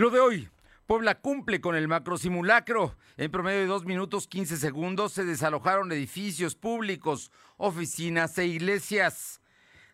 Lo 0.00 0.08
de 0.08 0.18
hoy. 0.18 0.48
Puebla 0.86 1.20
cumple 1.20 1.60
con 1.60 1.76
el 1.76 1.86
macro 1.86 2.16
simulacro. 2.16 2.96
En 3.18 3.30
promedio 3.30 3.60
de 3.60 3.66
2 3.66 3.84
minutos 3.84 4.26
15 4.28 4.56
segundos 4.56 5.12
se 5.12 5.26
desalojaron 5.26 5.92
edificios 5.92 6.54
públicos, 6.54 7.30
oficinas 7.58 8.38
e 8.38 8.46
iglesias. 8.46 9.42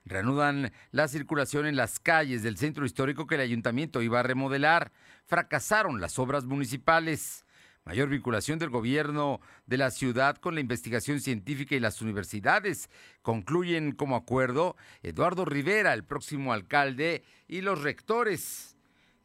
Reanudan 0.04 0.71
la 0.92 1.08
circulación 1.08 1.66
en 1.66 1.74
las 1.74 1.98
calles 1.98 2.45
del 2.45 2.56
centro 2.56 2.87
histórico 2.87 3.27
que 3.27 3.34
el 3.34 3.40
ayuntamiento 3.40 4.00
iba 4.00 4.21
a 4.21 4.22
remodelar. 4.22 4.92
Fracasaron 5.24 6.01
las 6.01 6.21
obras 6.21 6.45
municipales. 6.45 7.45
Mayor 7.85 8.09
vinculación 8.09 8.61
del 8.61 8.71
gobierno 8.71 9.41
de 9.67 9.79
la 9.79 9.91
ciudad 9.91 10.37
con 10.37 10.54
la 10.54 10.61
investigación 10.61 11.21
científica 11.21 11.75
y 11.75 11.81
las 11.81 12.01
universidades. 12.01 12.91
Concluyen 13.23 13.91
como 13.91 14.15
acuerdo 14.15 14.77
Eduardo 15.03 15.45
Rivera, 15.45 15.95
el 15.95 16.05
próximo 16.05 16.52
alcalde, 16.52 17.25
y 17.48 17.61
los 17.62 17.83
rectores. 17.83 18.76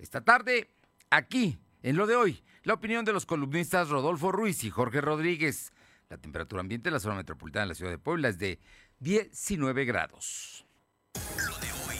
Esta 0.02 0.22
tarde 0.22 0.68
Aquí, 1.14 1.60
en 1.84 1.98
lo 1.98 2.08
de 2.08 2.16
hoy, 2.16 2.42
la 2.64 2.74
opinión 2.74 3.04
de 3.04 3.12
los 3.12 3.26
columnistas 3.26 3.90
Rodolfo 3.90 4.32
Ruiz 4.32 4.64
y 4.64 4.70
Jorge 4.70 5.02
Rodríguez. 5.02 5.74
La 6.08 6.18
temperatura 6.18 6.62
ambiente 6.62 6.88
en 6.88 6.94
la 6.94 7.02
zona 7.02 7.16
metropolitana 7.16 7.66
de 7.66 7.70
la 7.70 7.76
ciudad 7.76 7.92
de 7.92 7.98
Puebla 7.98 8.30
es 8.30 8.38
de 8.38 8.60
19 9.00 9.84
grados. 9.84 10.66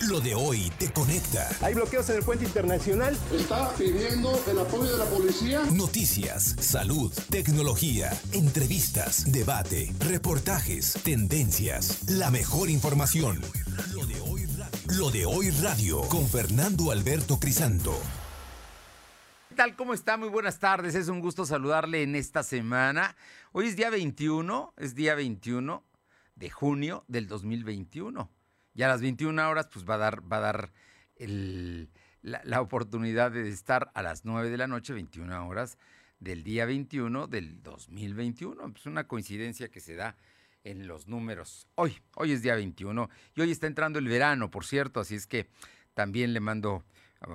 Lo 0.08 0.22
de 0.22 0.34
hoy 0.34 0.72
te 0.80 0.92
conecta. 0.94 1.48
Hay 1.62 1.74
bloqueos 1.74 2.10
en 2.10 2.18
el 2.18 2.24
puente 2.24 2.46
internacional. 2.46 3.18
Está 3.34 3.74
pidiendo 3.76 4.42
el 4.48 4.60
apoyo 4.60 4.94
de 4.94 4.98
la 4.98 5.06
policía. 5.06 5.62
Noticias, 5.74 6.56
salud, 6.60 7.14
tecnología, 7.30 8.12
entrevistas, 8.32 9.30
debate, 9.30 9.94
reportajes, 10.00 10.94
tendencias, 11.04 12.10
la 12.10 12.32
mejor 12.32 12.70
información. 12.70 13.42
Lo 13.94 14.06
de 14.06 14.20
hoy, 14.22 14.41
Lo 14.98 15.10
de 15.10 15.26
hoy 15.26 15.50
radio 15.52 16.02
con 16.10 16.28
Fernando 16.28 16.92
Alberto 16.92 17.40
Crisanto. 17.40 17.98
¿Qué 19.48 19.56
tal? 19.56 19.78
¿Cómo 19.78 19.94
está? 19.94 20.18
Muy 20.18 20.28
buenas 20.28 20.60
tardes. 20.60 20.96
Es 20.96 21.08
un 21.08 21.22
gusto 21.22 21.46
saludarle 21.46 22.04
en 22.04 22.14
esta 22.14 22.44
semana. 22.44 23.16
Hoy 23.54 23.68
es 23.68 23.78
día 23.78 23.90
21, 23.90 24.74
es 24.76 24.94
día 24.94 25.16
21 25.16 25.86
de 26.36 26.50
junio 26.50 27.06
del 27.08 27.28
2021. 27.28 28.30
Ya 28.74 28.88
a 28.88 28.90
las 28.90 29.02
21 29.02 29.50
horas 29.50 29.70
pues 29.72 29.90
va 29.90 29.94
a 29.94 30.00
dar, 30.00 30.30
va 30.30 30.38
a 30.38 30.42
dar 30.42 30.74
la, 32.22 32.62
oportunidad 32.62 33.32
de 33.32 33.48
estar 33.48 33.92
a 33.94 34.02
las 34.02 34.26
9 34.26 34.50
de 34.50 34.58
la 34.58 34.68
noche, 34.68 34.92
21 34.92 35.48
horas 35.48 35.78
del 36.20 36.44
día 36.44 36.66
21 36.66 37.28
del 37.28 37.64
2021. 37.64 38.66
Es 38.66 38.72
pues, 38.74 38.86
una 38.88 39.08
coincidencia 39.08 39.70
que 39.70 39.80
se 39.80 39.96
da 39.96 40.18
en 40.64 40.88
los 40.88 41.08
números. 41.08 41.68
Hoy, 41.76 41.98
hoy 42.16 42.32
es 42.32 42.42
día 42.42 42.56
21 42.56 43.10
y 43.36 43.42
hoy 43.42 43.52
está 43.52 43.68
entrando 43.68 44.00
el 44.00 44.08
verano, 44.08 44.52
por 44.52 44.66
cierto, 44.66 45.00
así 45.00 45.16
es 45.16 45.28
que 45.28 45.48
también 45.94 46.34
le 46.34 46.40
mando 46.40 46.84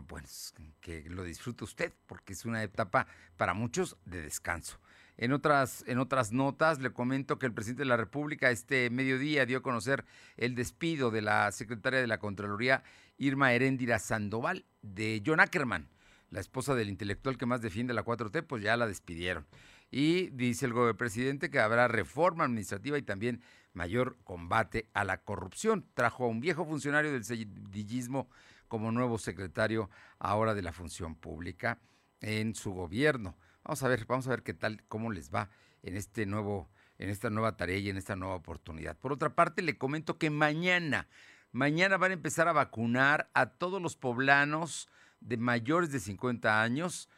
pues 0.06 0.52
que 0.80 1.04
lo 1.08 1.22
disfrute 1.22 1.64
usted, 1.64 1.92
porque 2.06 2.32
es 2.32 2.44
una 2.44 2.62
etapa 2.62 3.06
para 3.36 3.54
muchos 3.54 3.96
de 4.04 4.20
descanso. 4.20 4.80
En 5.16 5.32
otras, 5.32 5.84
en 5.86 5.98
otras 5.98 6.32
notas, 6.32 6.80
le 6.80 6.92
comento 6.92 7.38
que 7.38 7.46
el 7.46 7.52
presidente 7.52 7.82
de 7.82 7.88
la 7.88 7.96
República 7.96 8.50
este 8.50 8.90
mediodía 8.90 9.46
dio 9.46 9.58
a 9.58 9.62
conocer 9.62 10.04
el 10.36 10.54
despido 10.54 11.10
de 11.10 11.22
la 11.22 11.50
secretaria 11.52 12.00
de 12.00 12.06
la 12.06 12.18
Contraloría, 12.18 12.82
Irma 13.16 13.54
Heréndira 13.54 13.98
Sandoval, 13.98 14.66
de 14.82 15.22
John 15.24 15.40
Ackerman, 15.40 15.88
la 16.30 16.40
esposa 16.40 16.74
del 16.74 16.90
intelectual 16.90 17.38
que 17.38 17.46
más 17.46 17.62
defiende 17.62 17.94
la 17.94 18.04
4T, 18.04 18.44
pues 18.46 18.62
ya 18.62 18.76
la 18.76 18.86
despidieron. 18.86 19.46
Y 19.90 20.30
dice 20.30 20.66
el 20.66 20.96
presidente 20.96 21.50
que 21.50 21.60
habrá 21.60 21.88
reforma 21.88 22.44
administrativa 22.44 22.98
y 22.98 23.02
también 23.02 23.42
mayor 23.72 24.16
combate 24.24 24.88
a 24.94 25.04
la 25.04 25.18
corrupción. 25.18 25.86
Trajo 25.94 26.24
a 26.24 26.28
un 26.28 26.40
viejo 26.40 26.64
funcionario 26.64 27.12
del 27.12 27.24
sedillismo 27.24 28.28
como 28.68 28.90
nuevo 28.90 29.18
secretario 29.18 29.90
ahora 30.18 30.54
de 30.54 30.62
la 30.62 30.72
función 30.72 31.14
pública 31.14 31.78
en 32.20 32.54
su 32.54 32.72
gobierno. 32.72 33.36
Vamos 33.64 33.82
a 33.82 33.88
ver, 33.88 34.06
vamos 34.06 34.26
a 34.26 34.30
ver 34.30 34.42
qué 34.42 34.54
tal, 34.54 34.82
cómo 34.88 35.10
les 35.10 35.32
va 35.32 35.50
en 35.82 35.96
este 35.96 36.26
nuevo, 36.26 36.68
en 36.98 37.10
esta 37.10 37.30
nueva 37.30 37.56
tarea 37.56 37.78
y 37.78 37.90
en 37.90 37.96
esta 37.96 38.16
nueva 38.16 38.34
oportunidad. 38.34 38.96
Por 38.96 39.12
otra 39.12 39.34
parte, 39.34 39.62
le 39.62 39.78
comento 39.78 40.18
que 40.18 40.30
mañana, 40.30 41.08
mañana 41.52 41.96
van 41.96 42.10
a 42.10 42.14
empezar 42.14 42.48
a 42.48 42.52
vacunar 42.52 43.28
a 43.34 43.50
todos 43.50 43.80
los 43.80 43.96
poblanos 43.96 44.88
de 45.20 45.36
mayores 45.36 45.92
de 45.92 46.00
50 46.00 46.62
años 46.62 47.08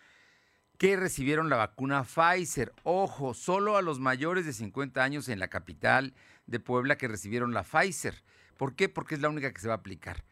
que 0.78 0.96
recibieron 0.96 1.50
la 1.50 1.56
vacuna 1.56 2.04
Pfizer. 2.04 2.72
Ojo, 2.84 3.34
solo 3.34 3.76
a 3.76 3.82
los 3.82 3.98
mayores 3.98 4.46
de 4.46 4.52
50 4.52 5.02
años 5.02 5.28
en 5.28 5.40
la 5.40 5.48
capital 5.48 6.14
de 6.46 6.60
Puebla 6.60 6.96
que 6.96 7.08
recibieron 7.08 7.52
la 7.52 7.64
Pfizer. 7.64 8.22
¿Por 8.56 8.74
qué? 8.76 8.88
Porque 8.88 9.16
es 9.16 9.20
la 9.20 9.28
única 9.28 9.52
que 9.52 9.60
se 9.60 9.68
va 9.68 9.74
a 9.74 9.78
aplicar. 9.78 10.24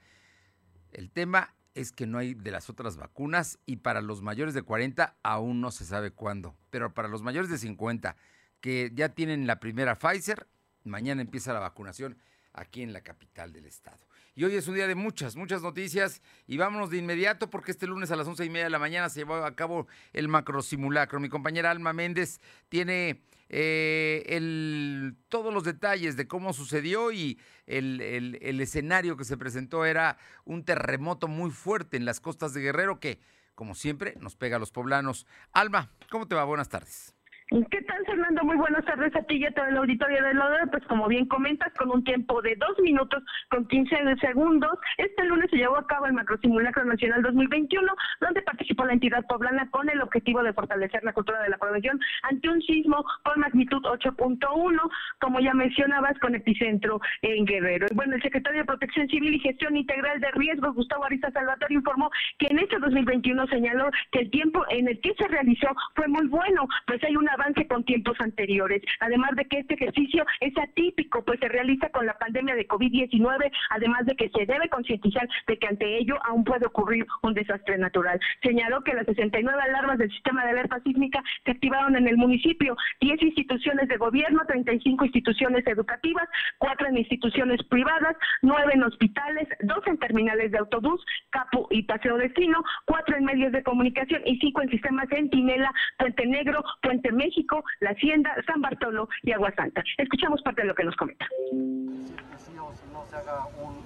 El 0.93 1.11
tema 1.11 1.55
es 1.75 1.93
que 1.93 2.07
no 2.07 2.19
hay 2.19 2.35
de 2.35 2.53
las 2.53 2.71
otras 2.71 2.97
vacunas 2.97 3.59
y 3.67 3.79
para 3.79 4.01
los 4.01 4.23
mayores 4.23 4.55
de 4.55 4.63
40 4.63 5.17
aún 5.23 5.61
no 5.61 5.73
se 5.73 5.85
sabe 5.85 6.13
cuándo. 6.13 6.57
Pero 6.71 6.95
para 6.95 7.09
los 7.09 7.23
mayores 7.23 7.51
de 7.51 7.59
50 7.59 8.17
que 8.61 8.93
ya 8.95 9.11
tienen 9.11 9.47
la 9.47 9.59
primera 9.59 9.99
Pfizer, 9.99 10.47
mañana 10.85 11.23
empieza 11.23 11.53
la 11.53 11.61
vacunación 11.61 12.19
aquí 12.53 12.83
en 12.83 12.93
la 12.93 13.03
capital 13.03 13.53
del 13.53 13.67
estado. 13.67 14.07
Y 14.39 14.45
hoy 14.45 14.55
es 14.55 14.69
un 14.69 14.75
día 14.75 14.87
de 14.87 14.95
muchas, 14.95 15.35
muchas 15.35 15.63
noticias 15.63 16.21
y 16.47 16.59
vámonos 16.59 16.91
de 16.91 16.99
inmediato 16.99 17.49
porque 17.49 17.71
este 17.71 17.87
lunes 17.87 18.11
a 18.11 18.17
las 18.17 18.29
once 18.29 18.45
y 18.45 18.51
media 18.51 18.65
de 18.65 18.71
la 18.71 18.79
mañana 18.79 19.09
se 19.09 19.21
llevó 19.21 19.37
a 19.37 19.57
cabo 19.57 19.87
el 20.13 20.29
macro 20.29 20.61
simulacro. 20.61 21.19
Mi 21.21 21.31
compañera 21.31 21.71
Alma 21.71 21.95
Méndez 21.95 22.39
tiene 22.69 23.23
eh, 23.49 25.15
todos 25.31 25.55
los 25.55 25.65
detalles 25.65 26.19
de 26.19 26.29
cómo 26.29 26.53
sucedió 26.53 27.13
y 27.13 27.41
el 27.65 28.61
escenario 28.61 29.17
que 29.17 29.25
se 29.25 29.39
presentó 29.39 29.87
era 29.87 30.19
un 30.45 30.67
terremoto 30.67 31.29
muy 31.29 31.51
fuerte 31.51 31.97
en 31.97 32.05
las 32.05 32.21
costas 32.21 32.53
de 32.53 32.61
Guerrero 32.61 33.01
que, 33.01 33.21
como 33.55 33.75
siempre, 33.75 34.17
nos 34.21 34.37
pega 34.37 34.57
a 34.57 34.61
los 34.61 34.71
poblanos. 34.71 35.27
Alma, 35.53 35.91
¿cómo 36.11 36.29
te 36.29 36.35
va? 36.35 36.45
Buenas 36.45 36.69
tardes. 36.69 37.16
¿Qué 37.49 37.81
tal, 37.83 38.05
Fernando? 38.05 38.43
Muy 38.43 38.57
buenas 38.57 38.85
tardes 38.85 39.15
a 39.15 39.23
ti 39.23 39.37
y 39.37 39.45
a 39.45 39.53
todo 39.53 39.67
el 39.67 39.77
auditorio 39.77 40.21
de 40.21 40.35
Lodero. 40.35 40.67
Pues 40.69 40.85
como 40.87 41.07
bien 41.07 41.27
comentas, 41.27 41.73
con 41.75 41.93
un 41.93 42.03
tiempo 42.03 42.43
de 42.43 42.57
dos 42.57 42.77
minutos 42.81 43.23
con 43.51 43.69
15 43.69 44.17
segundos, 44.21 44.73
este 44.99 45.25
lunes 45.27 45.49
se 45.51 45.59
llevó 45.59 45.77
a 45.79 45.87
cabo 45.87 46.07
el 46.07 46.13
Macrosimulacro 46.15 46.85
Nacional 46.85 47.23
2021, 47.23 47.87
donde 48.21 48.43
participó 48.43 48.85
la 48.85 48.95
entidad 48.95 49.25
poblana 49.29 49.71
con 49.71 49.89
el 49.89 50.03
objetivo 50.03 50.43
de 50.43 50.53
fortalecer 50.55 51.05
la 51.05 51.13
cultura 51.13 51.41
de 51.41 51.51
la 51.51 51.57
prevención 51.57 52.01
ante 52.25 52.49
un 52.49 52.61
sismo 52.63 53.05
con 53.23 53.39
magnitud 53.39 53.81
8.1, 53.81 54.91
como 55.21 55.39
ya 55.39 55.55
mencionabas, 55.55 56.19
con 56.19 56.35
epicentro 56.35 57.01
en 57.23 57.45
Guerrero. 57.45 57.87
Bueno, 57.95 58.17
el 58.17 58.23
secretario 58.23 58.63
de 58.63 58.67
Protección 58.67 59.07
Civil 59.07 59.35
y 59.35 59.39
Gestión 59.39 59.77
Integral 59.77 60.19
de 60.19 60.33
Riesgos, 60.33 60.75
Gustavo 60.75 61.05
Ariza 61.05 61.31
Salvatore, 61.31 61.75
informó 61.75 62.11
que 62.41 62.49
en 62.49 62.59
este 62.59 62.81
2021 62.81 63.47
señaló 63.47 63.89
que 64.11 64.23
el 64.23 64.31
tiempo 64.33 64.65
en 64.71 64.89
el 64.89 65.01
que 65.01 65.15
se 65.15 65.29
realizó 65.29 65.69
fue 65.95 66.09
muy 66.09 66.27
bueno, 66.27 66.67
pues 66.89 67.03
hay 67.05 67.15
una 67.15 67.36
avance 67.37 67.67
con 67.67 67.85
tiempos 67.85 68.17
anteriores. 68.21 68.83
Además 69.01 69.31
de 69.37 69.45
que 69.45 69.61
este 69.61 69.75
ejercicio 69.75 70.25
es 70.41 70.57
atípico, 70.59 71.25
pues 71.25 71.39
se 71.41 71.49
realiza 71.49 71.89
con 71.91 72.07
la 72.07 72.19
pandemia 72.19 72.55
de 72.55 72.67
COVID-19, 72.67 73.51
además 73.71 74.07
de 74.07 74.17
que 74.17 74.31
se 74.31 74.47
debe 74.47 74.69
concientizar 74.69 75.29
de 75.47 75.59
que 75.59 75.67
ante 75.67 75.99
ello 75.99 76.17
aún 76.25 76.45
puede 76.45 76.67
ocurrir 76.67 77.07
un 77.23 77.35
desastre 77.35 77.79
natural. 77.79 78.19
Señaló 78.43 78.83
que 78.83 78.95
las 78.95 79.07
69 79.07 79.61
alarmas 79.63 79.99
del 79.99 80.11
sistema 80.11 80.45
de 80.45 80.51
alerta 80.51 80.81
sísmica 80.81 81.23
se 81.45 81.53
activaron 81.53 81.97
en 81.97 82.09
el 82.09 82.17
municipio, 82.17 82.77
10 83.01 83.23
instituciones 83.23 83.89
de 83.89 83.97
gobierno, 83.97 84.43
35 84.47 85.05
instituciones 85.05 85.67
educativas, 85.67 86.29
4 86.59 86.89
en 86.89 86.99
instituciones 86.99 87.63
privadas, 87.65 88.17
9 88.43 88.73
en 88.75 88.83
hospitales, 88.83 89.49
2 89.61 89.79
en 89.87 89.99
terminales 89.99 90.53
de 90.53 90.59
autobús, 90.59 91.05
Capo 91.31 91.69
y 91.71 91.83
Paseo 91.83 92.17
Destino, 92.17 92.63
4 92.87 93.17
en 93.17 93.25
medios 93.25 93.53
de 93.53 93.63
comunicación 93.63 94.23
y 94.25 94.39
5 94.39 94.63
en 94.63 94.71
sistemas 94.71 95.09
Centinela, 95.09 95.73
Puente 95.99 96.27
Negro, 96.27 96.63
Puente 96.83 97.13
México, 97.13 97.26
México, 97.27 97.65
La 97.81 97.91
Hacienda, 97.91 98.31
San 98.47 98.61
Bartolo 98.61 99.09
y 99.23 99.33
Agua 99.33 99.53
Santa. 99.57 99.83
Escuchamos 99.99 100.41
parte 100.43 100.63
de 100.63 100.69
lo 100.69 100.75
que 100.75 100.85
nos 100.85 100.95
comenta. 100.95 101.27
Sí 101.51 102.57
o 102.57 102.73
si 102.73 102.87
no 102.93 103.05
se 103.11 103.17
haga 103.17 103.47
un, 103.61 103.77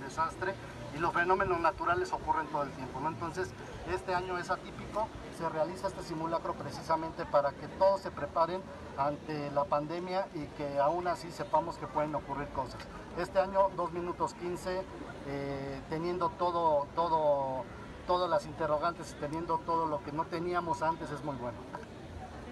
desastre 0.00 0.52
y 0.94 0.98
los 0.98 1.12
fenómenos 1.14 1.60
naturales 1.60 2.12
ocurren 2.12 2.46
todo 2.48 2.64
el 2.64 2.70
tiempo. 2.72 3.00
¿no? 3.00 3.08
Entonces, 3.08 3.54
este 3.94 4.12
año 4.12 4.36
es 4.38 4.50
atípico, 4.50 5.08
se 5.38 5.48
realiza 5.48 5.86
este 5.86 6.02
simulacro 6.02 6.54
precisamente 6.54 7.24
para 7.24 7.52
que 7.52 7.68
todos 7.78 8.00
se 8.00 8.10
preparen 8.10 8.60
ante 8.98 9.50
la 9.52 9.64
pandemia 9.64 10.26
y 10.34 10.44
que 10.56 10.78
aún 10.78 11.06
así 11.06 11.30
sepamos 11.30 11.78
que 11.78 11.86
pueden 11.86 12.14
ocurrir 12.14 12.48
cosas. 12.48 12.86
Este 13.18 13.38
año, 13.38 13.70
2 13.76 13.92
minutos 13.92 14.34
15, 14.34 14.82
eh, 15.28 15.80
teniendo 15.88 16.30
todo, 16.30 16.88
todo, 16.94 17.64
todas 18.06 18.28
las 18.28 18.46
interrogantes 18.46 19.14
y 19.16 19.20
teniendo 19.20 19.58
todo 19.58 19.86
lo 19.86 20.02
que 20.02 20.12
no 20.12 20.24
teníamos 20.24 20.82
antes 20.82 21.10
es 21.10 21.22
muy 21.22 21.36
bueno 21.36 21.58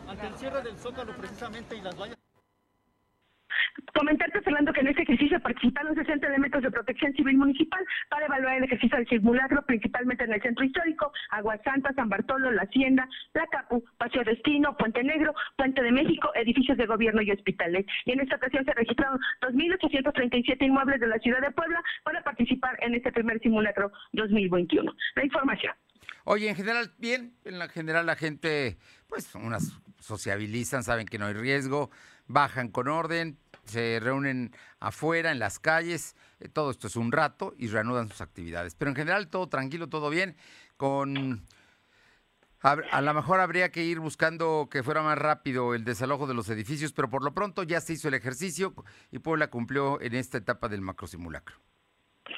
ante 0.08 0.26
el 0.26 0.34
cierre 0.34 0.62
del 0.62 0.76
Zócalo 0.78 1.14
precisamente 1.16 1.76
y 1.76 1.81
las 1.82 1.96
vallas. 1.99 2.19
Comentarte, 3.94 4.40
Fernando, 4.43 4.72
que 4.72 4.81
en 4.81 4.88
este 4.88 5.02
ejercicio 5.02 5.40
participaron 5.40 5.94
60 5.94 6.26
elementos 6.26 6.62
de 6.62 6.70
protección 6.70 7.12
civil 7.14 7.37
municipal 7.37 7.84
para 8.08 8.26
evaluar 8.26 8.56
el 8.56 8.64
ejercicio 8.64 8.96
del 8.96 9.08
simulacro, 9.08 9.62
principalmente 9.66 10.25
en 10.25 10.32
el 10.32 10.43
centro 10.43 10.64
histórico, 10.64 11.12
Agua 11.31 11.58
Santa, 11.64 11.93
San 11.94 12.08
Bartolo, 12.08 12.50
La 12.50 12.62
Hacienda, 12.62 13.08
La 13.34 13.46
Capu, 13.46 13.84
Paseo 13.99 14.25
Destino, 14.25 14.76
Puente 14.76 15.02
Negro, 15.02 15.34
Puente 15.56 15.82
de 15.82 15.93
México, 15.93 16.31
edificios 16.34 16.76
de 16.76 16.87
gobierno 16.87 17.22
y 17.22 17.31
hospitales. 17.31 17.87
Y 18.05 18.12
en 18.12 18.20
esta 18.20 18.37
ocasión 18.37 18.64
se 18.64 18.72
registraron 18.72 19.19
2.837 19.43 20.62
inmuebles 20.62 21.00
de 21.00 21.06
la 21.06 21.19
ciudad 21.19 21.40
de 21.40 21.50
Puebla 21.50 21.82
para 22.05 22.22
participar 22.22 22.76
en 22.82 22.94
este 22.94 23.12
primer 23.12 23.40
simulacro 23.40 23.93
2021. 24.12 24.93
La 25.16 25.25
información. 25.25 25.75
Oye, 26.25 26.49
en 26.49 26.56
general, 26.56 26.93
bien, 26.99 27.34
en 27.44 27.58
la 27.58 27.69
general 27.69 28.06
la 28.06 28.16
gente, 28.16 28.76
pues, 29.08 29.34
unas 29.34 29.81
sociabilizan, 29.98 30.84
saben 30.84 31.06
que 31.06 31.18
no 31.18 31.26
hay 31.26 31.34
riesgo, 31.34 31.90
bajan 32.26 32.68
con 32.68 32.88
orden, 32.88 33.38
se 33.64 34.00
reúnen 34.00 34.54
afuera, 34.80 35.30
en 35.30 35.38
las 35.38 35.58
calles, 35.58 36.16
eh, 36.40 36.48
todo 36.48 36.70
esto 36.70 36.86
es 36.86 36.96
un 36.96 37.12
rato 37.12 37.54
y 37.58 37.68
reanudan 37.68 38.08
sus 38.08 38.20
actividades. 38.20 38.74
Pero 38.74 38.90
en 38.90 38.96
general 38.96 39.28
todo 39.28 39.48
tranquilo, 39.48 39.88
todo 39.88 40.10
bien, 40.10 40.36
con... 40.76 41.46
A, 42.60 42.72
a 42.72 43.00
lo 43.00 43.14
mejor 43.14 43.38
habría 43.38 43.70
que 43.70 43.84
ir 43.84 44.00
buscando 44.00 44.68
que 44.68 44.82
fuera 44.82 45.00
más 45.00 45.16
rápido 45.16 45.74
el 45.74 45.84
desalojo 45.84 46.26
de 46.26 46.34
los 46.34 46.48
edificios, 46.48 46.92
pero 46.92 47.08
por 47.08 47.22
lo 47.22 47.32
pronto 47.32 47.62
ya 47.62 47.80
se 47.80 47.92
hizo 47.92 48.08
el 48.08 48.14
ejercicio 48.14 48.74
y 49.12 49.20
Puebla 49.20 49.48
cumplió 49.48 50.00
en 50.00 50.14
esta 50.14 50.38
etapa 50.38 50.68
del 50.68 50.80
macrosimulacro. 50.80 51.56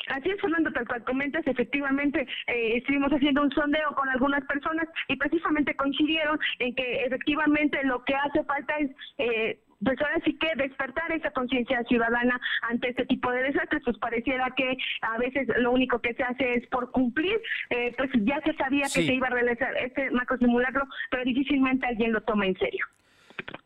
Así 0.08 0.30
es, 0.30 0.40
Fernando, 0.40 0.72
tal 0.72 0.86
cual 0.86 1.04
comentas, 1.04 1.46
efectivamente 1.46 2.26
eh, 2.46 2.76
estuvimos 2.76 3.12
haciendo 3.12 3.42
un 3.42 3.52
sondeo 3.52 3.94
con 3.94 4.08
algunas 4.08 4.44
personas 4.46 4.88
y 5.08 5.16
precisamente 5.16 5.74
coincidieron 5.76 6.38
en 6.58 6.74
que 6.74 7.04
efectivamente 7.04 7.82
lo 7.84 8.04
que 8.04 8.14
hace 8.14 8.44
falta 8.44 8.76
es... 8.78 8.90
Eh, 9.18 9.58
pues 9.82 9.98
ahora 10.02 10.20
sí 10.24 10.36
que 10.36 10.48
despertar 10.56 11.10
esa 11.10 11.30
conciencia 11.30 11.82
ciudadana 11.84 12.38
ante 12.68 12.90
este 12.90 13.06
tipo 13.06 13.30
de 13.32 13.44
desastres, 13.44 13.82
pues 13.84 13.96
pareciera 13.98 14.50
que 14.54 14.76
a 15.00 15.18
veces 15.18 15.48
lo 15.56 15.72
único 15.72 16.00
que 16.00 16.12
se 16.12 16.22
hace 16.22 16.54
es 16.54 16.66
por 16.68 16.90
cumplir, 16.90 17.40
eh, 17.70 17.94
pues 17.96 18.10
ya 18.24 18.40
se 18.42 18.52
sabía 18.54 18.82
que 18.82 19.06
se 19.06 19.14
iba 19.14 19.28
a 19.28 19.30
realizar 19.30 19.74
este 19.78 20.10
macro 20.10 20.36
simulacro, 20.36 20.86
pero 21.10 21.24
difícilmente 21.24 21.86
alguien 21.86 22.12
lo 22.12 22.20
toma 22.22 22.46
en 22.46 22.58
serio. 22.58 22.84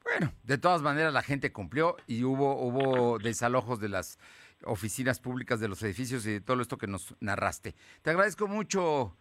Bueno, 0.04 0.32
de 0.44 0.58
todas 0.58 0.82
maneras 0.82 1.12
la 1.12 1.22
gente 1.22 1.52
cumplió 1.52 1.96
y 2.06 2.24
hubo, 2.24 2.60
hubo 2.60 3.18
desalojos 3.18 3.80
de 3.80 3.88
las 3.88 4.18
oficinas 4.66 5.20
públicas, 5.20 5.60
de 5.60 5.68
los 5.68 5.82
edificios 5.82 6.26
y 6.26 6.32
de 6.32 6.40
todo 6.40 6.60
esto 6.60 6.78
que 6.78 6.86
nos 6.86 7.14
narraste. 7.20 7.74
Te 8.02 8.10
agradezco 8.10 8.46
mucho. 8.46 9.16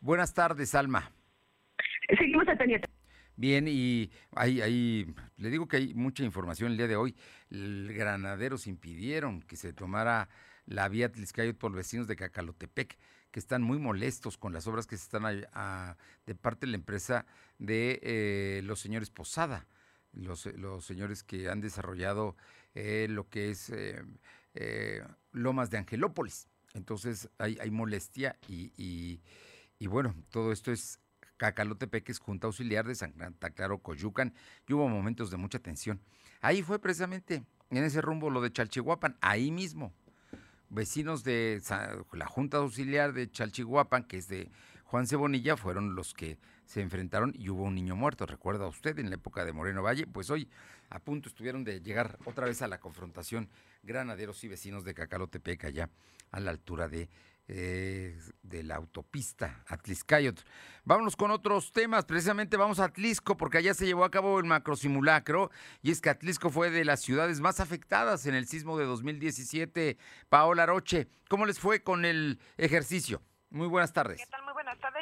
Buenas 0.00 0.34
tardes, 0.34 0.74
Alma. 0.74 1.12
Seguimos 2.18 2.48
atendiendo. 2.48 2.88
Bien, 3.36 3.66
y 3.68 4.10
ahí, 4.32 4.62
ahí, 4.62 5.14
le 5.36 5.50
digo 5.50 5.68
que 5.68 5.76
hay 5.76 5.94
mucha 5.94 6.24
información 6.24 6.72
el 6.72 6.78
día 6.78 6.86
de 6.86 6.96
hoy. 6.96 7.14
Granaderos 7.50 8.66
impidieron 8.66 9.42
que 9.42 9.56
se 9.56 9.72
tomara 9.72 10.28
la 10.64 10.88
vía 10.88 11.12
Tliscayot 11.12 11.58
por 11.58 11.72
vecinos 11.72 12.06
de 12.08 12.16
Cacalotepec, 12.16 12.96
que 13.30 13.40
están 13.40 13.62
muy 13.62 13.78
molestos 13.78 14.38
con 14.38 14.54
las 14.54 14.66
obras 14.66 14.86
que 14.86 14.96
se 14.96 15.04
están 15.04 15.46
ah, 15.52 15.96
de 16.24 16.34
parte 16.34 16.66
de 16.66 16.72
la 16.72 16.78
empresa 16.78 17.26
de 17.58 18.00
eh, 18.02 18.62
los 18.64 18.80
señores 18.80 19.10
Posada, 19.10 19.66
los, 20.12 20.46
los 20.56 20.84
señores 20.84 21.22
que 21.22 21.50
han 21.50 21.60
desarrollado 21.60 22.36
eh, 22.74 23.06
lo 23.08 23.28
que 23.28 23.50
es 23.50 23.70
eh, 23.70 24.02
eh, 24.56 25.02
Lomas 25.32 25.70
de 25.70 25.78
Angelópolis. 25.78 26.48
Entonces 26.74 27.28
hay, 27.38 27.70
molestia 27.70 28.36
y, 28.48 28.72
y- 28.76 29.86
bueno, 29.86 30.14
todo 30.30 30.52
esto 30.52 30.72
es 30.72 30.98
Cacalotepec 31.36 32.08
es 32.08 32.18
Junta 32.18 32.46
Auxiliar 32.46 32.86
de 32.86 32.94
Santa 32.94 33.50
Claro, 33.50 33.78
Coyucan, 33.78 34.34
y 34.66 34.72
hubo 34.72 34.88
momentos 34.88 35.30
de 35.30 35.36
mucha 35.36 35.58
tensión. 35.58 36.00
Ahí 36.40 36.62
fue 36.62 36.78
precisamente, 36.78 37.44
en 37.70 37.84
ese 37.84 38.00
rumbo, 38.00 38.30
lo 38.30 38.40
de 38.40 38.52
Chalchihuapan, 38.52 39.16
ahí 39.20 39.50
mismo. 39.50 39.92
Vecinos 40.68 41.24
de 41.24 41.62
la 42.12 42.26
Junta 42.26 42.58
Auxiliar 42.58 43.12
de 43.12 43.30
Chalchihuapan, 43.30 44.04
que 44.04 44.16
es 44.16 44.28
de 44.28 44.50
Juan 44.84 45.06
Cebonilla, 45.06 45.56
fueron 45.56 45.94
los 45.94 46.14
que 46.14 46.38
se 46.64 46.80
enfrentaron 46.80 47.32
y 47.36 47.48
hubo 47.50 47.62
un 47.64 47.74
niño 47.74 47.96
muerto, 47.96 48.26
recuerda 48.26 48.66
usted, 48.66 48.98
en 48.98 49.10
la 49.10 49.16
época 49.16 49.44
de 49.44 49.52
Moreno 49.52 49.82
Valle, 49.82 50.06
pues 50.06 50.30
hoy 50.30 50.48
a 50.90 50.98
punto 50.98 51.28
estuvieron 51.28 51.64
de 51.64 51.80
llegar 51.80 52.18
otra 52.24 52.46
vez 52.46 52.62
a 52.62 52.68
la 52.68 52.78
confrontación 52.78 53.48
granaderos 53.82 54.42
y 54.44 54.48
vecinos 54.48 54.84
de 54.84 54.94
Cacalotepec 54.94 55.64
allá 55.64 55.90
a 56.30 56.40
la 56.40 56.50
altura 56.50 56.88
de, 56.88 57.08
eh, 57.48 58.18
de 58.42 58.62
la 58.62 58.76
autopista 58.76 59.62
Atliscayot. 59.68 60.44
Vámonos 60.84 61.16
con 61.16 61.30
otros 61.30 61.72
temas, 61.72 62.04
precisamente 62.04 62.56
vamos 62.56 62.80
a 62.80 62.84
Atlisco 62.84 63.36
porque 63.36 63.58
allá 63.58 63.74
se 63.74 63.86
llevó 63.86 64.04
a 64.04 64.10
cabo 64.10 64.38
el 64.38 64.46
macrosimulacro 64.46 65.50
y 65.82 65.90
es 65.90 66.00
que 66.00 66.10
Atlisco 66.10 66.50
fue 66.50 66.70
de 66.70 66.84
las 66.84 67.00
ciudades 67.00 67.40
más 67.40 67.60
afectadas 67.60 68.26
en 68.26 68.34
el 68.34 68.46
sismo 68.46 68.76
de 68.78 68.84
2017. 68.84 69.96
Paola 70.28 70.66
Roche, 70.66 71.08
¿cómo 71.28 71.46
les 71.46 71.60
fue 71.60 71.82
con 71.82 72.04
el 72.04 72.40
ejercicio? 72.56 73.22
Muy 73.50 73.68
buenas 73.68 73.92
tardes. 73.92 74.20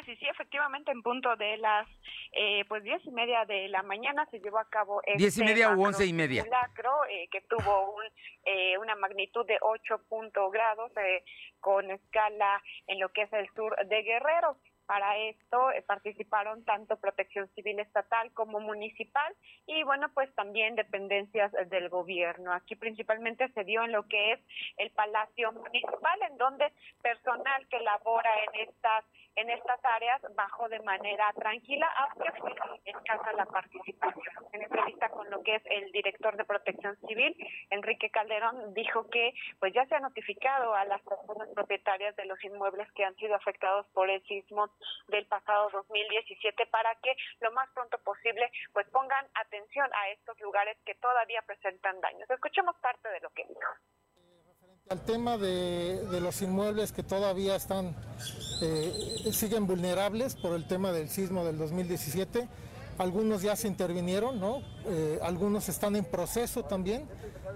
Tardes. 0.05 0.07
Y 0.07 0.15
sí, 0.17 0.27
efectivamente, 0.29 0.91
en 0.91 1.01
punto 1.01 1.35
de 1.35 1.57
las 1.57 1.87
eh, 2.31 2.65
pues 2.67 2.83
diez 2.83 3.03
y 3.05 3.11
media 3.11 3.45
de 3.45 3.67
la 3.69 3.83
mañana 3.83 4.25
se 4.31 4.39
llevó 4.39 4.59
a 4.59 4.69
cabo 4.69 5.01
este 5.03 5.17
Diez 5.17 5.37
y 5.37 5.43
media 5.43 5.75
u 5.75 5.83
once 5.83 6.05
y 6.05 6.13
media. 6.13 6.43
simulacro, 6.43 7.05
eh, 7.05 7.27
que 7.31 7.41
tuvo 7.41 7.95
un, 7.95 8.03
eh, 8.45 8.77
una 8.77 8.95
magnitud 8.95 9.45
de 9.45 9.57
8 9.61 10.01
punto 10.09 10.49
grados 10.49 10.91
eh, 10.97 11.23
con 11.59 11.89
escala 11.91 12.61
en 12.87 12.99
lo 12.99 13.09
que 13.09 13.23
es 13.23 13.33
el 13.33 13.49
sur 13.53 13.75
de 13.87 14.03
Guerrero. 14.03 14.57
Para 14.85 15.17
esto 15.17 15.71
eh, 15.71 15.81
participaron 15.81 16.63
tanto 16.63 16.97
Protección 16.97 17.49
Civil 17.55 17.79
Estatal 17.79 18.31
como 18.33 18.59
Municipal 18.59 19.33
y 19.65 19.81
bueno, 19.83 20.09
pues 20.13 20.33
también 20.35 20.75
dependencias 20.75 21.51
del 21.69 21.89
gobierno. 21.89 22.53
Aquí 22.53 22.75
principalmente 22.75 23.49
se 23.53 23.63
dio 23.63 23.83
en 23.83 23.91
lo 23.91 24.07
que 24.07 24.33
es 24.33 24.39
el 24.77 24.91
Palacio 24.91 25.51
Municipal, 25.53 26.21
en 26.29 26.37
donde 26.37 26.71
personal 27.01 27.67
que 27.67 27.79
labora 27.79 28.29
en 28.43 28.69
estas 28.69 29.05
en 29.35 29.49
estas 29.49 29.83
áreas 29.83 30.21
bajó 30.35 30.69
de 30.69 30.79
manera 30.81 31.31
tranquila, 31.33 31.87
aunque 31.97 32.31
fue 32.39 32.55
escasa 32.85 33.33
la 33.33 33.45
participación. 33.45 34.35
En 34.53 34.61
entrevista 34.61 35.09
con 35.09 35.29
lo 35.29 35.43
que 35.43 35.55
es 35.55 35.63
el 35.65 35.91
director 35.91 36.37
de 36.37 36.45
Protección 36.45 36.97
Civil, 37.07 37.35
Enrique 37.69 38.09
Calderón, 38.09 38.73
dijo 38.73 39.09
que 39.09 39.33
pues 39.59 39.73
ya 39.73 39.85
se 39.87 39.95
ha 39.95 39.99
notificado 39.99 40.73
a 40.73 40.85
las 40.85 41.01
personas 41.01 41.49
propietarias 41.53 42.15
de 42.15 42.25
los 42.25 42.41
inmuebles 42.43 42.89
que 42.93 43.03
han 43.03 43.15
sido 43.15 43.35
afectados 43.35 43.85
por 43.93 44.09
el 44.09 44.23
sismo 44.23 44.69
del 45.07 45.25
pasado 45.27 45.69
2017 45.71 46.65
para 46.67 46.95
que 47.03 47.15
lo 47.41 47.51
más 47.51 47.69
pronto 47.73 47.97
posible 47.99 48.49
pues 48.73 48.87
pongan 48.89 49.25
atención 49.35 49.89
a 49.93 50.09
estos 50.09 50.39
lugares 50.39 50.77
que 50.85 50.95
todavía 50.95 51.41
presentan 51.45 51.99
daños. 52.01 52.29
Escuchemos 52.29 52.75
parte 52.77 53.09
de 53.09 53.19
lo 53.19 53.29
que 53.31 53.45
dijo. 53.47 53.73
Al 54.89 55.03
tema 55.03 55.37
de, 55.37 56.05
de 56.11 56.21
los 56.21 56.41
inmuebles 56.43 56.91
que 56.91 57.01
todavía 57.01 57.55
están, 57.55 57.95
eh, 58.61 59.29
siguen 59.31 59.67
vulnerables 59.67 60.35
por 60.35 60.53
el 60.53 60.65
tema 60.67 60.91
del 60.91 61.09
sismo 61.09 61.43
del 61.43 61.57
2017, 61.57 62.47
algunos 62.97 63.41
ya 63.41 63.55
se 63.55 63.67
intervinieron, 63.67 64.39
¿no? 64.39 64.61
Eh, 64.85 65.19
algunos 65.21 65.67
están 65.67 65.95
en 65.95 66.05
proceso 66.05 66.63
también. 66.63 67.05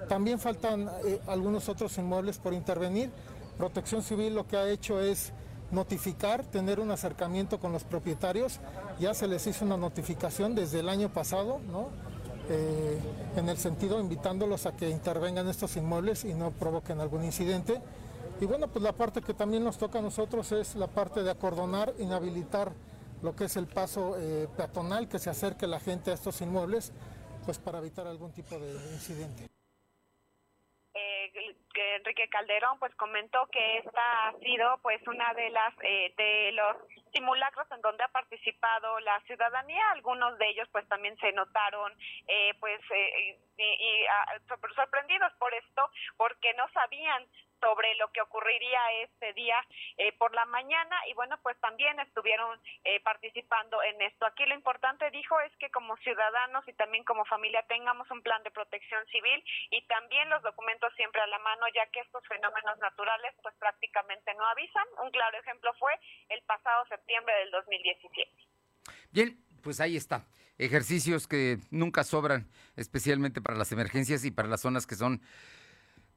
También 0.10 0.40
faltan 0.40 0.90
eh, 1.06 1.22
algunos 1.28 1.69
otros 1.69 1.98
inmuebles 1.98 2.38
por 2.38 2.54
intervenir. 2.54 3.12
Protección 3.57 4.04
Civil 4.04 4.36
lo 4.36 4.48
que 4.48 4.57
ha 4.57 4.69
hecho 4.69 5.00
es 5.00 5.31
notificar, 5.72 6.44
tener 6.44 6.80
un 6.80 6.92
acercamiento 6.92 7.60
con 7.60 7.72
los 7.72 7.84
propietarios. 7.84 8.60
Ya 9.00 9.13
se 9.13 9.28
les 9.28 9.48
hizo 9.48 9.63
una 9.63 9.78
notificación 9.78 10.56
desde 10.56 10.81
el 10.81 10.90
año 10.90 11.09
pasado, 11.09 11.59
¿no? 11.71 11.88
en 13.35 13.47
el 13.47 13.59
sentido 13.59 14.00
invitándolos 14.00 14.66
a 14.66 14.76
que 14.76 14.90
intervengan 14.90 15.47
estos 15.47 15.78
inmuebles 15.78 16.26
y 16.26 16.33
no 16.33 16.50
provoquen 16.50 17.00
algún 17.00 17.23
incidente. 17.23 17.80
Y 18.42 18.46
bueno, 18.46 18.68
pues 18.68 18.81
la 18.84 18.94
parte 18.94 19.22
que 19.22 19.34
también 19.34 19.64
nos 19.64 19.78
toca 19.78 20.00
a 20.00 20.02
nosotros 20.02 20.52
es 20.54 20.76
la 20.76 20.88
parte 20.88 21.24
de 21.24 21.31
acordonar, 21.31 21.94
inhabilitar 22.00 22.72
lo 23.22 23.36
que 23.36 23.46
es 23.46 23.58
el 23.58 23.68
paso 23.68 24.16
eh, 24.18 24.48
peatonal, 24.56 25.10
que 25.10 25.19
se 25.19 25.30
acerque 25.30 25.68
la 25.68 25.80
gente 25.80 26.12
a 26.12 26.14
estos 26.14 26.40
inmuebles, 26.42 26.94
pues 27.46 27.60
para 27.60 27.80
evitar 27.80 28.08
algún 28.08 28.31
tipo 28.31 28.58
de 28.58 28.72
incidente. 28.94 29.50
eh, 30.94 31.56
que 31.74 31.96
Enrique 31.96 32.30
Calderón 32.30 32.80
pues 32.80 32.94
comentó 32.96 33.46
que 33.52 33.78
esta 33.80 34.28
ha 34.28 34.38
sido 34.40 34.78
pues 34.81 35.06
una 35.08 35.34
de 35.34 35.50
las 35.50 35.74
eh, 35.84 36.14
de 36.18 36.52
los 36.54 36.78
simulacros 37.11 37.69
en 37.71 37.81
donde 37.81 38.04
ha 38.04 38.07
participado 38.09 38.99
la 39.01 39.19
ciudadanía 39.21 39.92
algunos 39.92 40.37
de 40.37 40.47
ellos 40.49 40.68
pues 40.71 40.87
también 40.87 41.18
se 41.18 41.31
notaron 41.33 41.94
eh, 42.28 42.54
pues 42.59 42.80
eh, 42.92 43.37
y, 43.57 43.63
y, 43.63 44.06
ah, 44.07 44.39
sor- 44.47 44.73
sorprendidos 44.75 45.31
por 45.33 45.54
esto 45.54 45.89
porque 46.18 46.54
no 46.54 46.68
sabían 46.69 47.28
sobre 47.59 47.94
lo 47.95 48.09
que 48.13 48.21
ocurriría 48.21 48.80
este 49.01 49.33
día 49.33 49.57
eh, 49.97 50.13
por 50.13 50.33
la 50.33 50.45
mañana 50.45 50.95
y 51.07 51.13
bueno 51.13 51.37
pues 51.44 51.59
también 51.59 51.99
estuvieron 51.99 52.57
eh, 52.85 53.01
participando 53.01 53.83
en 53.83 54.01
esto. 54.01 54.25
Aquí 54.25 54.45
lo 54.45 54.56
importante 54.56 55.11
dijo 55.11 55.37
es 55.42 55.51
que 55.57 55.69
como 55.69 55.97
ciudadanos 55.97 56.66
y 56.69 56.73
también 56.73 57.04
como 57.04 57.25
familia 57.25 57.61
tengamos 57.63 58.09
un 58.11 58.21
plan 58.21 58.42
de 58.44 58.51
protección 58.51 59.06
civil 59.07 59.44
y 59.71 59.81
también 59.87 60.30
los 60.30 60.42
documentos 60.42 60.94
siempre 60.95 61.19
a 61.21 61.28
la 61.28 61.39
mano 61.39 61.66
ya 61.75 61.85
que 61.87 61.99
estos 61.99 62.25
fenómenos 62.28 62.78
naturales 62.80 63.35
pues 63.44 63.54
prácticamente 63.56 64.33
no 64.35 64.45
avisan. 64.47 64.87
Un 65.04 65.11
claro 65.11 65.37
ejemplo 65.37 65.73
fue 65.73 65.99
el 66.30 66.42
pasado 66.44 66.85
septiembre 66.85 66.98
del 67.07 67.51
2017 67.51 68.31
Bien, 69.11 69.39
pues 69.61 69.79
ahí 69.79 69.95
está. 69.95 70.25
Ejercicios 70.57 71.27
que 71.27 71.57
nunca 71.71 72.03
sobran, 72.03 72.49
especialmente 72.75 73.41
para 73.41 73.57
las 73.57 73.71
emergencias 73.71 74.25
y 74.25 74.31
para 74.31 74.47
las 74.47 74.61
zonas 74.61 74.85
que 74.85 74.95
son 74.95 75.21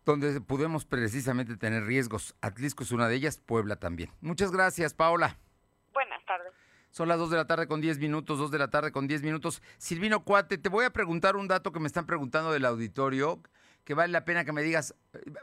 donde 0.05 0.41
podemos 0.41 0.85
precisamente 0.85 1.57
tener 1.57 1.85
riesgos. 1.85 2.35
Atlisco 2.41 2.83
es 2.83 2.91
una 2.91 3.09
de 3.09 3.15
ellas, 3.15 3.39
Puebla 3.39 3.77
también. 3.77 4.11
Muchas 4.21 4.51
gracias, 4.51 4.95
Paola. 4.95 5.39
buenas 5.93 6.25
tardes 6.25 6.53
Son 6.91 7.09
las 7.09 7.19
2 7.19 7.31
de 7.31 7.37
la 7.37 7.47
tarde 7.47 7.69
con 7.69 7.81
10 7.81 7.99
minutos, 7.99 8.39
2 8.39 8.51
de 8.51 8.59
la 8.59 8.69
tarde 8.69 8.91
con 8.91 9.07
10 9.07 9.23
minutos. 9.23 9.63
Silvino 9.79 10.25
Cuate, 10.25 10.59
te 10.59 10.69
voy 10.69 10.85
a 10.85 10.91
preguntar 10.91 11.37
un 11.37 11.47
dato 11.47 11.73
que 11.73 11.81
me 11.81 11.87
están 11.87 12.07
preguntando 12.07 12.53
del 12.53 12.65
auditorio, 12.65 13.41
que 13.85 13.95
vale 13.95 14.13
la 14.13 14.25
pena 14.25 14.45
que 14.45 14.53
me 14.53 14.63
digas. 14.63 14.95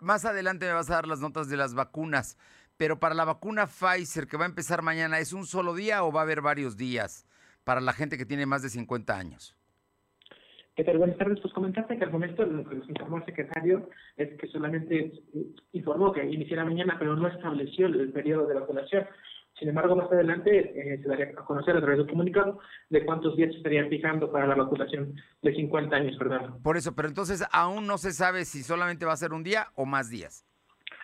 Más 0.02 0.26
adelante 0.26 0.66
me 0.66 0.74
vas 0.74 0.90
a 0.90 0.96
dar 0.96 1.08
las 1.08 1.20
notas 1.22 1.48
de 1.48 1.58
las 1.58 1.74
vacunas, 1.74 2.38
pero 2.80 2.98
para 2.98 3.14
la 3.14 3.26
vacuna 3.26 3.68
Pfizer 3.68 4.26
que 4.26 4.38
va 4.38 4.46
a 4.46 4.48
empezar 4.48 4.82
mañana, 4.82 5.20
¿es 5.20 5.34
un 5.34 5.46
solo 5.46 5.76
día 5.76 6.02
o 6.06 6.14
va 6.14 6.22
a 6.22 6.24
haber 6.24 6.40
varios 6.40 6.78
días 6.78 7.28
para 7.66 7.82
la 7.82 7.92
gente 7.92 8.18
que 8.18 8.26
tiene 8.26 8.46
más 8.46 8.62
de 8.62 8.70
50 8.70 9.18
años? 9.18 9.54
¿Qué 10.78 10.86
tal? 10.86 10.98
Buenas 10.98 11.18
tardes. 11.18 11.42
Pues 11.42 11.54
comentarte 11.54 11.98
que 11.98 12.06
al 12.06 12.12
momento 12.12 12.46
lo 12.46 12.64
que 12.64 12.76
nos 12.76 12.88
informó 12.88 13.18
el 13.18 13.26
secretario 13.26 13.90
es 14.16 14.30
que 14.40 14.48
solamente 14.48 15.12
informó 15.74 16.14
que 16.14 16.24
iniciará 16.24 16.64
mañana, 16.64 16.96
pero 16.98 17.18
no 17.18 17.28
estableció 17.28 17.88
el 17.88 18.14
periodo 18.14 18.48
de 18.48 18.54
vacunación. 18.54 19.06
Sin 19.60 19.68
embargo, 19.68 19.98
más 19.98 20.10
adelante 20.10 20.58
eh, 20.58 21.02
se 21.04 21.10
daría 21.10 21.32
a 21.38 21.44
conocer 21.44 21.76
a 21.76 21.82
través 21.82 21.98
del 21.98 22.08
comunicado 22.08 22.60
de 22.90 23.04
cuántos 23.04 23.36
días 23.36 23.52
se 23.52 23.58
estarían 23.58 23.90
fijando 23.90 24.32
para 24.32 24.48
la 24.48 24.56
vacunación 24.56 25.16
de 25.42 25.54
50 25.54 25.94
años, 25.98 26.18
¿verdad? 26.18 26.52
Por 26.64 26.78
eso, 26.78 26.96
pero 26.96 27.10
entonces 27.10 27.44
aún 27.52 27.88
no 27.88 27.98
se 27.98 28.14
sabe 28.14 28.46
si 28.46 28.64
solamente 28.64 29.06
va 29.06 29.12
a 29.12 29.18
ser 29.18 29.34
un 29.34 29.44
día 29.44 29.68
o 29.76 29.86
más 29.86 30.10
días. 30.10 30.46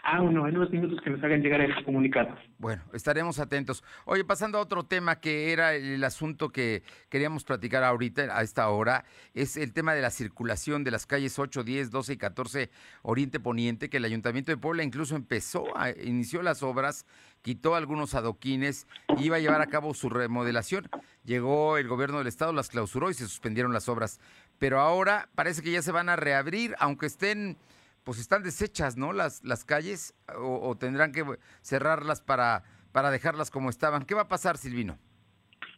Ah, 0.08 0.22
uno, 0.22 0.48
en 0.48 0.56
unos 0.56 0.70
minutos 0.70 1.00
que 1.04 1.10
nos 1.10 1.24
hagan 1.24 1.42
llegar 1.42 1.62
el 1.62 1.84
comunicado. 1.84 2.38
Bueno, 2.60 2.84
estaremos 2.94 3.40
atentos. 3.40 3.84
Oye, 4.06 4.24
pasando 4.24 4.60
a 4.60 4.62
otro 4.62 4.84
tema 4.84 5.20
que 5.20 5.52
era 5.52 5.74
el 5.74 6.04
asunto 6.04 6.50
que 6.50 6.84
queríamos 7.10 7.44
platicar 7.44 7.84
ahorita, 7.84 8.38
a 8.38 8.44
esta 8.44 8.70
hora, 8.70 9.04
es 9.34 9.58
el 9.58 9.74
tema 9.74 9.96
de 9.96 10.04
la 10.04 10.12
circulación 10.12 10.84
de 10.84 10.92
las 10.92 11.08
calles 11.08 11.40
8, 11.40 11.64
10, 11.64 11.90
12 11.90 12.14
y 12.14 12.18
14 12.18 12.70
Oriente 13.02 13.40
Poniente, 13.40 13.90
que 13.90 13.98
el 13.98 14.06
Ayuntamiento 14.06 14.52
de 14.52 14.58
Puebla 14.58 14.84
incluso 14.84 15.16
empezó, 15.16 15.76
a, 15.76 15.90
inició 15.90 16.44
las 16.44 16.62
obras, 16.62 17.08
quitó 17.42 17.74
algunos 17.74 18.14
adoquines, 18.14 18.86
iba 19.18 19.38
a 19.38 19.40
llevar 19.40 19.62
a 19.62 19.68
cabo 19.68 19.96
su 19.96 20.12
remodelación. 20.12 20.88
Llegó 21.24 21.80
el 21.80 21.88
gobierno 21.88 22.20
del 22.20 22.28
estado, 22.28 22.54
las 22.54 22.70
clausuró 22.70 23.10
y 23.10 23.16
se 23.16 23.28
suspendieron 23.28 23.74
las 23.74 23.90
obras. 23.90 24.20
Pero 24.60 24.80
ahora 24.80 25.30
parece 25.34 25.64
que 25.64 25.72
ya 25.72 25.82
se 25.82 25.92
van 25.92 26.10
a 26.10 26.16
reabrir, 26.16 26.76
aunque 26.78 27.08
estén 27.08 27.58
pues 28.06 28.20
están 28.20 28.44
deshechas, 28.44 28.96
¿no? 28.96 29.12
Las, 29.12 29.44
las 29.44 29.66
calles 29.66 30.14
o, 30.38 30.78
tendrán 30.78 31.12
que 31.12 31.26
cerrarlas 31.62 32.22
para, 32.22 32.64
para 32.94 33.12
dejarlas 33.12 33.52
como 33.52 33.70
estaban. 33.70 34.06
¿Qué 34.06 34.14
va 34.14 34.22
a 34.22 34.28
pasar, 34.28 34.58
Silvino? 34.58 34.98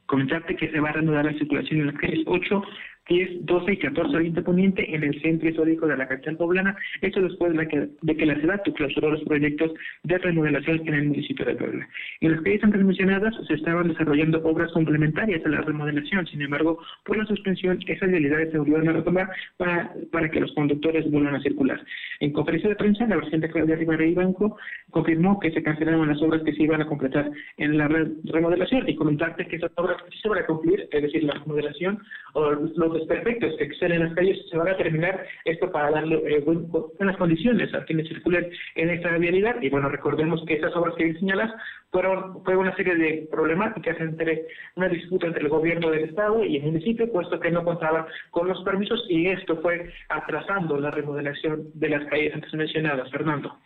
Comentarte 0.05 0.55
que 0.55 0.69
se 0.69 0.79
va 0.79 0.89
a 0.89 0.93
reanudar 0.93 1.25
la 1.25 1.34
circulación 1.34 1.79
en 1.79 1.88
las 1.88 1.96
calles 1.96 2.24
8, 2.27 2.62
10, 3.09 3.45
12 3.45 3.73
y 3.73 3.77
14 3.77 4.15
Oriente 4.15 4.41
Poniente 4.41 4.95
en 4.95 5.03
el 5.03 5.21
centro 5.21 5.49
histórico 5.49 5.87
de 5.87 5.97
la 5.97 6.07
capital 6.07 6.37
poblana, 6.37 6.75
esto 7.01 7.21
después 7.21 7.55
de 7.55 7.67
que, 7.67 7.89
de 8.01 8.15
que 8.15 8.25
la 8.25 8.35
ciudad 8.35 8.61
clausuró 8.75 9.11
los 9.11 9.23
proyectos 9.23 9.71
de 10.03 10.17
remodelación 10.17 10.87
en 10.87 10.93
el 10.93 11.05
municipio 11.05 11.45
de 11.45 11.55
Puebla. 11.55 11.87
En 12.21 12.31
las 12.31 12.41
calles 12.41 12.63
antes 12.63 12.83
mencionadas 12.83 13.33
se 13.47 13.53
estaban 13.53 13.87
desarrollando 13.87 14.41
obras 14.43 14.71
complementarias 14.71 15.45
a 15.45 15.49
la 15.49 15.61
remodelación, 15.61 16.27
sin 16.27 16.41
embargo, 16.41 16.79
por 17.05 17.17
la 17.17 17.25
suspensión, 17.25 17.79
esas 17.87 18.09
realidades 18.09 18.51
se 18.51 18.57
volvieron 18.57 18.89
a 18.89 18.93
retomar 18.93 19.29
para, 19.57 19.93
para 20.11 20.29
que 20.29 20.39
los 20.39 20.51
conductores 20.53 21.09
vuelvan 21.09 21.35
a 21.35 21.41
circular. 21.41 21.83
En 22.19 22.31
conferencia 22.31 22.69
de 22.69 22.75
prensa, 22.75 23.07
la 23.07 23.17
presidenta 23.17 23.49
Claudia 23.49 23.75
Rivera 23.75 24.05
Banco 24.15 24.57
confirmó 24.91 25.39
que 25.39 25.51
se 25.51 25.63
cancelaron 25.63 26.07
las 26.07 26.21
obras 26.21 26.43
que 26.43 26.53
se 26.53 26.63
iban 26.63 26.81
a 26.81 26.87
completar 26.87 27.29
en 27.57 27.77
la 27.77 27.87
remodelación 27.87 28.87
y 28.87 28.95
comentarte 28.95 29.47
que 29.47 29.57
esas 29.57 29.71
obras 29.75 29.97
sí 30.11 30.19
se 30.19 30.29
van 30.29 30.39
a 30.39 30.45
concluir, 30.45 30.87
es 30.91 31.01
decir, 31.01 31.23
la 31.23 31.33
remodelación 31.33 31.99
o 32.33 32.51
los 32.51 32.77
perfectos 33.08 33.56
que 33.58 33.66
exceden 33.66 34.04
las 34.04 34.13
calles 34.13 34.38
se 34.50 34.58
van 34.58 34.70
a 34.70 34.77
terminar 34.77 35.25
esto 35.46 35.72
para 35.72 35.92
darle 35.92 36.16
eh, 36.25 36.39
buenas 36.39 37.18
condiciones 37.18 37.74
a 37.74 37.84
quienes 37.86 38.08
circulen 38.08 38.50
en 38.75 38.89
esta 38.89 39.18
vialidad. 39.18 39.62
Y 39.62 39.70
bueno 39.70 39.89
recordemos 39.89 40.44
que 40.46 40.56
esas 40.56 40.75
obras 40.75 40.96
que 40.96 41.13
señalas 41.13 41.51
fueron 41.92 42.44
fue 42.44 42.56
una 42.56 42.75
serie 42.75 42.96
de 42.96 43.27
problemáticas 43.32 44.00
entre 44.00 44.48
una 44.75 44.89
disputa 44.89 45.27
entre 45.27 45.44
el 45.44 45.50
gobierno 45.50 45.89
del 45.89 46.06
estado 46.06 46.44
y 46.44 46.58
el 46.58 46.63
municipio 46.63 47.12
puesto 47.12 47.39
que 47.39 47.51
no 47.51 47.63
contaban 47.63 48.06
con 48.32 48.48
los 48.48 48.62
permisos 48.63 49.06
y 49.10 49.27
esto 49.27 49.62
fue 49.62 49.92
atrasando 50.10 50.77
la 50.77 50.92
remodelación 50.92 51.70
de 51.74 51.89
las 51.89 52.06
calles 52.10 52.34
antes 52.34 52.54
mencionadas 52.54 53.10
Fernando. 53.12 53.58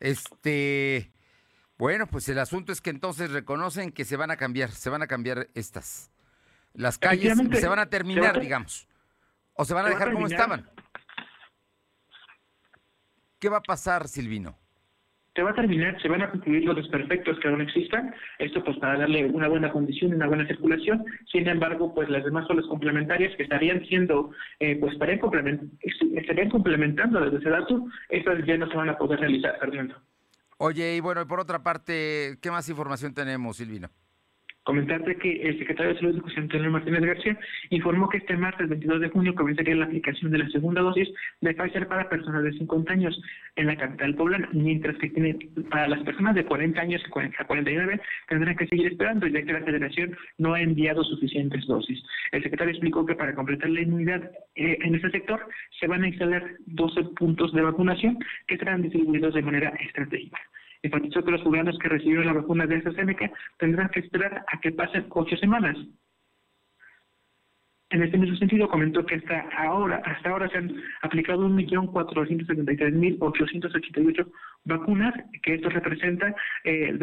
Este 0.00 1.10
bueno 1.76 2.06
pues 2.10 2.28
el 2.28 2.38
asunto 2.38 2.72
es 2.72 2.80
que 2.80 2.90
entonces 2.90 3.30
reconocen 3.32 3.92
que 3.92 4.04
se 4.04 4.16
van 4.16 4.30
a 4.30 4.36
cambiar 4.36 4.70
se 4.70 4.90
van 4.90 5.02
a 5.02 5.06
cambiar 5.06 5.48
estas 5.54 6.13
las 6.74 6.98
calles 6.98 7.38
se 7.52 7.68
van 7.68 7.78
a 7.78 7.86
terminar, 7.86 8.40
digamos. 8.40 8.88
O 9.54 9.64
se 9.64 9.74
van 9.74 9.86
a 9.86 9.88
dejar 9.88 10.12
como 10.12 10.26
estaban. 10.26 10.68
¿Qué 13.38 13.48
va 13.48 13.58
a 13.58 13.62
pasar, 13.62 14.08
Silvino? 14.08 14.58
Se 15.34 15.42
va 15.42 15.50
a 15.50 15.54
terminar, 15.54 16.00
se 16.00 16.08
van 16.08 16.22
a 16.22 16.30
concluir 16.30 16.64
los 16.64 16.76
desperfectos 16.76 17.38
que 17.40 17.48
aún 17.48 17.60
existan, 17.60 18.14
esto 18.38 18.62
pues 18.62 18.78
para 18.78 19.00
darle 19.00 19.26
una 19.26 19.48
buena 19.48 19.72
condición, 19.72 20.14
una 20.14 20.28
buena 20.28 20.46
circulación, 20.46 21.04
sin 21.32 21.48
embargo 21.48 21.92
pues 21.92 22.08
las 22.08 22.24
demás 22.24 22.46
son 22.46 22.58
las 22.58 22.66
complementarias 22.66 23.36
que 23.36 23.42
estarían 23.42 23.84
siendo, 23.86 24.30
eh, 24.60 24.76
pues 24.76 24.92
estarían, 24.92 25.20
estarían 26.14 26.50
complementando 26.50 27.20
desde 27.20 27.38
ese 27.38 27.50
dato, 27.50 27.84
estas 28.10 28.46
ya 28.46 28.56
no 28.56 28.68
se 28.68 28.76
van 28.76 28.90
a 28.90 28.96
poder 28.96 29.18
realizar, 29.18 29.58
Fernando. 29.58 29.96
Oye, 30.56 30.94
y 30.94 31.00
bueno, 31.00 31.22
y 31.22 31.24
por 31.24 31.40
otra 31.40 31.64
parte, 31.64 32.38
¿qué 32.40 32.50
más 32.52 32.68
información 32.68 33.12
tenemos, 33.12 33.56
Silvino? 33.56 33.90
Comentarte 34.64 35.16
que 35.16 35.42
el 35.42 35.58
secretario 35.58 35.92
de 35.92 36.00
Salud, 36.00 36.22
José 36.22 36.40
Antonio 36.40 36.70
Martínez 36.70 37.02
García, 37.02 37.38
informó 37.68 38.08
que 38.08 38.16
este 38.16 38.34
martes 38.34 38.66
22 38.66 39.00
de 39.02 39.08
junio 39.10 39.34
comenzaría 39.34 39.74
la 39.74 39.84
aplicación 39.84 40.30
de 40.30 40.38
la 40.38 40.48
segunda 40.48 40.80
dosis 40.80 41.06
de 41.42 41.52
Pfizer 41.52 41.86
para 41.86 42.08
personas 42.08 42.42
de 42.44 42.52
50 42.54 42.90
años 42.90 43.20
en 43.56 43.66
la 43.66 43.76
capital 43.76 44.14
poblana, 44.14 44.48
mientras 44.54 44.96
que 44.96 45.10
tiene, 45.10 45.36
para 45.68 45.88
las 45.88 46.02
personas 46.02 46.34
de 46.34 46.46
40 46.46 46.80
años 46.80 47.02
a 47.38 47.44
49 47.44 48.00
tendrán 48.28 48.56
que 48.56 48.66
seguir 48.66 48.86
esperando, 48.86 49.26
ya 49.26 49.42
que 49.42 49.52
la 49.52 49.64
federación 49.64 50.16
no 50.38 50.54
ha 50.54 50.62
enviado 50.62 51.04
suficientes 51.04 51.66
dosis. 51.66 52.02
El 52.32 52.42
secretario 52.42 52.72
explicó 52.72 53.04
que 53.04 53.16
para 53.16 53.34
completar 53.34 53.68
la 53.68 53.82
inmunidad 53.82 54.30
eh, 54.54 54.78
en 54.82 54.94
este 54.94 55.10
sector 55.10 55.46
se 55.78 55.86
van 55.86 56.04
a 56.04 56.08
instalar 56.08 56.42
12 56.66 57.04
puntos 57.16 57.52
de 57.52 57.60
vacunación 57.60 58.18
que 58.46 58.56
serán 58.56 58.80
distribuidos 58.80 59.34
de 59.34 59.42
manera 59.42 59.74
estratégica 59.80 60.40
se 60.84 60.90
precisó 60.90 61.24
que 61.24 61.30
los 61.30 61.40
jubilados 61.40 61.78
que 61.78 61.88
recibieron 61.88 62.26
la 62.26 62.34
vacuna 62.34 62.66
de 62.66 62.76
AstraZeneca 62.76 63.32
tendrán 63.58 63.88
que 63.88 64.00
esperar 64.00 64.44
a 64.46 64.60
que 64.60 64.70
pasen 64.70 65.06
ocho 65.08 65.34
semanas. 65.38 65.78
En 67.88 68.02
este 68.02 68.18
mismo 68.18 68.36
sentido, 68.36 68.68
comentó 68.68 69.06
que 69.06 69.14
hasta 69.14 69.48
ahora, 69.56 70.02
hasta 70.04 70.28
ahora 70.28 70.46
se 70.50 70.58
han 70.58 70.76
aplicado 71.00 71.48
1.473.888 71.48 74.30
vacunas, 74.64 75.14
que 75.42 75.54
esto 75.54 75.70
representa 75.70 76.34
el 76.64 76.96
eh, 76.96 76.98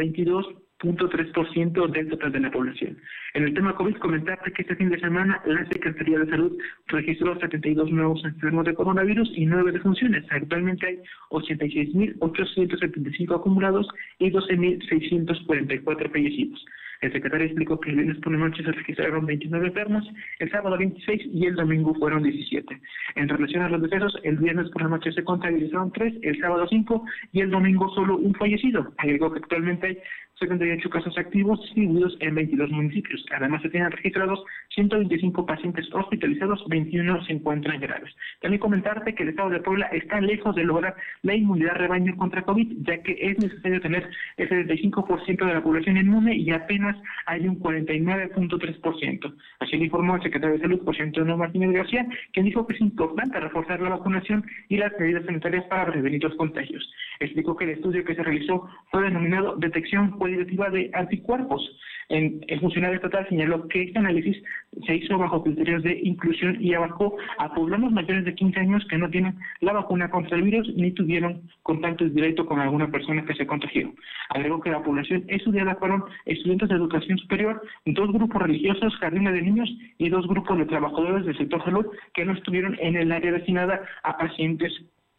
0.3% 0.82 1.92
del 1.92 2.10
total 2.10 2.32
de 2.32 2.40
la 2.40 2.50
población. 2.52 2.98
En 3.34 3.44
el 3.44 3.54
tema 3.54 3.76
COVID, 3.76 3.98
comentarte 3.98 4.52
que 4.52 4.64
este 4.64 4.76
fin 4.76 4.90
de 4.90 5.00
semana 5.00 5.40
la 5.46 5.66
Secretaría 5.68 6.20
de 6.20 6.30
Salud 6.30 6.58
registró 6.88 7.40
72 7.40 7.92
nuevos 7.92 8.26
enfermos 8.26 8.66
de 8.66 8.74
coronavirus 8.74 9.32
y 9.36 9.46
9 9.46 9.72
defunciones. 9.72 10.26
Actualmente 10.30 10.88
hay 10.88 11.00
86.875 11.30 13.36
acumulados 13.36 13.88
y 14.20 14.32
12.644 14.32 16.12
fallecidos. 16.12 16.66
El 17.02 17.12
secretario 17.12 17.48
explicó 17.48 17.80
que 17.80 17.90
el 17.90 17.98
lunes 17.98 18.18
por 18.20 18.32
la 18.32 18.38
noche 18.38 18.64
se 18.64 18.72
registraron 18.72 19.26
29 19.26 19.68
enfermos, 19.68 20.08
el 20.38 20.52
sábado 20.52 20.78
26 20.78 21.22
y 21.34 21.48
el 21.48 21.56
domingo 21.56 21.96
fueron 21.96 22.22
17. 22.22 22.80
En 23.16 23.28
relación 23.28 23.64
a 23.64 23.70
los 23.70 23.82
decesos, 23.82 24.16
el 24.24 24.38
viernes 24.38 24.70
por 24.70 24.84
la 24.84 24.90
noche 24.90 25.12
se 25.12 25.24
contabilizaron 25.24 25.92
3, 25.92 26.14
el 26.22 26.40
sábado 26.40 26.68
5 26.70 27.04
y 27.32 27.42
el 27.42 27.50
domingo 27.50 27.90
solo 27.96 28.18
un 28.18 28.36
fallecido. 28.36 28.94
Agregó 29.00 29.34
que 29.34 29.40
actualmente 29.40 29.88
hay 29.88 29.98
78 30.42 30.90
casos 30.90 31.18
activos 31.18 31.62
distribuidos 31.62 32.18
en 32.20 32.36
22 32.36 32.72
municipios. 32.72 33.24
Además, 33.36 33.62
se 33.62 33.70
tienen 33.70 33.92
registrados 33.92 34.44
125 34.76 35.46
pacientes 35.46 35.88
hospitalizados, 35.94 36.64
21 36.68 37.24
se 37.26 37.34
encuentran 37.34 37.80
graves. 37.80 38.14
También 38.42 38.60
comentarte 38.60 39.14
que 39.14 39.24
el 39.24 39.30
Estado 39.30 39.52
de 39.52 39.60
Puebla 39.60 39.86
está 39.88 40.20
lejos 40.20 40.56
de 40.56 40.64
lograr 40.64 40.96
la 41.22 41.36
inmunidad 41.36 41.76
rebaño 41.76 42.16
contra 42.18 42.42
COVID, 42.44 42.78
ya 42.82 42.98
que 43.04 43.18
es 43.20 43.38
necesario 43.38 43.80
tener 43.82 44.10
el 44.38 44.50
75% 44.50 45.46
de 45.46 45.54
la 45.54 45.62
población 45.64 45.98
inmune 45.98 46.36
y 46.36 46.50
apenas 46.52 46.98
hay 47.28 47.48
un 47.48 47.60
49.3%. 47.60 49.36
Así 49.60 49.78
lo 49.78 49.84
informó 49.84 50.16
el 50.16 50.24
secretario 50.24 50.56
de 50.56 50.62
Salud, 50.62 50.82
José 50.84 51.04
Antonio 51.04 51.38
Martínez 51.38 51.72
García, 51.72 52.08
quien 52.34 52.46
dijo 52.46 52.66
que 52.66 52.74
es 52.74 52.82
importante 52.82 53.40
reforzar 53.40 53.80
la 53.80 53.90
vacunación 53.90 54.44
y 54.70 54.78
las 54.78 54.92
medidas 55.00 55.26
sanitarias 55.26 55.66
para 55.66 55.92
prevenir 55.92 56.24
los 56.24 56.36
contagios. 56.36 56.90
Explicó 57.20 57.56
que 57.56 57.66
el 57.66 57.72
estudio 57.72 58.04
que 58.04 58.16
se 58.16 58.24
realizó 58.24 58.68
fue 58.90 59.04
denominado 59.04 59.56
Detección 59.58 60.18
cualitativa 60.32 60.70
de 60.70 60.92
anticuerpos. 60.94 61.62
En, 62.10 62.44
el 62.48 62.60
funcionario 62.60 62.98
estatal 62.98 63.26
señaló 63.30 63.68
que 63.70 63.84
este 63.84 64.00
análisis 64.00 64.38
se 64.86 64.96
hizo 64.96 65.18
bajo 65.18 65.44
criterios 65.44 65.84
de 65.84 66.00
inclusión 66.04 66.58
y 66.60 66.74
abarcó 66.74 67.16
a 67.38 67.54
poblanos 67.54 67.92
mayores 67.92 68.26
de 68.26 68.36
15 68.36 68.60
años 68.60 68.86
que 68.90 68.98
no 68.98 69.10
tienen 69.10 69.36
la 69.62 69.74
vacuna 69.74 70.10
contra 70.10 70.38
el 70.38 70.44
virus 70.44 70.68
ni 70.76 70.92
tuvieron 70.92 71.42
contacto 71.64 72.06
directo 72.06 72.46
con 72.46 72.60
alguna 72.60 72.92
persona 72.92 73.24
que 73.26 73.36
se 73.36 73.48
contagió. 73.48 73.94
Agregó 74.30 74.60
que 74.60 74.72
la 74.72 74.84
población 74.84 75.24
estudiada 75.28 75.76
fueron 75.76 76.04
estudiantes 76.26 76.70
de 76.70 76.76
educación 76.76 77.18
superior, 77.18 77.62
dos 77.86 78.12
grupos 78.12 78.42
religiosos, 78.42 78.96
jardines 78.98 79.34
de 79.34 79.42
niños 79.42 79.70
y 79.98 80.10
dos 80.10 80.28
grupos 80.28 80.58
de 80.58 80.66
trabajadores 80.66 81.26
del 81.26 81.38
sector 81.38 81.64
salud 81.64 81.86
que 82.14 82.26
no 82.26 82.34
estuvieron 82.34 82.78
en 82.82 82.98
el 82.98 83.12
área 83.12 83.32
destinada 83.32 83.82
a 84.04 84.18
pacientes 84.18 84.74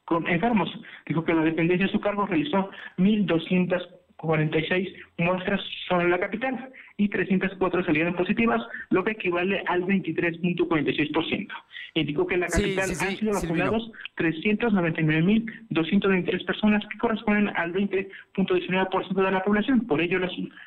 con 0.04 0.28
enfermos. 0.28 0.68
Dijo 1.06 1.24
que 1.24 1.32
la 1.32 1.42
dependencia 1.42 1.86
de 1.86 1.92
su 1.92 2.00
cargo 2.00 2.26
realizó 2.26 2.70
1.200 2.98 4.01
46 4.22 4.88
muestras 5.18 5.60
son 5.88 6.00
en 6.02 6.10
la 6.10 6.18
capital 6.18 6.70
y 6.96 7.08
304 7.08 7.84
salieron 7.84 8.14
positivas, 8.14 8.62
lo 8.90 9.02
que 9.02 9.10
equivale 9.12 9.64
al 9.66 9.82
23.46%. 9.82 11.48
Indicó 11.94 12.26
que 12.26 12.34
en 12.34 12.40
la 12.40 12.46
capital 12.46 12.88
han 12.88 13.16
sido 13.16 13.34
vacunados 13.34 13.90
399.223 14.16 16.46
personas, 16.46 16.82
que 16.88 16.96
corresponden 16.98 17.48
al 17.56 17.72
20.19% 17.72 19.12
de 19.12 19.32
la 19.32 19.42
población. 19.42 19.80
Por 19.86 20.00
ello, 20.00 20.20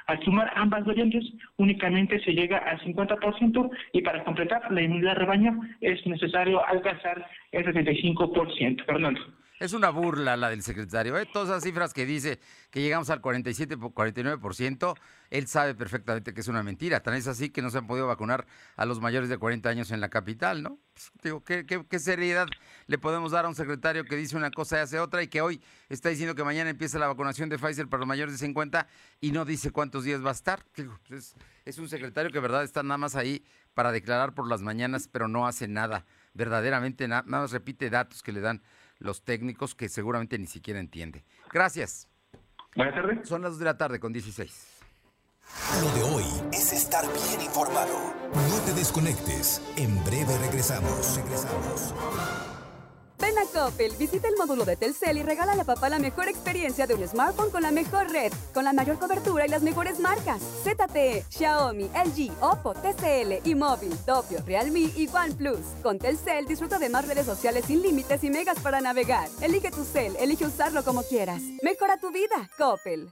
al 0.08 0.24
sumar 0.24 0.52
ambas 0.56 0.84
variantes, 0.86 1.24
únicamente 1.56 2.22
se 2.26 2.34
llega 2.34 2.58
al 2.58 2.82
50% 2.82 3.70
y 3.94 4.02
para 4.02 4.26
completar 4.26 4.70
la 4.70 4.82
inmunidad 4.82 5.14
de 5.14 5.20
rebaño 5.20 5.62
es 5.80 6.06
necesario 6.06 6.62
alcanzar 6.68 7.26
el 7.54 7.66
75%. 7.66 8.84
Fernando. 8.86 9.22
Es 9.58 9.72
una 9.72 9.90
burla 9.90 10.36
la 10.36 10.50
del 10.50 10.64
secretario. 10.64 11.18
¿eh? 11.18 11.26
Todas 11.32 11.48
esas 11.48 11.64
cifras 11.64 11.94
que 11.94 12.06
dice 12.06 12.40
que 12.72 12.82
llegamos 12.82 13.10
al 13.10 13.22
47, 13.22 13.78
49%, 13.78 14.96
él 15.30 15.48
sabe 15.48 15.74
perfectamente 15.76 16.34
que 16.34 16.42
es 16.42 16.50
una 16.50 16.62
mentira. 16.62 17.00
Tan 17.00 17.14
es 17.14 17.26
así 17.28 17.50
que 17.50 17.62
no 17.62 17.70
se 17.70 17.78
han 17.78 17.88
podido 17.88 18.06
vacunar 18.06 18.46
a 18.76 18.86
los 18.86 19.00
mayores 19.00 19.30
de 19.30 19.38
40 19.38 19.70
años 19.70 19.92
en 19.92 20.02
la 20.02 20.10
capital, 20.10 20.62
¿no? 20.62 20.78
Pues, 20.94 21.12
digo, 21.24 21.42
¿qué, 21.46 21.66
¿qué, 21.66 22.00
seriedad 22.00 22.48
le 22.88 22.98
podemos 22.98 23.32
dar 23.32 23.46
a 23.46 23.48
un 23.48 23.56
secretario 23.56 24.04
que 24.04 24.18
dice 24.18 24.36
una 24.36 24.52
cosa 24.52 24.78
y 24.78 24.80
hace 24.82 25.00
otra 25.00 25.24
y 25.24 25.30
que 25.30 25.40
hoy 25.40 25.62
está 25.88 26.10
diciendo 26.10 26.36
que 26.36 26.44
mañana 26.44 26.70
empieza 26.70 27.00
la 27.00 27.08
vacunación 27.08 27.48
de 27.48 27.58
Pfizer 27.58 27.88
para 27.88 28.00
los 28.00 28.08
mayores 28.08 28.34
de 28.34 28.46
50 28.46 28.88
y 29.22 29.32
no 29.32 29.46
dice 29.46 29.72
cuántos 29.72 30.04
días 30.04 30.24
va 30.24 30.30
a 30.30 30.34
estar? 30.34 30.66
Pues, 30.76 30.90
es, 31.12 31.36
es 31.64 31.78
un 31.78 31.88
secretario 31.88 32.30
que, 32.30 32.40
verdad, 32.42 32.64
está 32.66 32.84
nada 32.84 32.98
más 32.98 33.16
ahí 33.16 33.46
para 33.74 33.94
declarar 33.94 34.34
por 34.34 34.50
las 34.50 34.62
mañanas, 34.62 35.08
pero 35.10 35.30
no 35.30 35.48
hace 35.48 35.70
nada. 35.70 36.06
Verdaderamente 36.34 37.08
nada 37.08 37.24
más 37.26 37.52
repite 37.52 37.90
datos 37.90 38.22
que 38.22 38.34
le 38.34 38.42
dan 38.42 38.62
los 39.00 39.24
técnicos 39.24 39.76
que 39.76 39.90
seguramente 39.90 40.38
ni 40.38 40.48
siquiera 40.48 40.80
entiende. 40.80 41.24
Gracias. 41.52 42.08
Buenas 42.76 42.96
tardes. 42.96 43.28
Son 43.28 43.42
las 43.42 43.52
2 43.52 43.60
de 43.60 43.66
la 43.66 43.78
tarde 43.78 44.00
con 44.00 44.14
16. 44.14 44.76
Lo 45.82 45.92
de 45.92 46.04
hoy 46.04 46.26
es 46.52 46.74
estar 46.74 47.06
bien 47.06 47.42
informado. 47.42 48.14
No 48.34 48.62
te 48.66 48.74
desconectes. 48.74 49.62
En 49.78 50.04
breve 50.04 50.38
regresamos. 50.40 51.16
Regresamos. 51.16 51.94
Ven 53.20 53.38
a 53.38 53.46
Coppel, 53.46 53.96
visita 53.98 54.28
el 54.28 54.36
módulo 54.38 54.66
de 54.66 54.76
Telcel 54.76 55.18
y 55.18 55.24
regala 55.24 55.54
a 55.54 55.64
papá 55.64 55.90
la 55.90 56.00
mejor 56.00 56.28
experiencia 56.28 56.86
de 56.86 56.96
un 56.96 57.08
smartphone 57.08 57.50
con 57.50 57.62
la 57.62 57.72
mejor 57.72 58.12
red, 58.12 58.32
con 58.54 58.66
la 58.66 58.74
mayor 58.74 59.00
cobertura 59.00 59.46
y 59.46 59.50
las 59.50 59.62
mejores 59.62 60.00
marcas. 60.00 60.42
ZTE, 60.64 61.24
Xiaomi, 61.30 61.86
LG, 61.86 62.32
Oppo, 62.42 62.74
TCL, 62.74 63.48
y 63.48 63.56
móvil, 63.56 63.94
Doppio, 64.06 64.40
Realme 64.46 64.92
y 64.96 65.08
OnePlus. 65.08 65.66
Con 65.82 65.98
Telcel 65.98 66.46
disfruta 66.46 66.78
de 66.78 66.90
más 66.90 67.08
redes 67.08 67.26
sociales 67.26 67.66
sin 67.66 67.82
límites 67.82 68.24
y 68.24 68.30
megas 68.30 68.60
para 68.60 68.82
navegar. 68.82 69.30
Elige 69.42 69.72
tu 69.72 69.86
cel, 69.86 70.16
elige 70.20 70.46
usarlo 70.46 70.84
como 70.84 71.04
quieras. 71.04 71.42
Mejora 71.64 71.98
tu 71.98 72.12
vida, 72.12 72.50
Coppel. 72.58 73.12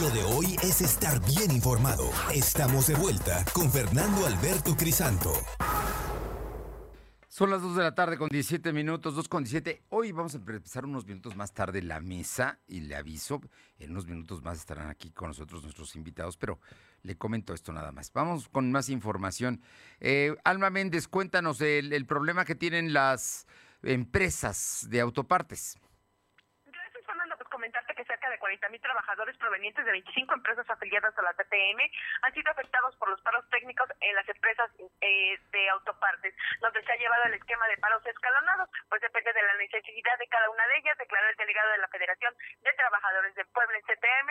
Lo 0.00 0.10
de 0.10 0.22
hoy 0.24 0.56
es 0.62 0.82
estar 0.82 1.24
bien 1.24 1.50
informado. 1.50 2.10
Estamos 2.34 2.86
de 2.86 2.94
vuelta 2.94 3.44
con 3.54 3.70
Fernando 3.72 4.26
Alberto 4.26 4.76
Crisanto. 4.76 5.32
Son 7.28 7.50
las 7.50 7.62
2 7.62 7.76
de 7.76 7.82
la 7.82 7.94
tarde 7.94 8.18
con 8.18 8.28
17 8.28 8.74
minutos, 8.74 9.14
2 9.14 9.26
con 9.26 9.44
17. 9.44 9.84
Hoy 9.88 10.12
vamos 10.12 10.34
a 10.34 10.36
empezar 10.36 10.84
unos 10.84 11.06
minutos 11.06 11.34
más 11.34 11.54
tarde 11.54 11.80
la 11.82 12.00
mesa 12.00 12.58
y 12.68 12.80
le 12.80 12.94
aviso, 12.94 13.40
en 13.78 13.92
unos 13.92 14.06
minutos 14.06 14.42
más 14.42 14.58
estarán 14.58 14.90
aquí 14.90 15.10
con 15.10 15.28
nosotros 15.28 15.62
nuestros 15.62 15.96
invitados, 15.96 16.36
pero 16.36 16.60
le 17.02 17.16
comento 17.16 17.54
esto 17.54 17.72
nada 17.72 17.90
más. 17.90 18.12
Vamos 18.12 18.48
con 18.48 18.70
más 18.70 18.90
información. 18.90 19.62
Eh, 20.00 20.36
Alma 20.44 20.68
Méndez, 20.68 21.08
cuéntanos 21.08 21.60
el 21.62 22.06
problema 22.06 22.44
que 22.44 22.54
tienen 22.54 22.92
las 22.92 23.46
empresas 23.82 24.86
de 24.90 25.00
autopartes 25.00 25.78
de 28.56 28.68
40.000 28.68 28.80
trabajadores 28.80 29.36
provenientes 29.36 29.84
de 29.84 29.92
25 29.92 30.34
empresas 30.34 30.68
afiliadas 30.68 31.16
a 31.18 31.22
la 31.22 31.34
TTM 31.34 31.80
han 32.22 32.32
sido 32.32 32.50
afectados 32.50 32.96
por 32.96 33.10
los 33.10 33.20
paros 33.20 33.44
técnicos 33.50 33.88
en 34.00 34.14
las 34.14 34.28
empresas 34.28 34.70
eh, 35.00 35.38
de 35.52 35.68
autopartes, 35.70 36.34
donde 36.60 36.82
se 36.82 36.92
ha 36.92 36.96
llevado 36.96 37.24
el 37.24 37.34
esquema 37.34 37.66
de 37.68 37.76
paros 37.78 38.04
escalonados, 38.06 38.68
pues 38.88 39.00
depende 39.02 39.32
de 39.32 39.42
la 39.42 39.54
necesidad 39.54 40.18
de 40.18 40.28
cada 40.28 40.50
una 40.50 40.66
de 40.66 40.76
ellas, 40.78 40.98
declaró 40.98 41.28
el 41.28 41.36
delegado 41.36 41.70
de 41.72 41.78
la 41.78 41.88
Federación 41.88 42.34
de 42.62 42.72
Trabajadores 42.72 43.34
de 43.34 43.44
Puebla 43.46 43.76
en 43.76 43.84
CTM, 43.84 44.28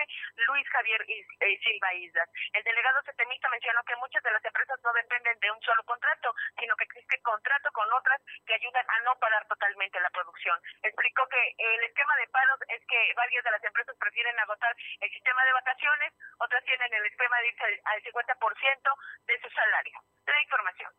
Luis 0.48 0.68
Javier 0.70 1.06
eh, 1.08 1.60
Silva 1.64 1.94
Islas. 1.94 2.30
El 2.54 2.64
delegado 2.64 3.02
CTMista 3.04 3.50
mencionó 3.50 3.84
que 3.84 3.96
muchas 3.98 4.24
de 4.24 4.32
las 4.32 4.44
empresas 4.44 4.80
no 4.84 4.94
dependen 4.94 5.40
de 5.40 5.52
un 5.52 5.62
solo 5.62 5.84
contrato, 5.84 6.34
sino 6.60 6.76
que 6.76 6.86
existe 6.86 7.22
contrato 7.22 7.70
con 7.72 7.92
otras 7.94 8.22
que 8.46 8.56
ayudan 8.56 8.86
a 8.88 9.00
no 9.02 9.16
parar 9.20 9.46
totalmente 9.48 10.00
la 10.00 10.10
producción. 10.10 10.60
Explicó 10.84 11.28
que 11.28 11.56
el 11.58 11.84
esquema 11.84 12.16
de 12.18 12.28
paros 12.28 12.60
es 12.70 12.82
que 12.88 13.14
varias 13.16 13.44
de 13.44 13.52
las 13.52 13.64
empresas 13.64 13.96
prefieren 14.16 14.40
agotar 14.40 14.74
el 15.02 15.12
sistema 15.12 15.44
de 15.44 15.52
vacaciones, 15.52 16.14
otras 16.40 16.64
tienen 16.64 16.88
el 16.94 17.06
esquema 17.06 17.36
de 17.40 17.48
irse 17.50 17.64
al 17.84 18.02
50% 18.02 18.96
de 19.28 19.42
su 19.42 19.50
salario. 19.50 20.00
La 20.26 20.42
información. 20.42 20.92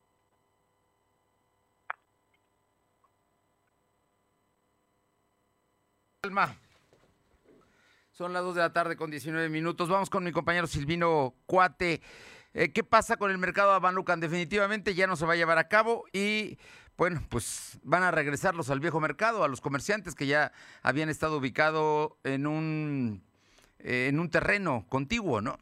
Alma. 6.24 6.56
Son 8.10 8.32
las 8.34 8.42
2 8.42 8.54
de 8.54 8.60
la 8.60 8.72
tarde 8.72 8.96
con 8.96 9.10
19 9.10 9.48
minutos. 9.48 9.88
Vamos 9.88 10.10
con 10.10 10.24
mi 10.24 10.32
compañero 10.32 10.66
Silvino 10.66 11.34
Cuate. 11.46 12.02
Eh, 12.52 12.72
¿Qué 12.72 12.84
pasa 12.84 13.16
con 13.16 13.30
el 13.30 13.38
mercado 13.38 13.70
de 13.70 13.76
Abanucan? 13.76 14.20
Definitivamente 14.20 14.94
ya 14.94 15.06
no 15.06 15.16
se 15.16 15.24
va 15.24 15.34
a 15.34 15.36
llevar 15.36 15.58
a 15.58 15.68
cabo 15.68 16.04
y 16.12 16.58
bueno, 16.96 17.22
pues 17.28 17.78
van 17.82 18.02
a 18.02 18.10
regresarlos 18.10 18.70
al 18.70 18.80
viejo 18.80 19.00
mercado, 19.00 19.44
a 19.44 19.48
los 19.48 19.60
comerciantes 19.60 20.14
que 20.14 20.26
ya 20.26 20.52
habían 20.82 21.08
estado 21.08 21.38
ubicados 21.38 22.12
en 22.24 22.46
un 22.46 23.22
eh, 23.80 24.08
en 24.08 24.18
un 24.18 24.30
terreno 24.30 24.86
contiguo, 24.88 25.40
¿no? 25.40 25.58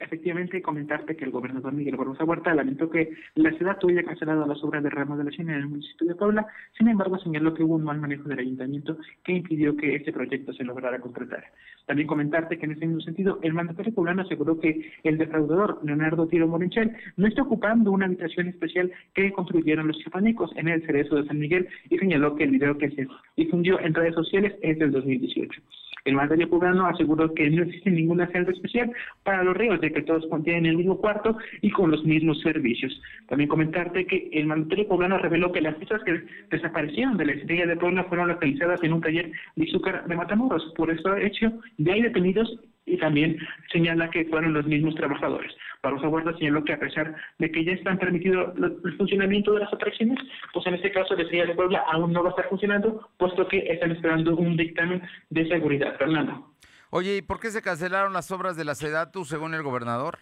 Efectivamente, 0.00 0.62
comentarte 0.62 1.14
que 1.14 1.26
el 1.26 1.30
gobernador 1.30 1.74
Miguel 1.74 1.96
Barbosa 1.96 2.24
Huerta 2.24 2.54
lamentó 2.54 2.88
que 2.88 3.12
la 3.34 3.52
ciudad 3.52 3.76
tuviera 3.76 4.02
cancelado 4.02 4.46
las 4.46 4.64
obras 4.64 4.82
de 4.82 4.88
remodelación 4.88 5.50
en 5.50 5.56
el 5.56 5.68
municipio 5.68 6.08
de 6.08 6.14
Puebla, 6.14 6.46
sin 6.78 6.88
embargo 6.88 7.18
señaló 7.18 7.52
que 7.52 7.62
hubo 7.62 7.74
un 7.74 7.84
mal 7.84 8.00
manejo 8.00 8.26
del 8.26 8.38
ayuntamiento 8.38 8.96
que 9.22 9.32
impidió 9.32 9.76
que 9.76 9.96
este 9.96 10.10
proyecto 10.10 10.54
se 10.54 10.64
lograra 10.64 11.00
concretar. 11.00 11.44
También 11.84 12.08
comentarte 12.08 12.58
que 12.58 12.64
en 12.64 12.72
ese 12.72 12.86
mismo 12.86 13.02
sentido, 13.02 13.40
el 13.42 13.52
mandatario 13.52 13.92
poblano 13.92 14.22
aseguró 14.22 14.58
que 14.58 14.90
el 15.02 15.18
defraudador 15.18 15.80
Leonardo 15.84 16.26
Tiro 16.28 16.48
Morenchel 16.48 16.96
no 17.18 17.26
está 17.26 17.42
ocupando 17.42 17.92
una 17.92 18.06
habitación 18.06 18.48
especial 18.48 18.90
que 19.12 19.30
construyeron 19.32 19.86
los 19.86 19.98
chiapanecos 19.98 20.50
en 20.56 20.68
el 20.68 20.84
cerezo 20.86 21.16
de 21.16 21.26
San 21.26 21.38
Miguel 21.38 21.68
y 21.90 21.98
señaló 21.98 22.36
que 22.36 22.44
el 22.44 22.52
video 22.52 22.78
que 22.78 22.90
se 22.90 23.06
difundió 23.36 23.78
en 23.78 23.92
redes 23.92 24.14
sociales 24.14 24.54
es 24.62 24.78
del 24.78 24.92
2018. 24.92 25.60
El 26.04 26.14
mandatario 26.14 26.48
poblano 26.48 26.86
aseguró 26.86 27.32
que 27.34 27.50
no 27.50 27.62
existe 27.62 27.90
ninguna 27.90 28.26
celda 28.28 28.52
especial 28.52 28.92
para 29.22 29.42
los 29.44 29.56
ríos, 29.56 29.80
de 29.80 29.92
que 29.92 30.02
todos 30.02 30.26
contienen 30.28 30.66
el 30.66 30.76
mismo 30.76 30.98
cuarto 30.98 31.36
y 31.60 31.70
con 31.70 31.90
los 31.90 32.04
mismos 32.04 32.40
servicios. 32.40 33.00
También 33.28 33.48
comentarte 33.48 34.06
que 34.06 34.30
el 34.32 34.46
mandatario 34.46 34.88
poblano 34.88 35.18
reveló 35.18 35.52
que 35.52 35.60
las 35.60 35.74
piezas 35.76 36.02
que 36.04 36.22
desaparecieron 36.50 37.16
de 37.16 37.26
la 37.26 37.32
estrella 37.32 37.66
de 37.66 37.76
Puebla 37.76 38.04
fueron 38.04 38.28
localizadas 38.28 38.82
en 38.82 38.92
un 38.92 39.00
taller 39.00 39.30
de 39.56 39.64
azúcar 39.64 40.06
de 40.06 40.16
Matamoros. 40.16 40.72
Por 40.76 40.90
eso 40.90 41.16
hecho, 41.16 41.52
de 41.78 41.92
ahí 41.92 42.02
detenidos 42.02 42.58
y 42.90 42.96
también 42.98 43.38
señala 43.72 44.10
que 44.10 44.24
fueron 44.26 44.52
los 44.52 44.66
mismos 44.66 44.94
trabajadores. 44.94 45.52
Barroso 45.82 46.08
Huerta 46.08 46.36
señaló 46.36 46.64
que 46.64 46.74
a 46.74 46.78
pesar 46.78 47.14
de 47.38 47.50
que 47.50 47.64
ya 47.64 47.72
están 47.72 47.98
permitido 47.98 48.52
el 48.56 48.96
funcionamiento 48.96 49.52
de 49.52 49.60
las 49.60 49.72
atracciones, 49.72 50.18
pues 50.52 50.66
en 50.66 50.74
este 50.74 50.92
caso 50.92 51.14
la 51.14 51.22
Estrella 51.22 51.46
de 51.46 51.54
Puebla 51.54 51.84
aún 51.90 52.12
no 52.12 52.22
va 52.22 52.28
a 52.28 52.30
estar 52.30 52.48
funcionando, 52.48 53.08
puesto 53.16 53.46
que 53.48 53.58
están 53.58 53.92
esperando 53.92 54.36
un 54.36 54.56
dictamen 54.56 55.02
de 55.30 55.48
seguridad. 55.48 55.96
Fernando. 55.96 56.52
Oye, 56.90 57.16
¿y 57.16 57.22
por 57.22 57.40
qué 57.40 57.50
se 57.50 57.62
cancelaron 57.62 58.12
las 58.12 58.30
obras 58.30 58.56
de 58.56 58.64
la 58.64 58.74
SEDATU 58.74 59.24
según 59.24 59.54
el 59.54 59.62
gobernador? 59.62 60.18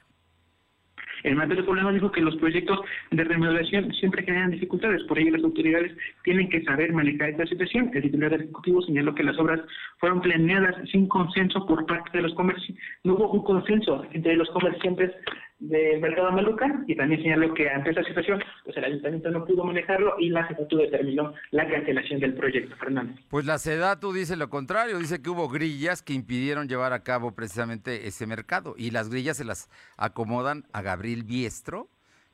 El 1.28 1.36
mandatario 1.36 1.66
poblano 1.66 1.92
dijo 1.92 2.10
que 2.10 2.22
los 2.22 2.36
proyectos 2.36 2.80
de 3.10 3.22
remodelación 3.22 3.92
siempre 3.92 4.22
generan 4.22 4.50
dificultades, 4.50 5.02
por 5.04 5.18
ello 5.18 5.32
las 5.32 5.44
autoridades 5.44 5.92
tienen 6.24 6.48
que 6.48 6.62
saber 6.62 6.90
manejar 6.94 7.28
esta 7.28 7.44
situación. 7.44 7.90
El 7.92 8.02
titular 8.02 8.32
Ejecutivo 8.32 8.80
señaló 8.80 9.14
que 9.14 9.22
las 9.22 9.38
obras 9.38 9.60
fueron 9.98 10.22
planeadas 10.22 10.76
sin 10.90 11.06
consenso 11.06 11.66
por 11.66 11.84
parte 11.84 12.16
de 12.16 12.22
los 12.22 12.32
comerciantes. 12.32 12.82
No 13.04 13.14
hubo 13.14 13.30
un 13.30 13.44
consenso 13.44 14.06
entre 14.12 14.36
los 14.36 14.48
comerciantes 14.50 15.12
del 15.58 16.00
mercado 16.00 16.30
Maluca 16.30 16.84
y 16.86 16.96
también 16.96 17.22
señaló 17.22 17.52
que 17.52 17.68
ante 17.68 17.90
esa 17.90 18.04
situación 18.04 18.42
pues 18.64 18.76
el 18.76 18.84
ayuntamiento 18.84 19.30
no 19.30 19.44
pudo 19.44 19.64
manejarlo 19.64 20.14
y 20.18 20.30
la 20.30 20.46
SEDATU 20.48 20.76
determinó 20.76 21.34
la 21.50 21.68
cancelación 21.68 22.20
del 22.20 22.34
proyecto, 22.34 22.76
Fernando. 22.76 23.20
Pues 23.28 23.44
la 23.44 23.58
SEDATU 23.58 24.12
dice 24.12 24.36
lo 24.36 24.50
contrario, 24.50 24.98
dice 24.98 25.20
que 25.20 25.30
hubo 25.30 25.48
grillas 25.48 26.02
que 26.02 26.12
impidieron 26.12 26.68
llevar 26.68 26.92
a 26.92 27.02
cabo 27.02 27.34
precisamente 27.34 28.06
ese 28.06 28.26
mercado 28.26 28.74
y 28.76 28.90
las 28.90 29.08
grillas 29.08 29.36
se 29.36 29.44
las 29.44 29.68
acomodan 29.96 30.64
a 30.72 30.82
Gabriel 30.82 31.24
Biestro, 31.24 31.88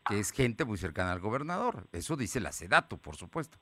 que 0.08 0.20
es 0.20 0.30
gente 0.30 0.64
muy 0.64 0.76
cercana 0.76 1.12
al 1.12 1.20
gobernador. 1.20 1.86
Eso 1.92 2.16
dice 2.16 2.40
la 2.40 2.52
SEDATU, 2.52 2.98
por 2.98 3.16
supuesto 3.16 3.58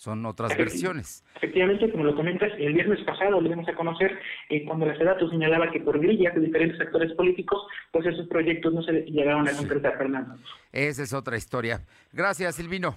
son 0.00 0.24
otras 0.24 0.56
versiones. 0.56 1.22
Efectivamente, 1.36 1.90
como 1.90 2.04
lo 2.04 2.16
comentas, 2.16 2.50
el 2.58 2.72
viernes 2.72 3.04
pasado 3.04 3.38
lo 3.38 3.46
dimos 3.46 3.68
a 3.68 3.74
conocer 3.74 4.18
eh, 4.48 4.64
cuando 4.64 4.86
la 4.86 4.96
SEDATU 4.96 5.28
señalaba 5.28 5.70
que 5.70 5.80
por 5.80 6.00
grillas 6.00 6.34
de 6.34 6.40
diferentes 6.40 6.80
actores 6.80 7.12
políticos, 7.12 7.66
pues 7.92 8.06
esos 8.06 8.26
proyectos 8.28 8.72
no 8.72 8.82
se 8.82 8.92
llegaron 9.02 9.46
a 9.46 9.52
concretar, 9.52 9.98
Fernando. 9.98 10.36
Esa 10.72 11.02
es 11.02 11.12
otra 11.12 11.36
historia. 11.36 11.82
Gracias, 12.14 12.54
Silvino. 12.54 12.96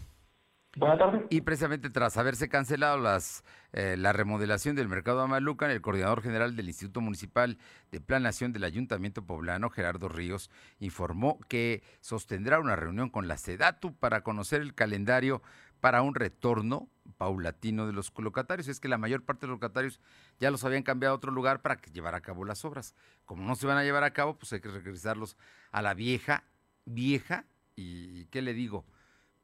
Buenas 0.78 0.98
tardes. 0.98 1.24
Y 1.30 1.42
precisamente 1.42 1.90
tras 1.90 2.16
haberse 2.16 2.48
cancelado 2.48 2.98
las, 2.98 3.44
eh, 3.74 3.98
la 3.98 4.14
remodelación 4.14 4.78
del 4.78 4.88
mercado 4.88 5.20
Amalucan, 5.20 5.72
el 5.72 5.82
coordinador 5.82 6.22
general 6.22 6.56
del 6.56 6.70
Instituto 6.70 7.02
Municipal 7.02 7.58
de 7.92 8.00
Planación 8.00 8.54
del 8.54 8.64
Ayuntamiento 8.64 9.26
Poblano, 9.26 9.70
Gerardo 9.70 10.08
Ríos, 10.08 10.50
informó 10.80 11.38
que 11.50 11.84
sostendrá 12.00 12.62
una 12.62 12.78
reunión 12.78 13.10
con 13.10 13.28
la 13.28 13.36
SEDATU 13.36 13.94
para 13.98 14.22
conocer 14.22 14.62
el 14.62 14.74
calendario 14.74 15.42
para 15.84 16.02
un 16.02 16.16
retorno 16.16 16.88
paulatino 17.18 17.86
de 17.88 17.94
los 17.94 18.12
locatarios. 18.18 18.68
Es 18.68 18.80
que 18.80 18.88
la 18.88 18.98
mayor 18.98 19.24
parte 19.24 19.42
de 19.42 19.48
los 19.48 19.56
locatarios 19.56 20.00
ya 20.40 20.52
los 20.52 20.64
habían 20.64 20.84
cambiado 20.84 21.14
a 21.14 21.18
otro 21.18 21.32
lugar 21.32 21.62
para 21.62 21.78
que 21.78 21.92
llevar 21.92 22.16
a 22.16 22.22
cabo 22.22 22.46
las 22.46 22.66
obras. 22.66 22.96
Como 23.26 23.44
no 23.44 23.56
se 23.56 23.68
van 23.68 23.78
a 23.78 23.84
llevar 23.84 24.04
a 24.04 24.14
cabo, 24.14 24.38
pues 24.38 24.54
hay 24.54 24.62
que 24.62 24.70
regresarlos 24.70 25.38
a 25.72 25.82
la 25.82 25.94
vieja, 25.94 26.44
vieja, 26.86 27.46
y 27.76 28.26
¿qué 28.26 28.42
le 28.42 28.54
digo? 28.54 28.86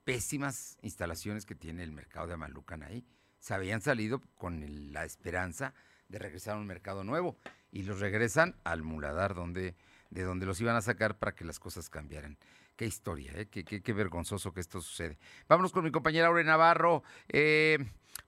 Pésimas 0.04 0.78
instalaciones 0.82 1.46
que 1.46 1.56
tiene 1.56 1.84
el 1.84 1.92
mercado 1.92 2.28
de 2.28 2.34
Amalucan 2.34 2.84
ahí. 2.84 3.06
Se 3.40 3.54
habían 3.54 3.82
salido 3.82 4.22
con 4.36 4.92
la 4.92 5.06
esperanza 5.06 5.74
de 6.10 6.20
regresar 6.20 6.56
a 6.56 6.60
un 6.60 6.68
mercado 6.68 7.04
nuevo 7.04 7.38
y 7.72 7.84
los 7.84 8.00
regresan 8.00 8.56
al 8.64 8.84
muladar 8.84 9.36
donde, 9.36 9.76
de 10.10 10.24
donde 10.24 10.46
los 10.46 10.60
iban 10.60 10.76
a 10.76 10.82
sacar 10.82 11.18
para 11.18 11.36
que 11.36 11.46
las 11.46 11.60
cosas 11.60 11.90
cambiaran. 11.90 12.38
Qué 12.80 12.86
historia, 12.86 13.34
¿eh? 13.36 13.48
qué, 13.48 13.94
vergonzoso 13.94 14.54
que 14.54 14.62
esto 14.62 14.80
sucede. 14.80 15.18
Vámonos 15.50 15.74
con 15.74 15.84
mi 15.84 15.92
compañera 15.92 16.28
Aure 16.28 16.46
Navarro. 16.46 17.04
Eh, 17.28 17.78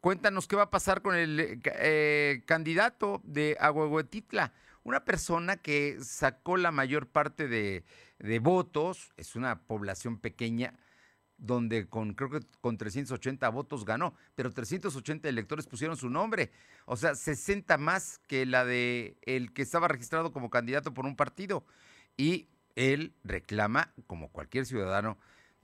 cuéntanos 0.02 0.46
qué 0.46 0.58
va 0.58 0.64
a 0.64 0.70
pasar 0.70 1.02
con 1.02 1.16
el 1.16 1.62
eh, 1.64 2.44
candidato 2.46 3.22
de 3.24 3.56
Aguahuetitla, 3.62 4.52
una 4.84 5.06
persona 5.06 5.56
que 5.56 6.00
sacó 6.04 6.58
la 6.58 6.72
mayor 6.72 7.08
parte 7.08 7.48
de, 7.48 7.86
de 8.20 8.40
votos, 8.40 9.14
es 9.16 9.38
una 9.38 9.62
población 9.62 10.18
pequeña, 10.18 10.74
donde 11.38 11.88
con 11.88 12.14
creo 12.14 12.32
que 12.32 12.40
con 12.60 12.78
380 12.78 13.48
votos 13.48 13.86
ganó, 13.86 14.16
pero 14.36 14.52
380 14.52 15.30
electores 15.30 15.66
pusieron 15.66 15.96
su 15.96 16.10
nombre, 16.10 16.52
o 16.84 16.98
sea, 16.98 17.16
60 17.16 17.78
más 17.78 18.20
que 18.28 18.46
la 18.46 18.66
de 18.66 19.16
el 19.22 19.54
que 19.54 19.62
estaba 19.62 19.88
registrado 19.88 20.34
como 20.34 20.50
candidato 20.50 20.94
por 20.94 21.06
un 21.06 21.16
partido 21.16 21.64
y 22.18 22.50
él 22.76 23.16
reclama, 23.24 23.94
como 24.08 24.32
cualquier 24.32 24.66
ciudadano, 24.66 25.18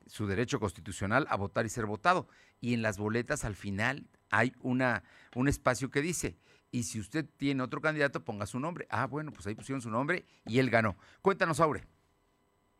su 0.05 0.27
derecho 0.27 0.59
constitucional 0.59 1.27
a 1.29 1.35
votar 1.35 1.65
y 1.65 1.69
ser 1.69 1.85
votado. 1.85 2.27
Y 2.61 2.73
en 2.73 2.81
las 2.81 2.97
boletas 2.97 3.45
al 3.45 3.55
final 3.55 4.07
hay 4.29 4.53
una, 4.61 5.03
un 5.35 5.47
espacio 5.47 5.91
que 5.91 6.01
dice, 6.01 6.37
y 6.71 6.83
si 6.83 6.99
usted 6.99 7.25
tiene 7.37 7.63
otro 7.63 7.81
candidato, 7.81 8.23
ponga 8.23 8.45
su 8.45 8.59
nombre. 8.59 8.87
Ah, 8.89 9.07
bueno, 9.07 9.31
pues 9.31 9.47
ahí 9.47 9.55
pusieron 9.55 9.81
su 9.81 9.89
nombre 9.89 10.25
y 10.45 10.59
él 10.59 10.69
ganó. 10.69 10.97
Cuéntanos, 11.21 11.59
Aure 11.59 11.85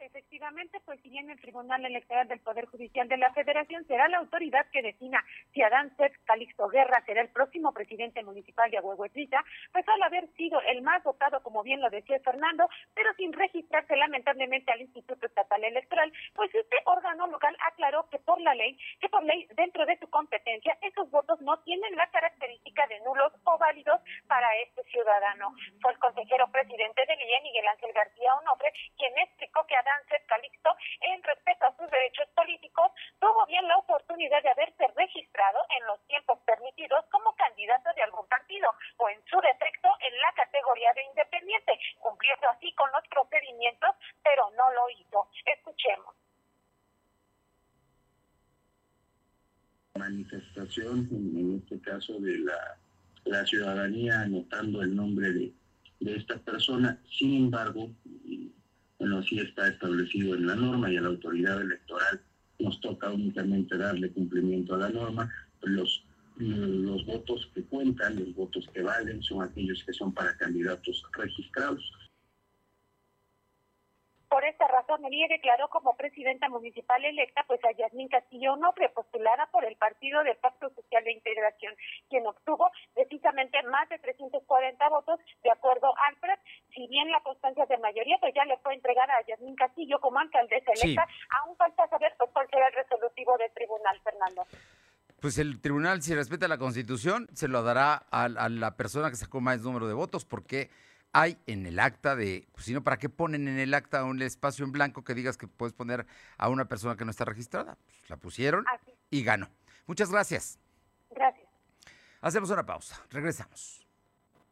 efectivamente, 0.08 0.80
pues 0.86 1.00
si 1.02 1.10
bien 1.10 1.30
el 1.30 1.40
Tribunal 1.40 1.86
Electoral 1.86 2.28
del 2.28 2.40
Poder 2.40 2.66
Judicial 2.66 3.08
de 3.08 3.18
la 3.18 3.32
Federación 3.34 3.86
será 3.86 4.08
la 4.08 4.18
autoridad 4.18 4.66
que 4.72 4.82
defina 4.82 5.24
si 5.54 5.62
Adán 5.62 5.96
Seth 5.98 6.16
Calixto 6.26 6.68
Guerra 6.70 7.04
será 7.06 7.22
el 7.22 7.30
próximo 7.30 7.74
presidente 7.74 8.24
municipal 8.24 8.72
de 8.72 8.78
Ahuehuetlita, 8.78 9.44
pues 9.72 9.88
al 9.88 10.04
haber 10.04 10.28
sido 10.36 10.62
el 10.62 10.82
más 10.82 11.04
votado, 11.04 11.44
como 11.44 11.62
bien 11.64 11.82
lo 11.82 11.90
decía 11.90 12.20
Fernando, 12.24 12.70
pero 12.96 13.14
sin 13.16 13.34
registrarse 13.34 13.96
lamentablemente 13.96 14.72
al 14.72 14.82
Instituto 14.82 15.26
Estatal 15.26 15.64
Electoral, 15.64 16.12
pues 16.34 16.54
este 16.56 16.78
órgano 16.86 17.28
local 17.28 17.56
aclaró 17.68 18.10
que 18.10 18.20
por 18.20 18.40
la 18.42 18.56
ley, 18.56 18.78
que 19.00 19.10
por 19.10 19.24
ley 19.24 19.48
dentro 19.56 19.86
de 19.86 19.98
su 20.00 20.10
competencia, 20.10 20.78
esos 20.82 21.10
votos 21.12 21.42
no 21.42 21.60
tienen 21.60 21.96
la 21.96 22.10
característica 22.10 22.88
de 22.88 23.00
nulos 23.02 23.34
o 23.44 23.58
válidos 23.58 24.00
para 24.28 24.48
este 24.58 24.84
ciudadano. 24.84 25.54
Fue 25.82 25.92
el 25.92 26.00
consejero 26.00 26.48
presidente 26.52 27.06
del 27.06 27.20
IE, 27.20 27.42
Miguel 27.44 27.68
Ángel 27.68 27.92
García 27.94 28.36
Onofre, 28.36 28.72
quien 28.98 29.18
explicó 29.18 29.66
que 29.66 29.76
Adán 29.76 29.97
Seth 30.08 30.26
Calixto, 30.28 30.76
en 31.02 31.24
respeto 31.24 31.66
a 31.66 31.76
sus 31.78 31.90
derechos 31.90 32.28
políticos, 32.36 32.92
tuvo 33.20 33.46
bien 33.48 33.68
la 33.68 33.78
oportunidad 33.78 34.42
de 34.44 34.50
haberse 34.50 34.88
registrado 34.96 35.60
en 35.78 35.86
los 35.88 36.00
tiempos 36.08 36.40
permitidos 36.46 37.06
como 37.12 37.36
candidato 37.36 37.90
de 37.96 38.04
algún 38.04 38.28
partido 38.28 38.74
o 38.98 39.10
en 39.10 39.24
su 39.26 39.40
defecto 39.42 39.90
en 40.02 40.14
la 40.20 40.32
categoría 40.36 40.94
de 40.94 41.04
independiente, 41.04 41.80
cumpliendo 42.00 42.50
así 42.50 42.74
con 42.74 42.92
los 42.92 43.08
procedimientos, 43.10 43.96
pero 44.24 44.50
no 44.52 44.72
lo 44.72 44.90
hizo. 44.90 45.28
Escuchemos. 45.46 46.16
manifestación, 49.98 51.08
en 51.12 51.62
este 51.62 51.80
caso 51.82 52.20
de 52.20 52.38
la, 52.40 52.78
la 53.26 53.46
ciudadanía 53.46 54.22
anotando 54.22 54.82
el 54.82 54.96
nombre 54.96 55.32
de, 55.32 55.54
de 56.00 56.16
esta 56.16 56.38
persona. 56.38 57.00
Sin 57.10 57.46
embargo, 57.46 57.90
bueno, 59.00 59.22
sí 59.24 59.40
está 59.40 59.68
establecido 59.68 60.36
en 60.36 60.48
la 60.48 60.56
norma 60.56 60.92
y 60.92 60.98
a 60.98 61.02
la 61.02 61.10
autoridad 61.10 61.62
electoral 61.62 62.22
nos 62.60 62.80
toca 62.82 63.12
únicamente 63.12 63.78
darle 63.78 64.12
cumplimiento 64.12 64.76
a 64.76 64.80
la 64.80 64.90
norma. 64.90 65.32
Los, 65.62 66.04
los 66.38 67.06
votos 67.06 67.50
que 67.54 67.64
cuentan, 67.64 68.20
los 68.20 68.34
votos 68.34 68.68
que 68.74 68.82
valen, 68.82 69.22
son 69.22 69.44
aquellos 69.44 69.84
que 69.84 69.94
son 69.94 70.14
para 70.14 70.36
candidatos 70.38 71.04
registrados. 71.14 71.84
Por 74.30 74.44
esta 74.44 74.68
razón, 74.68 75.06
el 75.06 75.30
declaró 75.30 75.70
como 75.70 75.96
presidenta 75.96 76.50
municipal 76.50 77.04
electa 77.04 77.46
pues 77.48 77.64
a 77.64 77.72
Yasmín 77.72 78.10
Castillo 78.10 78.54
Onofre, 78.54 78.90
postulada 78.90 79.48
por 79.52 79.64
el 79.64 79.78
Partido 79.78 80.22
de 80.24 80.36
Pacto 80.36 80.70
Social 80.72 81.04
de 81.06 81.14
Integración, 81.14 81.74
quien 82.10 82.28
obtuvo 82.28 82.70
precisamente 82.94 83.62
más 83.64 83.88
de 83.88 84.00
340 84.00 84.90
votos, 84.90 85.20
de 85.44 85.52
acuerdo. 85.52 85.94
Si 86.78 86.86
bien 86.86 87.10
la 87.10 87.20
constancia 87.22 87.66
de 87.66 87.78
mayoría 87.80 88.18
pues 88.22 88.36
ya 88.36 88.46
le 88.46 88.56
fue 88.58 88.76
entregada 88.76 89.18
a 89.18 89.26
Yasmín 89.26 89.56
Castillo 89.56 90.00
como 90.00 90.20
alcaldesa 90.20 90.72
electa, 90.74 91.08
aún 91.42 91.58
falta 91.58 91.88
saber 91.90 92.14
pues, 92.20 92.30
cuál 92.32 92.48
será 92.52 92.68
el 92.68 92.74
resolutivo 92.76 93.36
del 93.40 93.52
tribunal, 93.52 94.00
Fernando 94.04 94.46
pues 95.20 95.40
el 95.40 95.60
tribunal, 95.60 96.04
si 96.04 96.14
respeta 96.14 96.48
la 96.48 96.60
constitución, 96.60 97.28
se 97.34 97.48
lo 97.48 97.64
dará 97.64 98.06
a, 98.12 98.26
a, 98.26 98.50
la 98.50 98.78
persona 98.78 99.10
que 99.10 99.16
sacó 99.16 99.42
más 99.42 99.62
número 99.62 99.88
de 99.88 99.96
votos, 99.96 100.26
porque 100.26 100.70
hay 101.12 101.40
en 101.48 101.66
el 101.66 101.80
acta 101.80 102.16
de, 102.16 102.48
pues 102.52 102.66
si 102.66 102.74
no, 102.74 102.84
¿para 102.84 102.98
qué 102.98 103.10
ponen 103.10 103.48
en 103.48 103.58
el 103.58 103.74
acta 103.74 104.04
un 104.04 104.22
espacio 104.22 104.64
en 104.64 104.72
blanco 104.72 105.04
que 105.04 105.16
digas 105.16 105.36
que 105.36 105.48
puedes 105.48 105.74
poner 105.74 106.06
a 106.38 106.50
una 106.50 106.66
persona 106.66 106.96
que 106.96 107.04
no 107.04 107.10
está 107.10 107.26
registrada? 107.26 107.78
Pues 108.00 108.10
la 108.12 108.18
pusieron 108.18 108.64
y 109.10 109.24
ganó. 109.24 109.50
Muchas 109.88 110.12
gracias. 110.12 110.60
Gracias. 111.10 111.48
Hacemos 112.22 112.52
una 112.52 112.66
pausa. 112.66 113.04
Regresamos. 113.10 113.87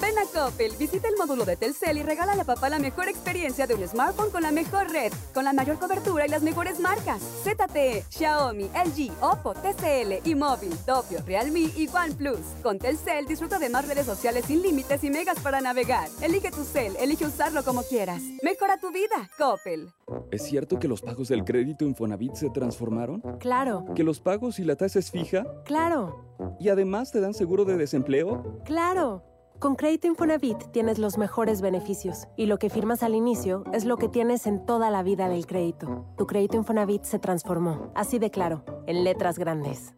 Ven 0.00 0.18
a 0.18 0.24
Coppel, 0.32 0.72
visita 0.78 1.08
el 1.08 1.16
módulo 1.18 1.44
de 1.44 1.56
Telcel 1.56 1.98
y 1.98 2.02
regala 2.02 2.32
a 2.32 2.44
papá 2.44 2.70
la 2.70 2.78
mejor 2.78 3.08
experiencia 3.08 3.66
de 3.66 3.74
un 3.74 3.86
smartphone 3.86 4.30
con 4.30 4.42
la 4.42 4.50
mejor 4.50 4.90
red, 4.90 5.12
con 5.34 5.44
la 5.44 5.52
mayor 5.52 5.78
cobertura 5.78 6.26
y 6.26 6.30
las 6.30 6.42
mejores 6.42 6.80
marcas. 6.80 7.20
ZTE, 7.44 8.04
Xiaomi, 8.08 8.64
LG, 8.64 9.12
Oppo, 9.20 9.52
TCL 9.52 10.26
y 10.26 10.34
móvil, 10.34 10.72
Doppio, 10.86 11.20
Realme 11.26 11.60
y 11.76 11.88
OnePlus. 11.88 12.40
Con 12.62 12.78
Telcel 12.78 13.26
disfruta 13.26 13.58
de 13.58 13.68
más 13.68 13.86
redes 13.86 14.06
sociales 14.06 14.46
sin 14.46 14.62
límites 14.62 15.04
y 15.04 15.10
megas 15.10 15.38
para 15.40 15.60
navegar. 15.60 16.08
Elige 16.22 16.50
tu 16.50 16.64
cel, 16.64 16.96
elige 16.98 17.26
usarlo 17.26 17.62
como 17.62 17.82
quieras. 17.82 18.22
Mejora 18.42 18.78
tu 18.78 18.90
vida, 18.90 19.30
Coppel. 19.36 19.92
¿Es 20.30 20.44
cierto 20.44 20.78
que 20.78 20.88
los 20.88 21.02
pagos 21.02 21.28
del 21.28 21.44
crédito 21.44 21.84
Infonavit 21.84 22.34
se 22.34 22.48
transformaron? 22.48 23.20
Claro. 23.38 23.84
¿Que 23.94 24.02
los 24.02 24.20
pagos 24.20 24.58
y 24.58 24.64
la 24.64 24.76
tasa 24.76 24.98
es 24.98 25.10
fija? 25.10 25.44
Claro. 25.64 26.24
¿Y 26.58 26.70
además 26.70 27.12
te 27.12 27.20
dan 27.20 27.34
seguro 27.34 27.64
de 27.64 27.76
desempleo? 27.76 28.60
Claro. 28.64 29.29
Con 29.60 29.76
Crédito 29.76 30.06
Infonavit 30.06 30.72
tienes 30.72 30.98
los 30.98 31.18
mejores 31.18 31.60
beneficios 31.60 32.28
y 32.34 32.46
lo 32.46 32.58
que 32.58 32.70
firmas 32.70 33.02
al 33.02 33.14
inicio 33.14 33.62
es 33.74 33.84
lo 33.84 33.98
que 33.98 34.08
tienes 34.08 34.46
en 34.46 34.64
toda 34.64 34.88
la 34.88 35.02
vida 35.02 35.28
del 35.28 35.44
crédito. 35.44 36.06
Tu 36.16 36.26
crédito 36.26 36.56
Infonavit 36.56 37.04
se 37.04 37.18
transformó, 37.18 37.92
así 37.94 38.18
de 38.18 38.30
claro, 38.30 38.64
en 38.86 39.04
letras 39.04 39.38
grandes. 39.38 39.94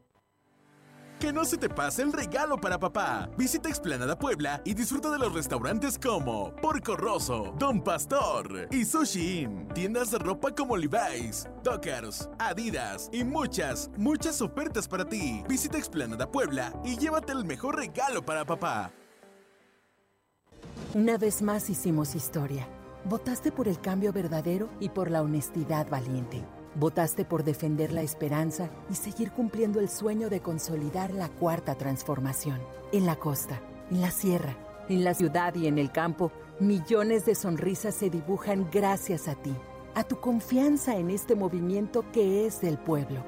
Que 1.20 1.33
no 1.33 1.44
se 1.44 1.59
te 1.59 1.68
pase 1.68 2.03
el 2.03 2.12
regalo 2.12 2.57
para 2.61 2.81
papá. 2.81 3.31
Visita 3.38 3.68
Explanada 3.68 4.18
Puebla 4.18 4.61
y 4.64 4.75
disfruta 4.75 5.12
de 5.12 5.20
los 5.20 5.33
restaurantes 5.33 5.96
como 5.96 6.53
Porco 6.57 6.96
Rosso, 6.96 7.55
Don 7.57 7.85
Pastor 7.85 8.66
y 8.72 8.85
Sushi 8.85 9.42
Inn. 9.42 9.68
Tiendas 9.68 10.11
de 10.11 10.18
ropa 10.18 10.53
como 10.53 10.77
Levi's, 10.77 11.48
Dockers, 11.62 12.29
Adidas 12.40 13.09
y 13.12 13.22
muchas, 13.22 13.92
muchas 13.96 14.42
ofertas 14.42 14.88
para 14.88 15.09
ti. 15.09 15.44
Visita 15.48 15.79
Explanada 15.79 16.29
Puebla 16.29 16.72
y 16.85 16.96
llévate 16.96 17.31
el 17.31 17.44
mejor 17.44 17.77
regalo 17.77 18.27
para 18.27 18.44
papá. 18.44 18.90
Una 20.95 21.16
vez 21.16 21.40
más 21.40 21.71
hicimos 21.71 22.14
historia. 22.14 22.68
Votaste 23.07 23.51
por 23.51 23.66
el 23.66 23.81
cambio 23.81 24.12
verdadero 24.12 24.68
y 24.79 24.90
por 24.90 25.11
la 25.11 25.23
honestidad 25.23 25.88
valiente. 25.88 26.45
Votaste 26.75 27.25
por 27.25 27.45
defender 27.45 27.92
la 27.92 28.03
esperanza 28.03 28.68
y 28.90 28.95
seguir 28.95 29.33
cumpliendo 29.33 29.81
el 29.81 29.88
sueño 29.88 30.29
de 30.29 30.40
consolidar 30.40 31.14
la 31.14 31.31
cuarta 31.31 31.77
transformación. 31.77 32.61
En 32.92 33.07
la 33.07 33.16
costa, 33.16 33.59
en 33.90 34.03
la 34.03 34.11
sierra, 34.11 34.55
en 34.90 35.03
la 35.03 35.14
ciudad 35.14 35.55
y 35.55 35.66
en 35.66 35.79
el 35.79 35.90
campo, 35.92 36.31
millones 36.61 37.25
de 37.25 37.35
sonrisas 37.35 37.95
se 37.95 38.11
dibujan 38.11 38.68
gracias 38.71 39.29
a 39.29 39.35
ti, 39.35 39.55
a 39.95 40.05
tu 40.05 40.21
confianza 40.21 40.97
en 40.97 41.09
este 41.09 41.35
movimiento 41.35 42.05
que 42.12 42.47
es 42.47 42.61
del 42.61 42.77
pueblo. 42.77 43.25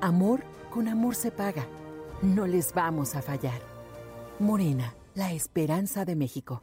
Amor 0.00 0.44
con 0.70 0.86
amor 0.86 1.16
se 1.16 1.32
paga. 1.32 1.66
No 2.22 2.46
les 2.46 2.72
vamos 2.72 3.16
a 3.16 3.22
fallar. 3.22 3.60
Morena 4.38 4.94
la 5.14 5.32
esperanza 5.32 6.04
de 6.04 6.16
México. 6.16 6.62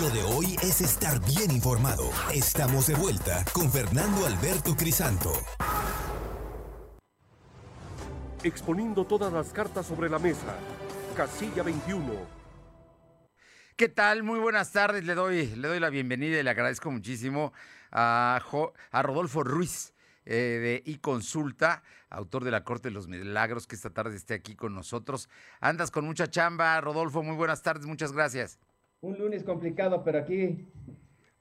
Lo 0.00 0.10
de 0.10 0.22
hoy 0.24 0.56
es 0.62 0.82
estar 0.82 1.24
bien 1.24 1.50
informado. 1.50 2.10
Estamos 2.34 2.86
de 2.88 2.94
vuelta 2.94 3.42
con 3.54 3.70
Fernando 3.70 4.26
Alberto 4.26 4.76
Crisanto. 4.76 5.32
Exponiendo 8.42 9.06
todas 9.06 9.32
las 9.32 9.54
cartas 9.54 9.86
sobre 9.86 10.10
la 10.10 10.18
mesa. 10.18 10.58
Casilla 11.16 11.62
21. 11.62 12.12
¿Qué 13.76 13.88
tal? 13.88 14.22
Muy 14.22 14.38
buenas 14.38 14.70
tardes. 14.70 15.04
Le 15.04 15.14
doy, 15.14 15.46
le 15.46 15.66
doy 15.66 15.80
la 15.80 15.88
bienvenida 15.88 16.38
y 16.38 16.42
le 16.42 16.50
agradezco 16.50 16.90
muchísimo 16.90 17.54
a, 17.90 18.38
a 18.90 19.02
Rodolfo 19.02 19.44
Ruiz 19.44 19.94
eh, 20.26 20.82
de 20.84 20.90
iConsulta, 20.90 21.82
autor 22.10 22.44
de 22.44 22.50
la 22.50 22.64
Corte 22.64 22.88
de 22.88 22.94
los 22.94 23.08
Milagros, 23.08 23.66
que 23.66 23.76
esta 23.76 23.90
tarde 23.90 24.14
esté 24.16 24.34
aquí 24.34 24.56
con 24.56 24.74
nosotros. 24.74 25.30
Andas 25.60 25.90
con 25.90 26.04
mucha 26.04 26.28
chamba, 26.28 26.78
Rodolfo. 26.82 27.22
Muy 27.22 27.36
buenas 27.36 27.62
tardes. 27.62 27.86
Muchas 27.86 28.12
gracias. 28.12 28.58
Un 29.00 29.18
lunes 29.18 29.44
complicado, 29.44 30.02
pero 30.04 30.18
aquí 30.18 30.68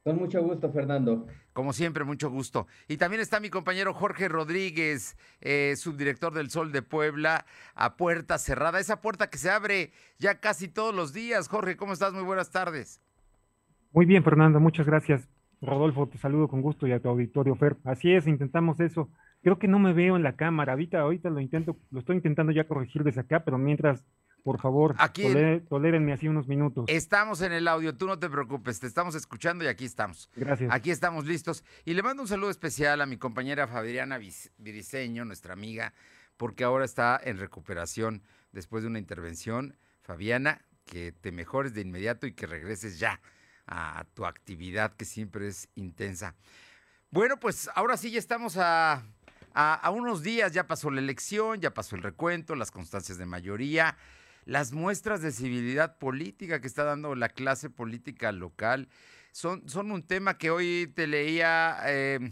con 0.06 0.18
mucho 0.18 0.44
gusto, 0.44 0.72
Fernando. 0.72 1.26
Como 1.52 1.74
siempre, 1.74 2.04
mucho 2.04 2.30
gusto. 2.30 2.68
Y 2.88 2.98
también 2.98 3.22
está 3.22 3.40
mi 3.40 3.50
compañero 3.50 3.92
Jorge 3.92 4.28
Rodríguez, 4.28 5.18
eh, 5.42 5.74
subdirector 5.78 6.32
del 6.32 6.52
Sol 6.52 6.72
de 6.72 6.84
Puebla, 6.84 7.46
a 7.74 7.98
puerta 7.98 8.38
cerrada. 8.38 8.80
Esa 8.80 9.02
puerta 9.02 9.32
que 9.32 9.40
se 9.40 9.50
abre 9.50 9.92
ya 10.20 10.40
casi 10.40 10.68
todos 10.68 10.94
los 10.94 11.12
días. 11.12 11.48
Jorge, 11.48 11.76
¿cómo 11.76 11.94
estás? 11.94 12.14
Muy 12.14 12.22
buenas 12.22 12.52
tardes. 12.52 13.02
Muy 13.94 14.06
bien, 14.06 14.24
Fernando, 14.24 14.60
muchas 14.60 14.86
gracias. 14.86 15.28
Rodolfo, 15.60 16.08
te 16.08 16.20
saludo 16.20 16.50
con 16.50 16.62
gusto 16.62 16.86
y 16.86 16.92
a 16.92 17.00
tu 17.00 17.10
auditorio, 17.10 17.56
Fer. 17.56 17.78
Así 17.84 18.14
es, 18.14 18.28
intentamos 18.28 18.80
eso. 18.80 19.10
Creo 19.42 19.58
que 19.58 19.68
no 19.68 19.80
me 19.80 19.94
veo 19.94 20.18
en 20.18 20.24
la 20.24 20.36
cámara. 20.36 20.74
Ahorita, 20.74 21.00
ahorita 21.00 21.32
lo 21.32 21.40
intento, 21.40 21.78
lo 21.90 22.02
estoy 22.02 22.18
intentando 22.18 22.52
ya 22.52 22.68
corregir 22.68 23.04
desde 23.04 23.22
acá, 23.22 23.44
pero 23.44 23.58
mientras 23.58 24.04
por 24.46 24.60
favor, 24.60 24.94
aquí 25.00 25.24
tolérenme 25.68 26.14
así 26.14 26.28
unos 26.28 26.48
minutos. 26.48 26.86
Estamos 26.88 27.42
en 27.42 27.52
el 27.52 27.68
audio, 27.68 27.98
tú 27.98 28.06
no 28.06 28.20
te 28.20 28.30
preocupes, 28.30 28.80
te 28.80 28.86
estamos 28.86 29.16
escuchando 29.16 29.66
y 29.66 29.68
aquí 29.68 29.86
estamos. 29.86 30.30
Gracias. 30.36 30.72
Aquí 30.72 30.92
estamos 30.92 31.26
listos. 31.26 31.64
Y 31.84 31.96
le 31.96 32.04
mando 32.04 32.22
un 32.22 32.28
saludo 32.28 32.52
especial 32.52 33.02
a 33.02 33.08
mi 33.08 33.18
compañera 33.18 33.66
Fabiana 33.66 34.20
Viriseño, 34.60 35.26
nuestra 35.26 35.54
amiga, 35.54 35.96
porque 36.38 36.64
ahora 36.64 36.86
está 36.86 37.20
en 37.24 37.40
recuperación 37.40 38.22
después 38.52 38.84
de 38.84 38.90
una 38.90 39.00
intervención. 39.00 39.78
Fabiana, 40.04 40.62
que 40.86 41.12
te 41.12 41.32
mejores 41.32 41.74
de 41.74 41.82
inmediato 41.82 42.28
y 42.28 42.34
que 42.34 42.46
regreses 42.46 43.00
ya 43.00 43.22
a 43.66 44.06
tu 44.14 44.28
actividad 44.28 44.94
que 44.94 45.06
siempre 45.06 45.48
es 45.48 45.70
intensa. 45.74 46.36
Bueno, 47.10 47.40
pues 47.40 47.68
ahora 47.74 47.98
sí 47.98 48.12
ya 48.12 48.20
estamos 48.20 48.58
a, 48.58 49.08
a 49.56 49.90
unos 49.90 50.22
días, 50.22 50.52
ya 50.52 50.68
pasó 50.68 50.92
la 50.92 51.02
elección, 51.02 51.62
ya 51.62 51.74
pasó 51.74 51.96
el 51.96 52.04
recuento, 52.04 52.54
las 52.54 52.70
constancias 52.70 53.18
de 53.18 53.26
mayoría 53.26 53.98
las 54.46 54.72
muestras 54.74 55.22
de 55.22 55.32
civilidad 55.32 55.98
política 55.98 56.62
que 56.62 56.68
está 56.68 56.84
dando 56.84 57.16
la 57.16 57.30
clase 57.30 57.70
política 57.70 58.32
local 58.32 58.88
son, 59.32 59.68
son 59.68 59.92
un 59.92 60.04
tema 60.04 60.38
que 60.38 60.52
hoy 60.52 60.92
te 60.96 61.08
leía 61.08 61.78
em, 61.88 62.32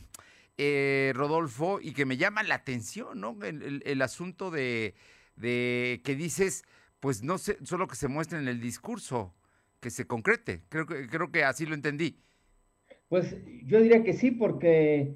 eh, 0.58 1.12
Rodolfo 1.16 1.80
y 1.82 1.92
que 1.94 2.06
me 2.06 2.18
llama 2.18 2.44
la 2.44 2.56
atención, 2.56 3.20
¿no? 3.20 3.38
El, 3.44 4.02
asunto 4.02 4.52
de, 4.52 4.94
que 5.42 6.16
dices, 6.16 6.64
pues 7.00 7.24
no 7.24 7.38
sé, 7.40 7.58
solo 7.64 7.88
que 7.88 7.96
se 7.96 8.08
muestre 8.08 8.40
en 8.40 8.48
el 8.48 8.62
discurso, 8.62 9.34
que 9.82 9.90
se 9.90 10.06
concrete. 10.06 10.62
Creo 10.70 10.86
creo 10.86 11.32
que 11.32 11.44
así 11.44 11.66
lo 11.66 11.74
entendí. 11.76 12.20
Pues 13.10 13.36
yo 13.66 13.82
diría 13.82 14.04
que 14.04 14.14
sí, 14.14 14.32
porque 14.32 15.16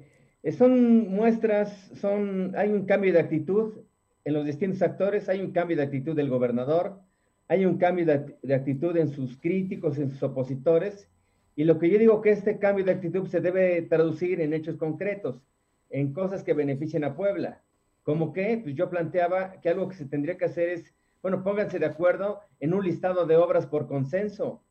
son 0.58 1.08
muestras, 1.08 1.90
son, 2.00 2.54
hay 2.56 2.70
un 2.70 2.84
cambio 2.84 3.12
de 3.12 3.20
actitud 3.20 3.87
en 4.24 4.34
los 4.34 4.44
distintos 4.44 4.82
actores 4.82 5.28
hay 5.28 5.40
un 5.40 5.52
cambio 5.52 5.76
de 5.76 5.84
actitud 5.84 6.14
del 6.14 6.28
gobernador, 6.28 7.00
hay 7.48 7.64
un 7.64 7.78
cambio 7.78 8.04
de, 8.04 8.54
actitud 8.54 8.96
en 8.96 9.08
sus 9.08 9.38
críticos, 9.38 9.98
en 9.98 10.10
sus 10.10 10.22
opositores, 10.22 11.08
y 11.56 11.64
lo 11.64 11.78
que 11.78 11.90
yo 11.90 11.98
digo 11.98 12.20
que 12.20 12.30
este 12.30 12.58
cambio 12.58 12.84
de 12.84 12.92
actitud 12.92 13.26
se 13.26 13.40
debe 13.40 13.82
traducir 13.82 14.40
en 14.40 14.52
hechos 14.52 14.76
concretos, 14.76 15.42
en 15.90 16.12
cosas 16.12 16.44
que 16.44 16.52
beneficien 16.52 17.04
a 17.04 17.16
Puebla. 17.16 17.62
Como 18.02 18.32
que, 18.32 18.60
pues 18.62 18.74
yo 18.74 18.90
planteaba 18.90 19.60
que 19.60 19.70
algo 19.70 19.88
que 19.88 19.96
se 19.96 20.04
tendría 20.04 20.36
que 20.36 20.44
hacer 20.44 20.68
es, 20.68 20.94
bueno, 21.22 21.42
pónganse 21.42 21.78
de 21.78 21.86
acuerdo 21.86 22.40
en 22.60 22.74
un 22.74 22.84
listado 22.84 23.26
de 23.26 23.36
obras 23.36 23.66
por 23.66 23.88
consenso. 23.88 24.62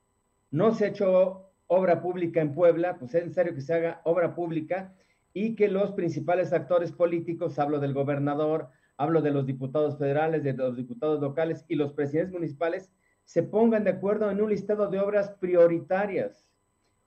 No 0.51 0.73
se 0.73 0.85
ha 0.85 0.89
hecho 0.89 1.49
obra 1.67 2.01
pública 2.01 2.41
en 2.41 2.53
Puebla, 2.53 2.97
pues 2.97 3.13
es 3.15 3.23
necesario 3.23 3.53
que 3.53 3.61
se 3.61 3.73
haga 3.73 4.01
obra 4.05 4.33
pública 4.35 4.93
y 5.33 5.55
que 5.55 5.67
los 5.67 5.91
principales 5.91 6.53
actores 6.53 6.91
políticos, 6.91 7.59
hablo 7.59 7.79
del 7.79 7.93
gobernador, 7.93 8.69
hablo 8.97 9.21
de 9.21 9.31
los 9.31 9.45
diputados 9.45 9.97
federales, 9.97 10.43
de 10.43 10.53
los 10.53 10.75
diputados 10.75 11.21
locales 11.21 11.63
y 11.67 11.75
los 11.75 11.93
presidentes 11.93 12.33
municipales, 12.33 12.91
se 13.23 13.43
pongan 13.43 13.83
de 13.83 13.91
acuerdo 13.91 14.29
en 14.31 14.41
un 14.41 14.49
listado 14.49 14.87
de 14.87 14.99
obras 14.99 15.29
prioritarias. 15.39 16.47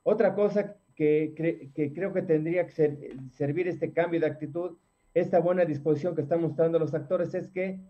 Otra 0.02 0.34
cosa 0.34 0.76
que, 0.94 1.34
creo 1.94 2.12
que 2.12 2.22
tendría 2.22 2.66
que 2.66 3.08
servir 3.30 3.68
este 3.68 3.92
cambio 3.92 4.20
de 4.20 4.26
actitud, 4.26 4.76
esta 5.14 5.40
buena 5.40 5.64
disposición 5.64 6.14
que 6.14 6.22
están 6.22 6.42
mostrando 6.42 6.78
los 6.78 6.94
actores, 6.94 7.34
es 7.34 7.48
que, 7.48 7.80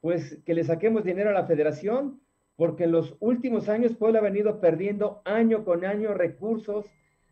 pues, 0.00 0.38
que 0.44 0.54
le 0.54 0.64
saquemos 0.64 1.04
dinero 1.04 1.30
a 1.30 1.34
la 1.34 1.46
federación, 1.46 2.20
porque 2.56 2.84
en 2.84 2.92
los 2.92 3.16
últimos 3.20 3.68
años 3.68 3.94
Puebla 3.94 4.18
ha 4.18 4.22
venido 4.22 4.60
perdiendo 4.60 5.22
año 5.24 5.64
con 5.64 5.84
año 5.84 6.12
recursos 6.12 6.86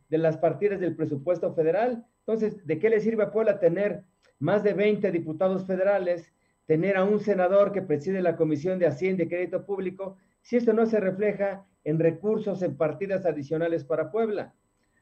de 0.09 0.19
las 0.19 0.37
partidas 0.37 0.81
del 0.81 0.95
presupuesto 0.95 1.53
federal. 1.55 2.07
Entonces, 2.27 2.67
¿de 2.67 2.79
qué 2.79 2.89
le 2.89 3.01
sirve 3.01 3.25
a 3.25 3.31
Puebla 3.31 3.59
tener 3.59 4.05
más 4.39 4.63
de 4.63 4.73
20 4.73 5.11
diputados 5.13 5.67
federales, 5.67 6.33
tener 6.67 6.97
a 6.97 7.05
un 7.05 7.21
senador 7.21 7.73
que 7.73 7.83
preside 7.83 8.23
la 8.23 8.37
Comisión 8.37 8.79
de 8.79 8.87
Hacienda 8.87 9.25
y 9.25 9.29
Crédito 9.29 9.67
Público, 9.67 10.17
si 10.41 10.57
esto 10.57 10.73
no 10.73 10.87
se 10.87 11.01
refleja 11.01 11.67
en 11.85 11.99
recursos 11.99 12.63
en 12.63 12.77
partidas 12.77 13.27
adicionales 13.27 13.85
para 13.85 14.11
Puebla? 14.11 14.55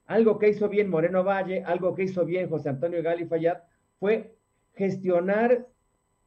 Algo 0.07 0.39
que 0.39 0.49
hizo 0.49 0.69
bien 0.69 0.91
Moreno 0.91 1.23
Valle, 1.23 1.63
algo 1.65 1.95
que 1.95 2.03
hizo 2.05 2.25
bien 2.25 2.49
José 2.49 2.69
Antonio 2.71 3.03
Gali 3.03 3.25
Fayad, 3.27 3.59
fue 4.01 4.35
gestionar 4.75 5.69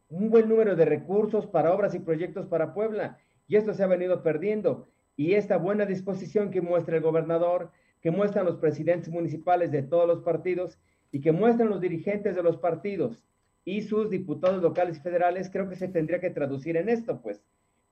un 0.10 0.30
buen 0.30 0.48
número 0.48 0.76
de 0.76 0.86
recursos 0.86 1.46
para 1.48 1.74
obras 1.74 1.94
y 1.94 2.00
proyectos 2.00 2.46
para 2.46 2.74
Puebla. 2.74 3.18
Y 3.48 3.58
esto 3.58 3.74
se 3.74 3.84
ha 3.84 3.88
venido 3.88 4.24
perdiendo. 4.24 4.88
Y 5.18 5.34
esta 5.34 5.58
buena 5.58 5.86
disposición 5.86 6.52
que 6.52 6.62
muestra 6.62 6.96
el 6.96 7.04
gobernador, 7.04 7.72
que 8.06 8.12
muestran 8.12 8.46
los 8.46 8.58
presidentes 8.58 9.10
municipales 9.10 9.72
de 9.72 9.82
todos 9.82 10.08
los 10.08 10.22
partidos 10.22 10.78
y 11.12 11.22
que 11.22 11.32
muestran 11.32 11.70
los 11.70 11.82
dirigentes 11.82 12.36
de 12.36 12.44
los 12.44 12.58
partidos 12.58 13.26
y 13.64 13.82
sus 13.82 14.12
diputados 14.12 14.62
locales 14.62 14.98
y 14.98 15.00
federales, 15.00 15.50
creo 15.50 15.68
que 15.68 15.76
se 15.76 15.88
tendría 15.88 16.20
que 16.20 16.30
traducir 16.30 16.78
en 16.78 16.88
esto, 16.88 17.20
pues, 17.24 17.44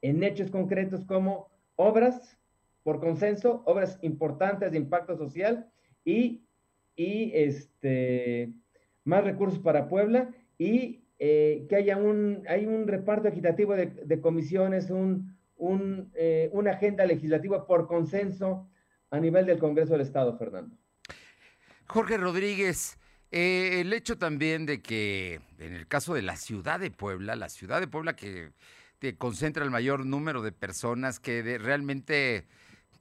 en 0.04 0.22
hechos 0.22 0.52
concretos 0.52 1.04
como 1.04 1.50
obras 1.78 2.38
por 2.84 3.00
consenso, 3.00 3.64
obras 3.66 3.98
importantes 4.04 4.72
de 4.72 4.78
impacto 4.78 5.18
social 5.18 5.68
y, 6.06 6.44
y 6.96 7.32
este, 7.34 8.54
más 9.06 9.24
recursos 9.24 9.58
para 9.58 9.90
Puebla 9.90 10.30
y 10.60 11.06
eh, 11.18 11.66
que 11.68 11.76
haya 11.76 11.98
un, 11.98 12.44
hay 12.48 12.68
un 12.68 12.88
reparto 12.88 13.30
equitativo 13.30 13.74
de, 13.76 14.22
comisiones, 14.22 14.92
un, 14.92 15.36
un, 15.58 16.12
eh, 16.14 16.52
una 16.54 16.74
agenda 16.74 17.04
legislativa 17.04 17.66
por 17.66 17.88
consenso 17.88 18.70
a 19.14 19.20
nivel 19.20 19.46
del 19.46 19.60
Congreso 19.60 19.92
del 19.92 20.02
Estado, 20.02 20.36
Fernando. 20.40 20.76
Jorge 21.86 22.18
Rodríguez, 22.18 22.98
eh, 23.30 23.80
el 23.82 23.94
hecho 23.94 24.18
también 24.18 24.66
de 24.66 24.82
que 24.82 25.40
en 25.60 25.76
el 25.76 25.88
caso 25.88 26.16
de 26.16 26.24
la 26.24 26.36
ciudad 26.36 26.80
de 26.80 26.90
Puebla, 26.90 27.36
la 27.36 27.50
ciudad 27.50 27.80
de 27.80 27.88
Puebla 27.88 28.16
que 28.16 28.54
te 28.98 29.16
concentra 29.16 29.64
el 29.64 29.70
mayor 29.70 30.04
número 30.04 30.42
de 30.42 30.52
personas 30.52 31.20
que 31.20 31.60
realmente, 31.60 32.48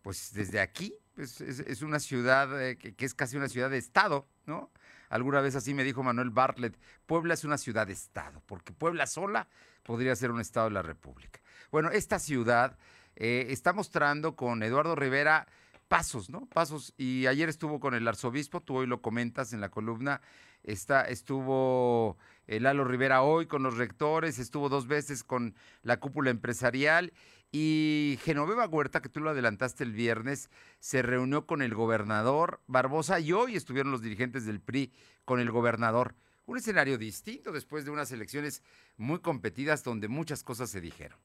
pues 0.03 0.35
desde 0.35 0.61
aquí, 0.61 0.95
pues, 1.15 1.41
es, 1.41 1.81
una 1.81 1.99
ciudad 1.99 2.77
que, 2.77 2.95
que, 2.95 3.05
es 3.07 3.15
casi 3.15 3.39
una 3.39 3.49
ciudad 3.49 3.71
de 3.71 3.79
Estado, 3.79 4.29
¿no? 4.45 4.71
Alguna 5.09 5.41
vez 5.41 5.57
así 5.57 5.73
me 5.73 5.83
dijo 5.83 6.03
Manuel 6.03 6.29
Bartlett, 6.29 6.77
Puebla 7.07 7.33
es 7.33 7.45
una 7.45 7.57
ciudad-estado, 7.57 8.43
porque 8.45 8.75
Puebla 8.75 9.07
sola 9.07 9.49
podría 9.83 10.15
ser 10.15 10.31
un 10.31 10.41
estado 10.43 10.69
de 10.69 10.75
la 10.75 10.83
República. 10.83 11.41
Bueno, 11.71 11.91
esta 11.91 12.19
ciudad 12.19 12.77
eh, 13.17 13.47
está 13.49 13.73
mostrando 13.73 14.37
con 14.37 14.63
Eduardo 14.63 14.95
Rivera 14.95 15.47
pasos, 15.93 16.31
¿no? 16.31 16.47
Pasos. 16.47 16.95
Y 16.97 17.27
ayer 17.27 17.51
estuvo 17.51 17.79
con 17.79 17.93
el 17.93 18.09
arzobispo, 18.09 18.63
tú 18.63 18.77
hoy 18.77 18.87
lo 18.87 19.03
comentas 19.03 19.53
en 19.53 19.61
la 19.61 19.69
columna. 19.69 20.23
Está, 20.63 21.03
estuvo 21.03 22.17
eh, 22.47 22.61
Lalo 22.61 22.85
Rivera 22.85 23.21
hoy 23.21 23.45
con 23.45 23.63
los 23.63 23.77
rectores, 23.77 24.39
estuvo 24.39 24.71
dos 24.71 24.87
veces 24.87 25.23
con 25.23 25.55
la 25.83 26.01
cúpula 26.01 26.31
empresarial 26.31 27.13
y 27.51 28.19
Genoveva 28.23 28.67
Huerta, 28.69 29.03
que 29.03 29.11
tú 29.11 29.21
lo 29.21 29.29
adelantaste 29.29 29.85
el 29.85 29.93
viernes, 29.93 30.49
se 30.81 31.03
reunió 31.03 31.47
con 31.47 31.61
el 31.61 31.75
gobernador 31.75 32.63
Barbosa 32.69 33.21
y 33.21 33.33
hoy 33.33 33.55
estuvieron 33.55 33.93
los 33.93 34.01
dirigentes 34.01 34.47
del 34.47 34.63
PRI 34.63 34.95
con 35.27 35.41
el 35.41 35.51
gobernador. 35.51 36.15
Un 36.47 36.57
escenario 36.57 36.97
distinto 36.97 37.53
después 37.53 37.85
de 37.85 37.91
unas 37.91 38.11
elecciones 38.13 38.63
muy 38.97 39.19
competidas 39.19 39.85
donde 39.85 40.09
muchas 40.09 40.43
cosas 40.43 40.71
se 40.71 40.81
dijeron. 40.81 41.19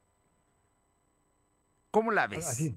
¿Cómo 1.90 2.12
la 2.12 2.26
ves? 2.26 2.74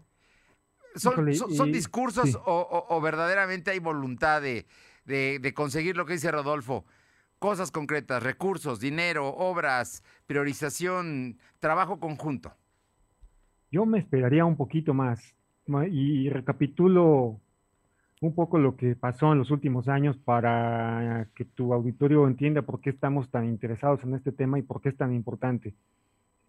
¿Son, 0.95 1.71
discursos 1.71 2.37
o, 2.45 3.01
verdaderamente 3.01 3.71
hay 3.71 3.79
voluntad 3.79 4.41
de, 4.41 4.65
de 5.05 5.53
conseguir 5.53 5.97
lo 5.97 6.05
que 6.05 6.13
dice 6.13 6.31
Rodolfo? 6.31 6.85
Cosas 7.39 7.71
concretas, 7.71 8.21
recursos, 8.21 8.79
dinero, 8.79 9.27
obras, 9.29 10.03
priorización, 10.27 11.39
trabajo 11.59 11.99
conjunto. 11.99 12.53
Yo 13.71 13.85
me 13.85 13.99
esperaría 13.99 14.45
un 14.45 14.57
poquito 14.57 14.93
más 14.93 15.33
y 15.89 16.29
recapitulo 16.29 17.39
un 18.19 18.35
poco 18.35 18.59
lo 18.59 18.75
que 18.75 18.95
pasó 18.95 19.31
en 19.31 19.39
los 19.39 19.49
últimos 19.49 19.87
años 19.87 20.17
para 20.17 21.27
que 21.33 21.45
tu 21.45 21.73
auditorio 21.73 22.27
entienda 22.27 22.61
por 22.61 22.79
qué 22.79 22.91
estamos 22.91 23.29
tan 23.31 23.45
interesados 23.45 24.03
en 24.03 24.13
este 24.13 24.31
tema 24.31 24.59
y 24.59 24.61
por 24.61 24.81
qué 24.81 24.89
es 24.89 24.97
tan 24.97 25.13
importante. 25.13 25.73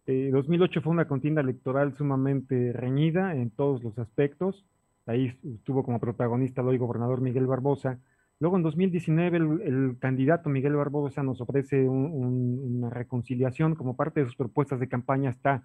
2008 0.06 0.78
eh, 0.78 0.82
fue 0.82 0.92
una 0.92 1.06
contienda 1.06 1.40
electoral 1.40 1.94
sumamente 1.96 2.72
reñida 2.72 3.34
en 3.34 3.50
todos 3.50 3.82
los 3.82 3.98
aspectos. 3.98 4.64
Ahí 5.06 5.36
estuvo 5.54 5.84
como 5.84 6.00
protagonista 6.00 6.60
el 6.60 6.68
hoy 6.68 6.78
gobernador 6.78 7.20
Miguel 7.20 7.46
Barbosa. 7.46 7.98
Luego 8.40 8.56
en 8.56 8.62
2019 8.62 9.36
el, 9.36 9.96
candidato 10.00 10.48
Miguel 10.48 10.74
Barbosa 10.74 11.22
nos 11.22 11.40
ofrece 11.40 11.88
una 11.88 12.90
reconciliación 12.90 13.76
como 13.76 13.96
parte 13.96 14.20
de 14.20 14.26
sus 14.26 14.36
propuestas 14.36 14.80
de 14.80 14.88
campaña 14.88 15.30
está 15.30 15.62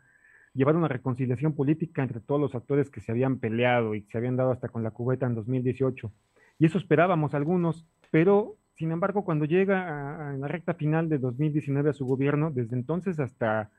llevar 0.53 0.75
una 0.75 0.87
reconciliación 0.87 1.53
política 1.53 2.01
entre 2.01 2.19
todos 2.19 2.41
los 2.41 2.55
actores 2.55 2.89
que 2.89 3.01
se 3.01 3.11
habían 3.11 3.37
peleado 3.37 3.95
y 3.95 4.01
que 4.01 4.11
se 4.11 4.17
habían 4.17 4.35
dado 4.35 4.51
hasta 4.51 4.69
con 4.69 4.83
la 4.83 4.91
cubeta 4.91 5.25
en 5.25 5.35
2018. 5.35 6.11
Y 6.59 6.65
eso 6.65 6.77
esperábamos 6.77 7.33
algunos, 7.35 7.85
pero 8.11 8.57
sin 8.75 8.91
embargo, 8.91 9.25
cuando 9.25 9.45
llega 9.45 10.29
a, 10.29 10.33
en 10.35 10.41
la 10.41 10.47
recta 10.47 10.73
final 10.75 11.09
de 11.09 11.17
2019 11.17 11.89
a 11.89 11.93
su 11.93 12.05
gobierno, 12.05 12.51
desde 12.51 12.75
entonces 12.75 13.19
hasta, 13.19 13.71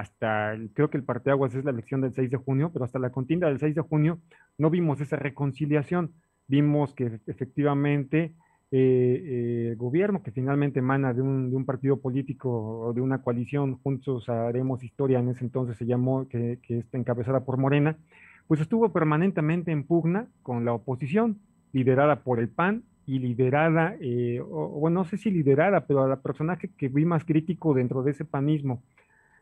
hasta 0.00 0.56
creo 0.72 0.88
que 0.88 0.96
el 0.96 1.04
parteaguas 1.04 1.54
es 1.54 1.64
la 1.64 1.70
elección 1.70 2.00
del 2.00 2.14
6 2.14 2.30
de 2.30 2.36
junio, 2.38 2.70
pero 2.72 2.84
hasta 2.84 2.98
la 2.98 3.10
contienda 3.10 3.48
del 3.48 3.58
6 3.58 3.74
de 3.74 3.82
junio 3.82 4.18
no 4.56 4.70
vimos 4.70 5.00
esa 5.00 5.16
reconciliación. 5.16 6.12
Vimos 6.48 6.94
que 6.94 7.20
efectivamente 7.26 8.32
eh, 8.72 9.72
eh, 9.72 9.74
gobierno 9.76 10.22
que 10.22 10.30
finalmente 10.30 10.78
emana 10.78 11.12
de 11.12 11.20
un, 11.20 11.50
de 11.50 11.56
un, 11.56 11.66
partido 11.66 12.00
político 12.00 12.48
o 12.86 12.92
de 12.94 13.00
una 13.00 13.20
coalición, 13.20 13.78
Juntos 13.82 14.28
Haremos 14.28 14.82
Historia, 14.82 15.18
en 15.18 15.28
ese 15.28 15.44
entonces 15.44 15.76
se 15.76 15.86
llamó, 15.86 16.28
que, 16.28 16.58
está 16.66 16.96
encabezada 16.96 17.40
por 17.44 17.58
Morena, 17.58 17.98
pues 18.46 18.60
estuvo 18.60 18.88
permanentemente 18.92 19.70
en 19.70 19.84
pugna 19.84 20.28
con 20.42 20.64
la 20.64 20.72
oposición, 20.72 21.40
liderada 21.72 22.22
por 22.22 22.38
el 22.38 22.48
PAN 22.48 22.84
y 23.06 23.18
liderada, 23.18 23.96
eh, 24.00 24.40
o, 24.40 24.68
bueno, 24.80 25.00
no 25.00 25.04
sé 25.04 25.18
si 25.18 25.30
liderada, 25.30 25.86
pero 25.86 26.04
a 26.04 26.08
la 26.08 26.20
personaje 26.20 26.70
que 26.76 26.88
vi 26.88 27.04
más 27.04 27.24
crítico 27.24 27.74
dentro 27.74 28.02
de 28.02 28.12
ese 28.12 28.24
panismo, 28.24 28.82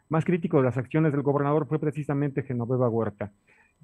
más 0.09 0.25
crítico 0.25 0.59
de 0.59 0.64
las 0.64 0.77
acciones 0.77 1.12
del 1.12 1.23
gobernador 1.23 1.66
fue 1.66 1.79
precisamente 1.79 2.42
Genoveva 2.42 2.88
Huerta. 2.88 3.33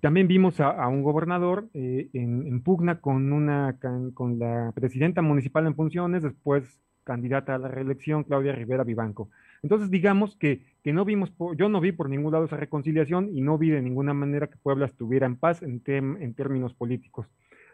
También 0.01 0.29
vimos 0.29 0.61
a, 0.61 0.87
un 0.89 1.03
gobernador 1.03 1.69
eh, 1.73 2.09
en, 2.13 2.61
pugna 2.63 3.01
con, 3.01 4.39
la 4.39 4.73
presidenta 4.75 5.23
municipal 5.23 5.67
en 5.67 5.75
funciones, 5.75 6.23
después 6.23 6.81
candidata 7.05 7.55
a 7.55 7.59
la 7.59 7.69
reelección, 7.69 8.25
Claudia 8.25 8.53
Rivera 8.53 8.85
Vivanco. 8.85 9.29
Entonces, 9.63 9.91
digamos 9.91 10.37
que, 10.37 10.63
no 10.85 11.05
vimos, 11.05 11.33
yo 11.57 11.69
no 11.69 11.81
vi 11.81 11.93
por 11.93 12.11
ningún 12.11 12.33
lado 12.33 12.45
esa 12.45 12.57
reconciliación 12.57 13.31
y 13.35 13.41
no 13.41 13.57
vi 13.57 13.71
de 13.71 13.83
ninguna 13.83 14.13
manera 14.15 14.49
que 14.49 14.57
Puebla 14.57 14.87
estuviera 14.87 15.27
en 15.27 15.37
paz 15.37 15.63
en, 15.63 15.83
en 15.87 16.35
términos 16.35 16.75
políticos. 16.75 17.27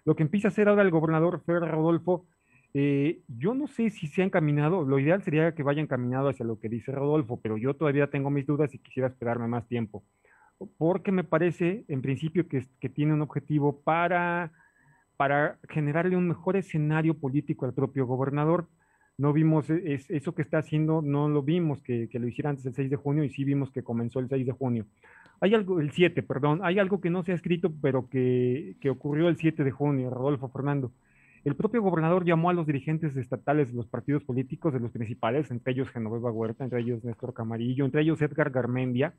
Lo 0.05 0.15
que 0.15 0.23
empieza 0.23 0.49
a 0.49 0.51
hacer 0.51 0.69
ahora 0.69 0.83
el 0.83 0.91
gobernador 0.91 1.41
Fer 1.45 1.61
Rodolfo, 1.63 2.27
eh, 2.75 3.21
yo 3.29 3.55
no 3.55 3.67
sé 3.67 3.91
si 3.91 4.07
se 4.07 4.23
han 4.23 4.31
caminado, 4.31 4.85
lo 4.85 4.99
ideal 4.99 5.23
sería 5.23 5.55
que 5.55 5.63
vayan 5.63 5.87
caminado 5.87 6.29
hacia 6.29 6.47
lo 6.47 6.59
que 6.59 6.69
dice 6.69 6.93
Rodolfo, 6.93 7.41
pero 7.41 7.57
yo 7.57 7.75
todavía 7.75 8.09
tengo 8.09 8.31
mis 8.31 8.47
dudas 8.47 8.75
y 8.75 8.79
quisiera 8.79 9.09
esperarme 9.09 9.49
más 9.49 9.67
tiempo 9.67 10.05
porque 10.79 11.13
me 11.13 11.25
parece, 11.25 11.85
en 11.89 12.03
principio, 12.03 12.47
que, 12.49 12.89
tiene 12.91 13.15
un 13.15 13.23
objetivo 13.23 13.81
para, 13.81 14.53
para 15.17 15.59
generarle 15.69 16.17
un 16.17 16.29
mejor 16.29 16.57
escenario 16.57 17.15
político 17.15 17.65
al 17.65 17.75
propio 17.75 18.07
gobernador. 18.07 18.69
No 19.17 19.33
vimos 19.33 19.71
e, 19.71 20.01
eso 20.09 20.35
que 20.35 20.43
está 20.43 20.59
haciendo, 20.59 21.03
no 21.03 21.29
lo 21.29 21.43
vimos 21.43 21.83
que, 21.83 22.09
lo 22.13 22.29
hiciera 22.29 22.51
antes 22.51 22.65
del 22.65 22.75
6 22.75 22.91
de 22.91 22.97
junio 22.97 23.25
y 23.25 23.31
sí 23.31 23.45
vimos 23.45 23.71
que 23.71 23.83
comenzó 23.83 24.21
el 24.21 24.29
6 24.29 24.47
de 24.47 24.53
junio. 24.53 24.87
Hay 25.41 25.55
algo, 25.55 25.81
el 25.81 25.91
7, 25.93 26.23
perdón, 26.23 26.61
hay 26.63 26.79
algo 26.79 27.01
que 27.01 27.11
no 27.11 27.23
se 27.23 27.33
ha 27.33 27.35
escrito, 27.35 27.73
pero 27.81 28.09
que, 28.11 28.77
que 28.81 28.91
ocurrió 28.91 29.29
el 29.29 29.39
7 29.39 29.65
de 29.65 29.71
junio, 29.71 30.11
Rodolfo 30.11 30.49
Fernando. 30.49 30.93
El 31.43 31.57
propio 31.57 31.81
gobernador 31.81 32.27
llamó 32.27 32.51
a 32.51 32.53
los 32.53 32.67
dirigentes 32.67 33.17
estatales 33.17 33.71
de 33.71 33.77
los 33.77 33.87
partidos 33.87 34.23
políticos, 34.25 34.75
de 34.75 34.81
los 34.81 34.91
principales, 34.91 35.51
entre 35.51 35.73
ellos 35.73 35.89
Genoveva 35.89 36.31
Huerta, 36.31 36.65
entre 36.65 36.81
ellos 36.81 37.03
Néstor 37.03 37.33
Camarillo, 37.33 37.87
entre 37.87 38.03
ellos 38.03 38.21
Edgar 38.21 38.51
Garmendia, 38.51 39.15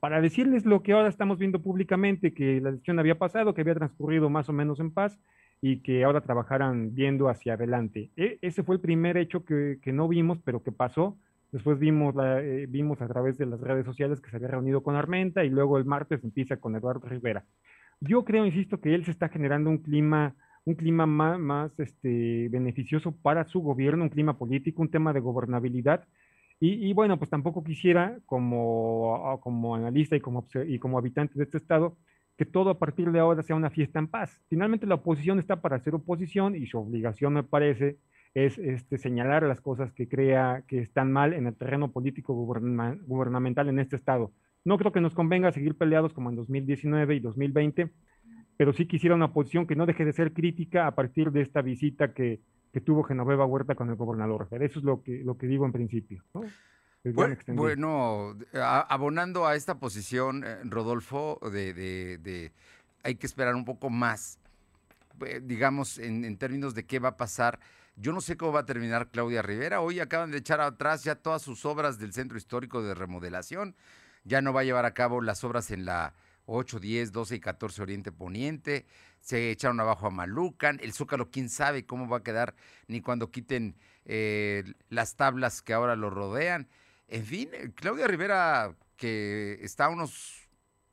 para 0.00 0.20
decirles 0.20 0.66
lo 0.66 0.82
que 0.82 0.92
ahora 0.92 1.08
estamos 1.08 1.38
viendo 1.38 1.62
públicamente, 1.62 2.34
que 2.34 2.60
la 2.60 2.70
elección 2.70 2.98
había 2.98 3.16
pasado, 3.16 3.54
que 3.54 3.60
había 3.60 3.76
transcurrido 3.76 4.28
más 4.28 4.48
o 4.48 4.52
menos 4.52 4.80
en 4.80 4.90
paz 4.90 5.20
y 5.60 5.78
que 5.78 6.02
ahora 6.02 6.20
trabajaran 6.22 6.96
viendo 6.96 7.28
hacia 7.28 7.54
adelante. 7.54 8.10
E, 8.16 8.38
ese 8.42 8.64
fue 8.64 8.74
el 8.74 8.80
primer 8.80 9.16
hecho 9.16 9.44
que, 9.44 9.78
no 9.92 10.08
vimos, 10.08 10.40
pero 10.44 10.64
que 10.64 10.72
pasó. 10.72 11.16
Después 11.52 11.78
vimos, 11.78 12.16
eh, 12.20 12.66
vimos 12.68 13.00
a 13.00 13.06
través 13.06 13.38
de 13.38 13.46
las 13.46 13.60
redes 13.60 13.86
sociales 13.86 14.20
que 14.20 14.30
se 14.30 14.36
había 14.36 14.48
reunido 14.48 14.82
con 14.82 14.96
Armenta 14.96 15.44
y 15.44 15.50
luego 15.50 15.78
el 15.78 15.84
martes 15.84 16.24
empieza 16.24 16.56
con 16.56 16.74
Eduardo 16.74 17.08
Rivera. 17.08 17.44
Yo 18.00 18.24
creo, 18.24 18.44
insisto, 18.44 18.80
que 18.80 18.96
él 18.96 19.04
se 19.04 19.12
está 19.12 19.28
generando 19.28 19.70
un 19.70 19.78
clima, 19.78 20.34
un 20.64 20.74
clima 20.74 21.06
más, 21.06 21.78
este, 21.78 22.48
beneficioso 22.50 23.12
para 23.16 23.44
su 23.44 23.60
gobierno, 23.60 24.04
un 24.04 24.10
clima 24.10 24.38
político, 24.38 24.82
un 24.82 24.90
tema 24.90 25.12
de 25.12 25.20
gobernabilidad 25.20 26.06
Y, 26.60 26.92
bueno, 26.92 27.18
pues 27.18 27.28
tampoco 27.30 27.64
quisiera, 27.64 28.20
como, 28.26 29.38
como 29.42 29.74
analista 29.74 30.14
y 30.16 30.20
como, 30.20 30.46
y 30.68 30.78
como 30.78 30.96
habitante 30.98 31.34
de 31.36 31.42
este 31.44 31.58
estado, 31.58 31.98
que 32.36 32.44
todo 32.46 32.70
a 32.70 32.78
partir 32.78 33.10
de 33.10 33.18
ahora 33.20 33.42
sea 33.42 33.56
una 33.56 33.70
fiesta 33.70 33.98
en 33.98 34.06
paz. 34.08 34.40
Finalmente 34.48 34.86
la 34.86 34.94
oposición 34.96 35.38
está 35.40 35.60
para 35.60 35.76
hacer 35.76 35.94
oposición 35.94 36.54
y 36.56 36.66
su 36.66 36.78
obligación, 36.78 37.34
me 37.34 37.42
parece, 37.42 37.98
es 38.34 38.58
este, 38.58 38.96
señalar 38.98 39.42
las 39.42 39.60
cosas 39.60 39.92
que 39.92 40.08
crea 40.08 40.64
que 40.68 40.78
están 40.80 41.10
mal 41.12 41.32
en 41.34 41.46
el 41.48 41.56
terreno 41.56 41.90
político 41.92 42.32
guberna- 42.34 42.96
gubernamental 43.06 43.68
en 43.68 43.80
este 43.80 43.96
estado. 43.96 44.32
No 44.64 44.78
creo 44.78 44.92
que 44.92 45.00
nos 45.00 45.14
convenga 45.14 45.50
seguir 45.52 45.76
peleados 45.76 46.12
como 46.14 46.30
en 46.30 46.36
2019 46.36 47.16
y 47.16 47.20
2020, 47.20 47.90
pero 48.62 48.72
sí 48.72 48.86
quisiera 48.86 49.16
una 49.16 49.24
oposición 49.24 49.66
que 49.66 49.74
no 49.74 49.86
deje 49.86 50.04
de 50.04 50.12
ser 50.12 50.32
crítica 50.32 50.86
a 50.86 50.94
partir 50.94 51.32
de 51.32 51.42
esta 51.42 51.62
visita 51.62 52.14
que, 52.14 52.38
que 52.72 52.80
tuvo 52.80 53.02
Genoveva 53.02 53.44
Huerta 53.44 53.74
con 53.74 53.90
el 53.90 53.96
gobernador. 53.96 54.46
Eso 54.52 54.78
es 54.78 54.84
lo 54.84 55.02
que, 55.02 55.24
lo 55.24 55.36
que 55.36 55.48
digo 55.48 55.66
en 55.66 55.72
principio. 55.72 56.22
Bueno, 57.60 58.36
a- 58.54 58.82
abonando 58.82 59.48
a 59.48 59.56
esta 59.56 59.80
posición, 59.80 60.44
eh, 60.46 60.58
Rodolfo, 60.62 61.40
de, 61.52 61.74
de- 61.74 62.18
de- 62.18 62.52
hay 63.02 63.16
que 63.16 63.26
esperar 63.26 63.56
un 63.56 63.64
poco 63.64 63.90
más, 63.90 64.38
eh, 65.26 65.40
digamos, 65.42 65.98
en, 65.98 66.24
en 66.24 66.36
términos 66.36 66.72
de 66.76 66.84
qué 66.84 67.00
va 67.00 67.08
a 67.08 67.16
pasar. 67.16 67.58
Yo 67.96 68.12
no 68.12 68.20
sé 68.20 68.36
cómo 68.36 68.52
va 68.52 68.60
a 68.60 68.64
terminar 68.64 69.08
Claudia 69.08 69.42
Rivera. 69.42 69.80
Hoy 69.80 69.98
acaban 69.98 70.30
de 70.30 70.38
echar 70.38 70.60
atrás 70.60 71.02
ya 71.02 71.16
todas 71.16 71.42
sus 71.42 71.64
obras 71.64 71.98
del 71.98 72.12
Centro 72.12 72.38
Histórico 72.38 72.80
de 72.80 72.94
Remodelación. 72.94 73.74
Ya 74.22 74.40
no 74.40 74.52
va 74.52 74.60
a 74.60 74.64
llevar 74.64 74.84
a 74.84 74.94
cabo 74.94 75.20
las 75.20 75.42
obras 75.42 75.72
en 75.72 75.84
la 75.84 76.12
8, 76.46 76.80
10, 76.80 77.12
12 77.12 77.36
y 77.36 77.40
14 77.40 77.82
Oriente 77.82 78.12
Poniente. 78.12 78.86
Se 79.20 79.50
echaron 79.50 79.80
abajo 79.80 80.06
a 80.06 80.10
Malucan. 80.10 80.78
El 80.82 80.92
Zócalo, 80.92 81.30
quién 81.30 81.48
sabe 81.48 81.86
cómo 81.86 82.08
va 82.08 82.18
a 82.18 82.22
quedar, 82.22 82.54
ni 82.88 83.00
cuando 83.00 83.30
quiten 83.30 83.76
eh, 84.04 84.64
las 84.88 85.16
tablas 85.16 85.62
que 85.62 85.72
ahora 85.72 85.96
lo 85.96 86.10
rodean. 86.10 86.68
En 87.08 87.24
fin, 87.24 87.50
eh, 87.52 87.70
Claudia 87.74 88.06
Rivera, 88.06 88.74
que 88.96 89.58
está 89.62 89.86
a 89.86 89.88
unos 89.90 90.48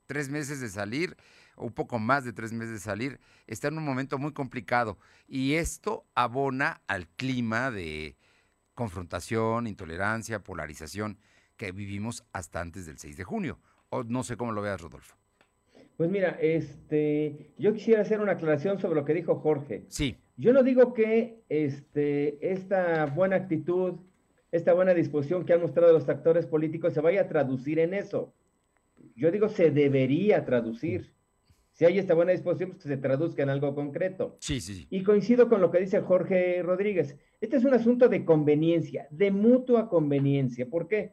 tres 0.06 0.28
meses 0.28 0.60
de 0.60 0.68
salir, 0.68 1.16
o 1.56 1.66
un 1.66 1.72
poco 1.72 1.98
más 1.98 2.24
de 2.24 2.32
tres 2.32 2.52
meses 2.52 2.74
de 2.74 2.80
salir, 2.80 3.20
está 3.46 3.68
en 3.68 3.78
un 3.78 3.84
momento 3.84 4.18
muy 4.18 4.32
complicado. 4.32 4.98
Y 5.26 5.54
esto 5.54 6.06
abona 6.14 6.82
al 6.86 7.08
clima 7.08 7.70
de 7.70 8.16
confrontación, 8.74 9.66
intolerancia, 9.66 10.42
polarización 10.42 11.18
que 11.56 11.72
vivimos 11.72 12.24
hasta 12.32 12.60
antes 12.60 12.86
del 12.86 12.98
6 12.98 13.16
de 13.16 13.24
junio. 13.24 13.58
O 13.90 14.04
no 14.04 14.22
sé 14.22 14.36
cómo 14.36 14.52
lo 14.52 14.62
veas, 14.62 14.80
Rodolfo. 14.80 15.19
Pues 16.00 16.10
mira, 16.10 16.38
este, 16.40 17.52
yo 17.58 17.74
quisiera 17.74 18.00
hacer 18.00 18.22
una 18.22 18.32
aclaración 18.32 18.78
sobre 18.78 18.94
lo 18.94 19.04
que 19.04 19.12
dijo 19.12 19.34
Jorge. 19.34 19.84
Sí. 19.88 20.16
Yo 20.38 20.54
no 20.54 20.62
digo 20.62 20.94
que 20.94 21.42
este, 21.50 22.38
esta 22.52 23.04
buena 23.04 23.36
actitud, 23.36 23.96
esta 24.50 24.72
buena 24.72 24.94
disposición 24.94 25.44
que 25.44 25.52
han 25.52 25.60
mostrado 25.60 25.92
los 25.92 26.08
actores 26.08 26.46
políticos 26.46 26.94
se 26.94 27.02
vaya 27.02 27.20
a 27.20 27.28
traducir 27.28 27.78
en 27.78 27.92
eso. 27.92 28.32
Yo 29.14 29.30
digo 29.30 29.50
se 29.50 29.70
debería 29.70 30.46
traducir. 30.46 31.12
Si 31.72 31.84
hay 31.84 31.98
esta 31.98 32.14
buena 32.14 32.32
disposición, 32.32 32.70
pues 32.70 32.82
que 32.82 32.88
se 32.88 32.96
traduzca 32.96 33.42
en 33.42 33.50
algo 33.50 33.74
concreto. 33.74 34.38
Sí, 34.40 34.62
sí, 34.62 34.76
sí. 34.76 34.86
Y 34.88 35.02
coincido 35.02 35.50
con 35.50 35.60
lo 35.60 35.70
que 35.70 35.80
dice 35.80 36.00
Jorge 36.00 36.62
Rodríguez. 36.62 37.18
Este 37.42 37.58
es 37.58 37.64
un 37.66 37.74
asunto 37.74 38.08
de 38.08 38.24
conveniencia, 38.24 39.06
de 39.10 39.32
mutua 39.32 39.90
conveniencia. 39.90 40.64
¿Por 40.64 40.88
qué? 40.88 41.12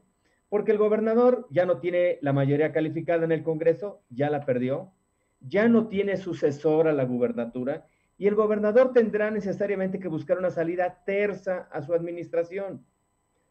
Porque 0.50 0.72
el 0.72 0.78
gobernador 0.78 1.48
ya 1.50 1.66
no 1.66 1.80
tiene 1.80 2.20
la 2.22 2.34
mayoría 2.34 2.72
calificada 2.72 3.26
en 3.26 3.32
el 3.32 3.44
Congreso, 3.44 4.02
ya 4.10 4.30
la 4.30 4.46
perdió, 4.46 4.94
ya 5.42 5.68
no 5.68 5.88
tiene 5.88 6.18
sucesor 6.18 6.88
a 6.88 6.94
la 6.94 7.04
gubernatura 7.04 7.86
y 8.18 8.28
el 8.28 8.36
gobernador 8.36 8.94
tendrá 8.94 9.30
necesariamente 9.30 10.00
que 10.00 10.08
buscar 10.08 10.40
una 10.40 10.50
salida 10.50 11.04
tersa 11.06 11.68
a 11.72 11.82
su 11.82 11.94
administración. 11.94 12.86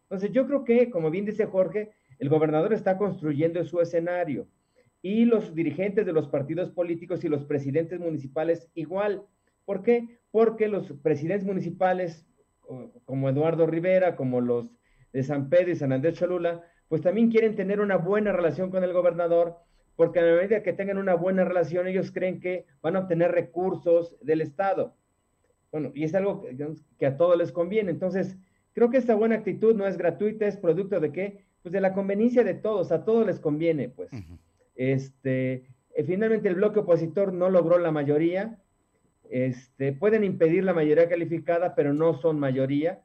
Entonces 0.02 0.32
yo 0.32 0.46
creo 0.46 0.64
que, 0.64 0.90
como 0.90 1.10
bien 1.10 1.24
dice 1.24 1.46
Jorge, 1.46 1.92
el 2.18 2.28
gobernador 2.28 2.72
está 2.72 2.96
construyendo 2.96 3.62
su 3.64 3.80
escenario 3.80 4.48
y 5.02 5.24
los 5.24 5.54
dirigentes 5.54 6.04
de 6.04 6.12
los 6.12 6.28
partidos 6.28 6.70
políticos 6.70 7.22
y 7.24 7.28
los 7.28 7.44
presidentes 7.44 8.00
municipales 8.00 8.68
igual. 8.74 9.24
¿Por 9.64 9.82
qué? 9.82 10.18
Porque 10.30 10.68
los 10.68 10.92
presidentes 11.02 11.46
municipales, 11.46 12.26
como 13.04 13.28
Eduardo 13.28 13.66
Rivera, 13.66 14.16
como 14.16 14.40
los 14.40 14.72
de 15.12 15.22
San 15.22 15.48
Pedro 15.48 15.70
y 15.70 15.76
San 15.76 15.92
Andrés 15.92 16.14
Cholula, 16.14 16.64
pues 16.88 17.02
también 17.02 17.30
quieren 17.30 17.56
tener 17.56 17.80
una 17.80 17.96
buena 17.96 18.32
relación 18.32 18.70
con 18.70 18.84
el 18.84 18.92
gobernador, 18.92 19.56
porque 19.96 20.20
a 20.20 20.22
la 20.22 20.36
medida 20.36 20.62
que 20.62 20.72
tengan 20.72 20.98
una 20.98 21.14
buena 21.14 21.44
relación, 21.44 21.86
ellos 21.88 22.12
creen 22.12 22.40
que 22.40 22.66
van 22.82 22.96
a 22.96 23.00
obtener 23.00 23.32
recursos 23.32 24.16
del 24.20 24.40
Estado. 24.40 24.94
Bueno, 25.72 25.90
y 25.94 26.04
es 26.04 26.14
algo 26.14 26.44
que 26.98 27.06
a 27.06 27.16
todos 27.16 27.36
les 27.36 27.50
conviene. 27.50 27.90
Entonces, 27.90 28.36
creo 28.72 28.90
que 28.90 28.98
esta 28.98 29.14
buena 29.14 29.36
actitud 29.36 29.74
no 29.74 29.86
es 29.86 29.96
gratuita, 29.96 30.46
es 30.46 30.56
producto 30.56 31.00
de 31.00 31.12
qué? 31.12 31.44
Pues 31.62 31.72
de 31.72 31.80
la 31.80 31.92
conveniencia 31.92 32.44
de 32.44 32.54
todos, 32.54 32.92
a 32.92 33.04
todos 33.04 33.26
les 33.26 33.40
conviene, 33.40 33.88
pues. 33.88 34.10
Este, 34.76 35.66
eh, 35.94 36.04
finalmente 36.04 36.48
el 36.48 36.56
bloque 36.56 36.80
opositor 36.80 37.32
no 37.32 37.48
logró 37.50 37.78
la 37.78 37.90
mayoría. 37.90 38.58
Este, 39.30 39.92
pueden 39.92 40.22
impedir 40.22 40.62
la 40.62 40.74
mayoría 40.74 41.08
calificada, 41.08 41.74
pero 41.74 41.92
no 41.94 42.14
son 42.14 42.38
mayoría. 42.38 43.02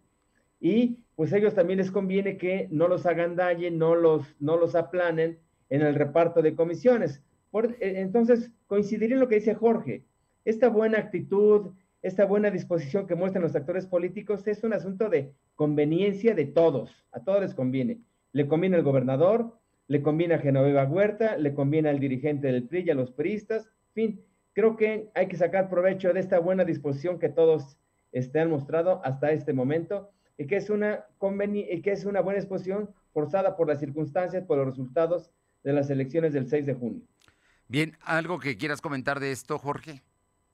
Y 0.61 0.99
pues 1.15 1.33
ellos 1.33 1.55
también 1.55 1.79
les 1.79 1.91
conviene 1.91 2.37
que 2.37 2.67
no 2.71 2.87
los 2.87 3.05
hagan 3.05 3.35
daño, 3.35 3.69
no 3.71 3.95
los, 3.95 4.35
no 4.39 4.55
los 4.55 4.75
aplanen 4.75 5.39
en 5.69 5.81
el 5.81 5.95
reparto 5.95 6.41
de 6.41 6.55
comisiones. 6.55 7.21
Por, 7.49 7.71
eh, 7.79 7.99
entonces, 7.99 8.51
coincidiría 8.67 9.15
en 9.15 9.21
lo 9.21 9.27
que 9.27 9.35
dice 9.35 9.55
Jorge. 9.55 10.05
Esta 10.45 10.69
buena 10.69 10.99
actitud, 10.99 11.71
esta 12.01 12.25
buena 12.25 12.51
disposición 12.51 13.07
que 13.07 13.15
muestran 13.15 13.43
los 13.43 13.55
actores 13.55 13.87
políticos 13.87 14.47
es 14.47 14.63
un 14.63 14.73
asunto 14.73 15.09
de 15.09 15.33
conveniencia 15.55 16.35
de 16.35 16.45
todos. 16.45 17.05
A 17.11 17.23
todos 17.23 17.41
les 17.41 17.55
conviene. 17.55 17.99
Le 18.31 18.47
conviene 18.47 18.77
al 18.77 18.83
gobernador, 18.83 19.57
le 19.87 20.01
conviene 20.01 20.35
a 20.35 20.39
Genoveva 20.39 20.85
Huerta, 20.85 21.37
le 21.37 21.53
conviene 21.53 21.89
al 21.89 21.99
dirigente 21.99 22.47
del 22.47 22.67
PRI 22.67 22.83
y 22.85 22.89
a 22.91 22.95
los 22.95 23.11
priistas. 23.11 23.65
En 23.89 23.93
fin, 23.93 24.21
creo 24.53 24.77
que 24.77 25.09
hay 25.15 25.27
que 25.27 25.37
sacar 25.37 25.69
provecho 25.69 26.13
de 26.13 26.19
esta 26.19 26.39
buena 26.39 26.65
disposición 26.65 27.19
que 27.19 27.29
todos 27.29 27.77
este, 28.11 28.39
han 28.39 28.49
mostrado 28.49 29.01
hasta 29.03 29.31
este 29.31 29.53
momento 29.53 30.11
y 30.41 30.47
que 30.47 30.57
es 30.57 30.69
una, 30.69 31.05
conveni- 31.19 31.67
y 31.69 31.81
que 31.81 31.91
es 31.91 32.05
una 32.05 32.21
buena 32.21 32.39
disposición 32.39 32.89
forzada 33.13 33.55
por 33.55 33.67
las 33.67 33.79
circunstancias, 33.79 34.43
por 34.45 34.57
los 34.57 34.67
resultados 34.67 35.31
de 35.63 35.73
las 35.73 35.89
elecciones 35.89 36.33
del 36.33 36.47
6 36.47 36.65
de 36.65 36.73
junio. 36.73 37.01
Bien, 37.67 37.93
¿algo 38.03 38.39
que 38.39 38.57
quieras 38.57 38.81
comentar 38.81 39.19
de 39.19 39.31
esto, 39.31 39.57
Jorge? 39.57 40.01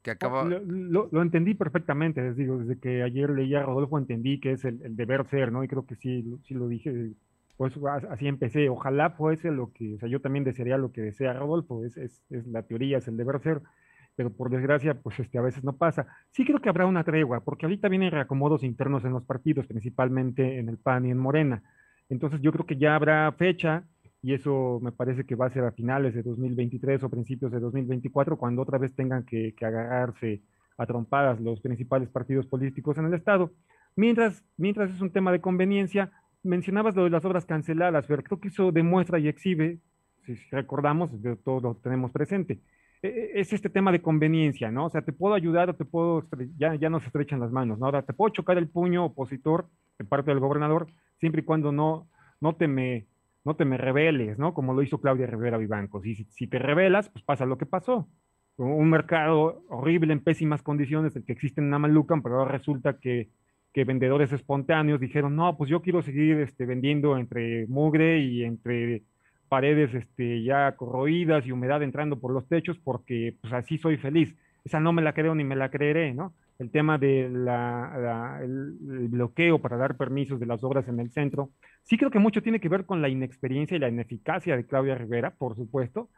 Que 0.03 0.11
acaba... 0.11 0.43
Lo, 0.45 0.59
lo- 0.59 1.09
lo 1.11 1.21
entendí 1.21 1.53
perfectamente, 1.53 2.21
les 2.21 2.35
digo, 2.35 2.57
desde 2.59 2.79
que 2.79 3.01
ayer 3.03 3.29
leía 3.29 3.59
a 3.59 3.63
Rodolfo 3.63 3.97
entendí 3.97 4.39
que 4.39 4.51
es 4.53 4.65
el, 4.65 4.81
el 4.83 4.95
deber 4.95 5.25
ser, 5.27 5.51
¿no? 5.51 5.63
Y 5.63 5.67
creo 5.67 5.85
que 5.85 5.95
sí, 5.95 6.21
lo- 6.23 6.37
sí 6.43 6.53
lo 6.53 6.67
dije, 6.67 7.11
pues 7.57 7.73
as- 7.89 8.05
así 8.05 8.27
empecé. 8.27 8.69
Ojalá 8.69 9.11
fuese 9.11 9.51
lo 9.51 9.71
que, 9.73 9.95
o 9.95 9.99
sea, 9.99 10.09
yo 10.09 10.21
también 10.21 10.43
desearía 10.45 10.77
lo 10.77 10.91
que 10.91 11.01
desea 11.01 11.33
Rodolfo, 11.33 11.83
es, 11.83 11.97
es, 11.97 12.21
es 12.29 12.45
la 12.47 12.63
teoría, 12.63 12.99
es 12.99 13.07
el 13.07 13.17
deber 13.17 13.41
ser, 13.41 13.61
pero 14.17 14.31
por 14.31 14.49
desgracia, 14.49 14.95
pues 14.95 15.19
este, 15.19 15.37
a 15.37 15.43
veces 15.43 15.63
no 15.63 15.77
pasa. 15.77 16.07
Sí 16.31 16.43
creo 16.43 16.59
que 16.59 16.69
habrá 16.69 16.87
una 16.87 17.03
tregua, 17.03 17.41
porque 17.41 17.67
ahorita 17.67 17.87
vienen 17.87 18.09
reacomodos 18.09 18.63
internos 18.63 19.05
en 19.05 19.13
los 19.13 19.23
partidos, 19.23 19.67
principalmente 19.67 20.57
en 20.57 20.69
el 20.69 20.79
PAN 20.79 21.05
y 21.05 21.11
en 21.11 21.19
Morena. 21.19 21.61
Entonces 22.09 22.41
yo 22.41 22.51
creo 22.51 22.65
que 22.65 22.77
ya 22.77 22.95
habrá 22.95 23.31
fecha 23.33 23.83
y 24.23 24.33
eso 24.33 24.79
me 24.81 24.91
parece 24.91 25.23
que 25.23 25.35
va 25.35 25.45
a 25.45 25.51
ser 25.51 25.65
a 25.65 25.71
finales 25.71 26.15
de 26.15 26.23
2023 26.23 27.03
o 27.03 27.09
principios 27.09 27.51
de 27.51 27.59
2024, 27.59 28.37
cuando 28.39 28.63
otra 28.63 28.79
vez 28.79 28.95
tengan 28.95 29.23
que, 29.23 29.53
agarrarse 29.61 30.41
a 30.79 30.87
trompadas 30.87 31.39
los 31.39 31.61
principales 31.61 32.09
partidos 32.09 32.47
políticos 32.47 32.97
en 32.97 33.05
el 33.05 33.13
Estado. 33.13 33.51
Mientras, 33.95 34.43
mientras 34.57 34.89
es 34.89 34.99
un 34.99 35.11
tema 35.11 35.31
de 35.31 35.41
conveniencia, 35.41 36.11
mencionabas 36.41 36.95
lo 36.95 37.03
de 37.03 37.11
las 37.11 37.23
obras 37.23 37.45
canceladas, 37.45 38.07
pero 38.07 38.23
creo 38.23 38.39
que 38.39 38.47
eso 38.47 38.71
demuestra 38.71 39.19
y 39.19 39.27
exhibe, 39.27 39.77
si 40.25 40.33
recordamos, 40.49 41.21
de 41.21 41.35
todo 41.35 41.61
lo 41.61 41.75
tenemos 41.75 42.11
presente, 42.11 42.59
es 43.01 43.53
este 43.53 43.69
tema 43.69 43.91
de 43.91 44.01
conveniencia, 44.01 44.71
¿no? 44.71 44.85
O 44.85 44.89
sea, 44.89 45.01
te 45.01 45.13
puedo 45.13 45.35
ayudar 45.35 45.69
o 45.69 45.75
te 45.75 45.85
puedo, 45.85 46.25
ya, 46.57 46.75
ya 46.75 46.89
no 46.89 46.99
se 46.99 47.07
estrechan 47.07 47.39
las 47.39 47.51
manos, 47.51 47.77
¿no? 47.79 47.85
Ahora, 47.85 48.01
te 48.01 48.13
puedo 48.13 48.33
chocar 48.33 48.57
el 48.57 48.67
puño 48.67 49.05
opositor 49.05 49.67
de 49.99 50.05
parte 50.05 50.31
del 50.31 50.39
gobernador, 50.39 50.87
siempre 51.19 51.41
y 51.41 51.45
cuando 51.45 51.71
no, 51.71 52.07
no 52.41 52.55
te 52.55 52.67
me, 52.67 53.07
no 53.43 53.55
te 53.55 53.65
me 53.65 53.77
rebeles, 53.77 54.37
¿no? 54.39 54.53
Como 54.53 54.73
lo 54.73 54.81
hizo 54.81 54.99
Claudia 54.99 55.27
Rivera 55.27 55.57
Vivancos. 55.57 56.05
Y 56.05 56.15
si, 56.15 56.23
si 56.25 56.47
te 56.47 56.59
rebelas, 56.59 57.09
pues 57.09 57.23
pasa 57.23 57.45
lo 57.45 57.57
que 57.57 57.65
pasó. 57.65 58.07
Un 58.57 58.89
mercado 58.89 59.63
horrible 59.69 60.13
en 60.13 60.23
pésimas 60.23 60.63
condiciones, 60.63 61.15
el 61.15 61.23
que 61.23 61.33
existe 61.33 61.61
en 61.61 61.69
Namalucan, 61.69 62.23
pero 62.23 62.39
ahora 62.39 62.51
resulta 62.51 62.97
que, 62.99 63.29
que 63.73 63.83
vendedores 63.83 64.31
espontáneos 64.31 64.99
dijeron, 64.99 65.35
no, 65.35 65.55
pues 65.55 65.69
yo 65.69 65.83
quiero 65.83 66.01
seguir 66.01 66.39
este, 66.39 66.65
vendiendo 66.65 67.15
entre 67.17 67.67
mugre 67.67 68.19
y 68.19 68.43
entre 68.43 69.03
paredes 69.47 69.93
este, 69.93 70.43
ya 70.43 70.75
corroídas 70.75 71.45
y 71.45 71.51
humedad 71.51 71.83
entrando 71.83 72.19
por 72.19 72.31
los 72.33 72.47
techos 72.47 72.77
porque 72.79 73.35
pues 73.41 73.53
así 73.53 73.77
soy 73.77 73.97
feliz. 73.97 74.35
Esa 74.63 74.79
no 74.79 74.91
me 74.93 75.01
la 75.01 75.13
creo 75.13 75.35
ni 75.35 75.43
me 75.43 75.55
la 75.55 75.69
creeré, 75.71 76.13
¿no? 76.13 76.35
El 76.59 76.71
tema 76.71 76.97
de 76.97 77.29
la, 77.29 77.93
la- 77.99 78.39
el, 78.43 78.77
el 78.89 79.07
bloqueo 79.09 79.59
para 79.61 79.77
dar 79.77 79.95
permisos 79.97 80.39
de 80.39 80.45
las 80.47 80.63
obras 80.63 80.87
en 80.87 80.99
el 80.99 81.11
centro, 81.11 81.51
sí 81.83 81.97
creo 81.97 82.09
que 82.11 82.19
mucho 82.19 82.41
tiene 82.41 82.59
que 82.59 82.69
ver 82.69 82.85
con 82.85 83.01
la 83.01 83.09
inexperiencia 83.09 83.75
y 83.77 83.79
la 83.79 83.89
ineficacia 83.89 84.55
de 84.57 84.65
Claudia 84.65 84.95
Rivera, 84.95 85.31
por 85.35 85.55
supuesto, 85.55 86.09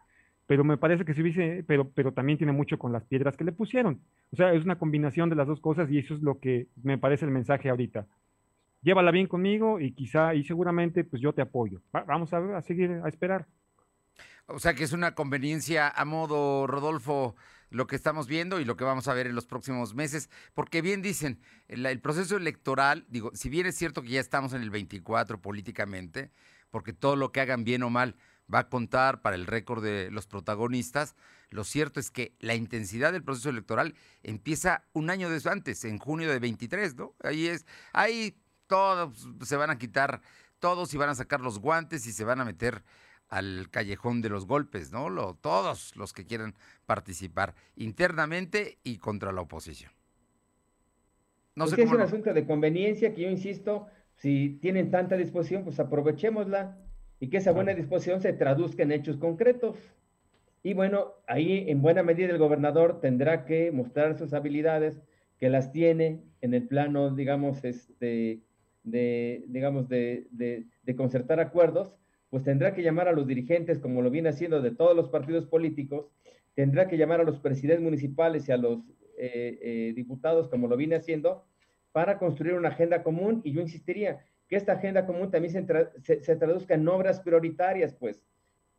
pero 0.47 0.63
me 0.63 0.77
parece 0.77 1.05
que 1.05 1.13
se 1.13 1.21
hubiese, 1.21 1.63
pero, 1.67 1.91
pero 1.91 2.13
también 2.13 2.37
tiene 2.37 2.53
mucho 2.53 2.79
con 2.79 2.91
las 2.91 3.05
piedras 3.05 3.37
que 3.37 3.43
le 3.43 3.51
pusieron. 3.51 4.01
O 4.31 4.35
sea, 4.35 4.53
es 4.53 4.63
una 4.65 4.79
combinación 4.79 5.29
de 5.29 5.35
las 5.35 5.47
dos 5.47 5.59
cosas 5.61 5.91
y 5.91 5.99
eso 5.99 6.15
es 6.15 6.21
lo 6.21 6.39
que 6.39 6.67
me 6.83 6.97
parece 6.97 7.25
el 7.25 7.31
mensaje 7.31 7.69
ahorita. 7.69 8.07
Llévala 8.81 9.11
bien 9.11 9.27
conmigo 9.27 9.79
y 9.79 9.93
quizá 9.93 10.33
y 10.35 10.43
seguramente 10.43 11.03
pues 11.03 11.21
yo 11.21 11.33
te 11.33 11.41
apoyo. 11.41 11.81
vamos 11.91 12.33
a, 12.33 12.57
a 12.57 12.61
seguir 12.61 12.91
a 13.03 13.07
esperar. 13.07 13.47
O 14.47 14.59
sea 14.59 14.73
que 14.73 14.83
es 14.83 14.93
una 14.93 15.13
conveniencia 15.13 15.89
a 15.89 16.05
modo, 16.05 16.65
Rodolfo, 16.65 17.35
lo 17.69 17.85
que 17.85 17.95
estamos 17.95 18.27
viendo 18.27 18.59
y 18.59 18.65
lo 18.65 18.77
que 18.77 18.83
vamos 18.83 19.07
a 19.07 19.13
ver 19.13 19.27
en 19.27 19.35
los 19.35 19.45
próximos 19.45 19.93
meses, 19.93 20.29
porque 20.55 20.81
bien 20.81 21.03
dicen, 21.03 21.39
el, 21.67 21.85
el, 21.85 21.99
proceso 21.99 22.35
electoral, 22.35 23.05
digo, 23.09 23.29
si 23.35 23.49
bien 23.49 23.67
es 23.67 23.75
cierto 23.75 24.01
que 24.01 24.09
ya 24.09 24.19
estamos 24.19 24.53
en 24.53 24.63
el 24.63 24.71
24 24.71 25.39
políticamente, 25.39 26.31
porque 26.71 26.93
todo 26.93 27.15
lo 27.15 27.31
que 27.31 27.41
hagan 27.41 27.63
bien 27.63 27.83
o 27.83 27.91
mal 27.91 28.15
va 28.51 28.59
a 28.59 28.69
contar 28.69 29.21
para 29.21 29.35
el 29.35 29.45
récord 29.45 29.83
de 29.83 30.09
los 30.09 30.25
protagonistas, 30.25 31.15
lo 31.51 31.63
cierto 31.63 31.99
es 31.99 32.09
que 32.09 32.35
la 32.39 32.55
intensidad 32.55 33.11
del 33.11 33.23
proceso 33.23 33.49
electoral 33.49 33.95
empieza 34.23 34.83
un 34.93 35.09
año 35.09 35.29
desde 35.29 35.51
antes, 35.51 35.85
en 35.85 35.99
junio 35.99 36.29
de 36.31 36.39
23, 36.39 36.95
¿no? 36.95 37.13
Ahí 37.21 37.47
es, 37.47 37.65
ahí 37.93 38.35
todos 38.69 39.27
se 39.41 39.57
van 39.57 39.71
a 39.71 39.77
quitar, 39.77 40.21
todos 40.59 40.93
y 40.93 40.97
van 40.97 41.09
a 41.09 41.15
sacar 41.15 41.41
los 41.41 41.59
guantes 41.59 42.05
y 42.05 42.13
se 42.13 42.23
van 42.23 42.39
a 42.39 42.45
meter 42.45 42.83
al 43.27 43.69
callejón 43.71 44.21
de 44.21 44.29
los 44.29 44.45
golpes, 44.45 44.91
¿no? 44.91 45.09
Lo, 45.09 45.33
todos 45.33 45.95
los 45.95 46.13
que 46.13 46.25
quieran 46.25 46.55
participar 46.85 47.55
internamente 47.75 48.77
y 48.83 48.97
contra 48.97 49.31
la 49.31 49.41
oposición. 49.41 49.91
No 51.55 51.67
sé 51.67 51.81
es 51.81 51.91
un 51.91 51.99
asunto 51.99 52.33
de 52.33 52.45
conveniencia 52.45 53.13
que 53.13 53.23
yo 53.23 53.29
insisto, 53.29 53.87
si 54.15 54.59
tienen 54.61 54.91
tanta 54.91 55.17
disposición, 55.17 55.63
pues 55.63 55.79
aprovechémosla 55.79 56.77
y 57.19 57.29
que 57.29 57.37
esa 57.37 57.51
buena 57.51 57.73
disposición 57.73 58.21
se 58.21 58.33
traduzca 58.33 58.83
en 58.83 58.91
hechos 58.91 59.17
concretos. 59.17 59.77
Y 60.61 60.73
bueno, 60.73 61.13
ahí 61.27 61.65
en 61.67 61.81
buena 61.81 62.03
medida 62.03 62.29
el 62.29 62.37
gobernador 62.37 63.01
tendrá 63.01 63.45
que 63.45 63.71
mostrar 63.71 64.17
sus 64.17 64.33
habilidades, 64.33 65.01
que 65.37 65.49
las 65.49 65.71
tiene 65.71 66.21
en 66.41 66.53
el 66.53 66.67
plano, 66.67 67.15
digamos, 67.15 67.63
este, 67.63 68.41
de, 68.83 69.43
digamos, 69.47 69.87
de, 69.89 70.27
de 70.31 70.95
concertar 70.95 71.39
acuerdos, 71.39 71.93
pues 72.29 72.43
tendrá 72.43 72.73
que 72.73 72.83
llamar 72.83 73.07
a 73.07 73.11
los 73.11 73.27
dirigentes, 73.27 73.79
como 73.79 74.01
lo 74.01 74.09
viene 74.09 74.29
haciendo 74.29 74.61
de 74.61 74.71
todos 74.71 74.95
los 74.95 75.09
partidos 75.09 75.45
políticos, 75.45 76.11
tendrá 76.53 76.87
que 76.87 76.97
llamar 76.97 77.21
a 77.21 77.23
los 77.23 77.39
presidentes 77.39 77.83
municipales 77.83 78.47
y 78.47 78.51
a 78.51 78.57
los 78.57 78.79
eh, 79.17 79.59
eh, 79.61 79.93
diputados, 79.95 80.47
como 80.49 80.67
lo 80.67 80.77
viene 80.77 80.95
haciendo, 80.95 81.45
para 81.91 82.17
construir 82.17 82.53
una 82.53 82.69
agenda 82.69 83.01
común. 83.01 83.41
Y 83.43 83.53
yo 83.53 83.61
insistiría 83.61 84.25
que 84.47 84.55
esta 84.55 84.73
agenda 84.73 85.05
común 85.05 85.31
también 85.31 85.67
se, 86.01 86.35
traduzca 86.35 86.75
en 86.75 86.87
obras 86.87 87.19
prioritarias, 87.19 87.93
pues. 87.93 88.21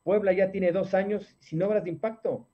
Puebla 0.02 0.32
ya 0.32 0.50
tiene 0.50 0.72
dos 0.72 0.94
años 0.94 1.36
sin 1.40 1.62
obras 1.62 1.84
de 1.84 1.90
impacto. 1.90 2.48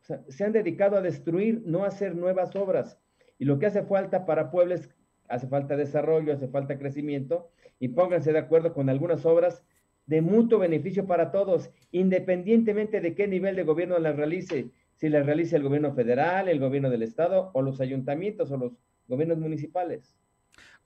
se 0.00 0.44
han 0.44 0.52
dedicado 0.52 0.96
a 0.96 1.02
destruir, 1.02 1.62
no 1.66 1.84
a 1.84 1.88
hacer 1.88 2.14
nuevas 2.14 2.54
obras. 2.56 2.98
Y 3.38 3.44
lo 3.44 3.58
que 3.58 3.66
hace 3.66 3.82
falta 3.82 4.24
para 4.24 4.50
Puebla 4.50 4.76
es, 4.76 4.88
hace 5.28 5.46
falta 5.48 5.76
desarrollo, 5.76 6.32
hace 6.32 6.48
falta 6.48 6.78
crecimiento, 6.78 7.48
y 7.78 7.88
pónganse 7.88 8.32
de 8.32 8.38
acuerdo 8.38 8.72
con 8.72 8.88
algunas 8.88 9.24
obras 9.26 9.62
de 10.06 10.20
mutuo 10.20 10.58
beneficio 10.58 11.06
para 11.06 11.30
todos, 11.30 11.70
independientemente 11.90 13.00
de 13.00 13.14
qué 13.14 13.26
nivel 13.26 13.56
de 13.56 13.64
gobierno 13.64 13.98
las 13.98 14.16
realice, 14.16 14.70
si 14.96 15.08
las 15.08 15.26
realiza 15.26 15.56
el 15.56 15.62
gobierno 15.62 15.94
federal, 15.94 16.48
el 16.48 16.60
gobierno 16.60 16.90
del 16.90 17.02
estado 17.02 17.50
o 17.54 17.62
los 17.62 17.80
ayuntamientos 17.80 18.50
o 18.50 18.56
los 18.56 18.72
gobiernos 19.08 19.38
municipales. 19.38 20.14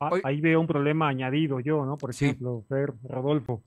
Ah, 0.01 0.11
ahí 0.22 0.41
veo 0.41 0.61
un 0.61 0.66
problema 0.66 1.09
añadido 1.09 1.61
yo, 1.61 1.84
¿no? 1.84 1.99
Por 1.99 2.11
ejemplo, 2.11 2.64
Fer, 2.68 2.93
Rodolfo, 3.03 3.62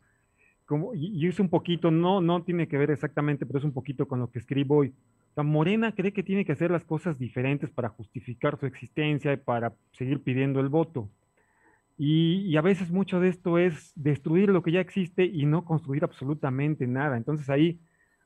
como, 0.65 0.93
y, 0.95 1.27
es 1.27 1.39
un 1.41 1.49
poquito, 1.49 1.91
no, 1.91 2.21
no 2.21 2.43
tiene 2.43 2.67
que 2.67 2.77
ver 2.77 2.91
exactamente, 2.91 3.45
pero 3.45 3.59
es 3.59 3.65
un 3.65 3.73
poquito 3.73 4.07
con 4.07 4.19
lo 4.19 4.31
que 4.31 4.39
escribo 4.39 4.77
hoy. 4.77 4.93
La 5.35 5.43
Morena 5.43 5.93
cree 5.93 6.11
que 6.11 6.23
tiene 6.23 6.43
que 6.43 6.51
hacer 6.51 6.71
las 6.71 6.83
cosas 6.83 7.17
diferentes 7.17 7.69
para 7.69 7.89
justificar 7.89 8.59
su 8.59 8.65
existencia 8.65 9.31
y 9.33 9.37
para 9.37 9.73
seguir 9.93 10.21
pidiendo 10.21 10.59
el 10.59 10.69
voto. 10.69 11.09
Y, 11.97 12.57
a 12.57 12.61
veces 12.61 12.91
mucho 12.91 13.19
de 13.19 13.29
esto 13.29 13.57
es 13.59 13.93
destruir 13.95 14.49
lo 14.49 14.63
que 14.63 14.71
ya 14.71 14.79
existe 14.81 15.23
y 15.23 15.45
no 15.45 15.65
construir 15.65 16.03
absolutamente 16.03 16.87
nada. 16.87 17.15
Entonces 17.15 17.49
ahí, 17.49 17.79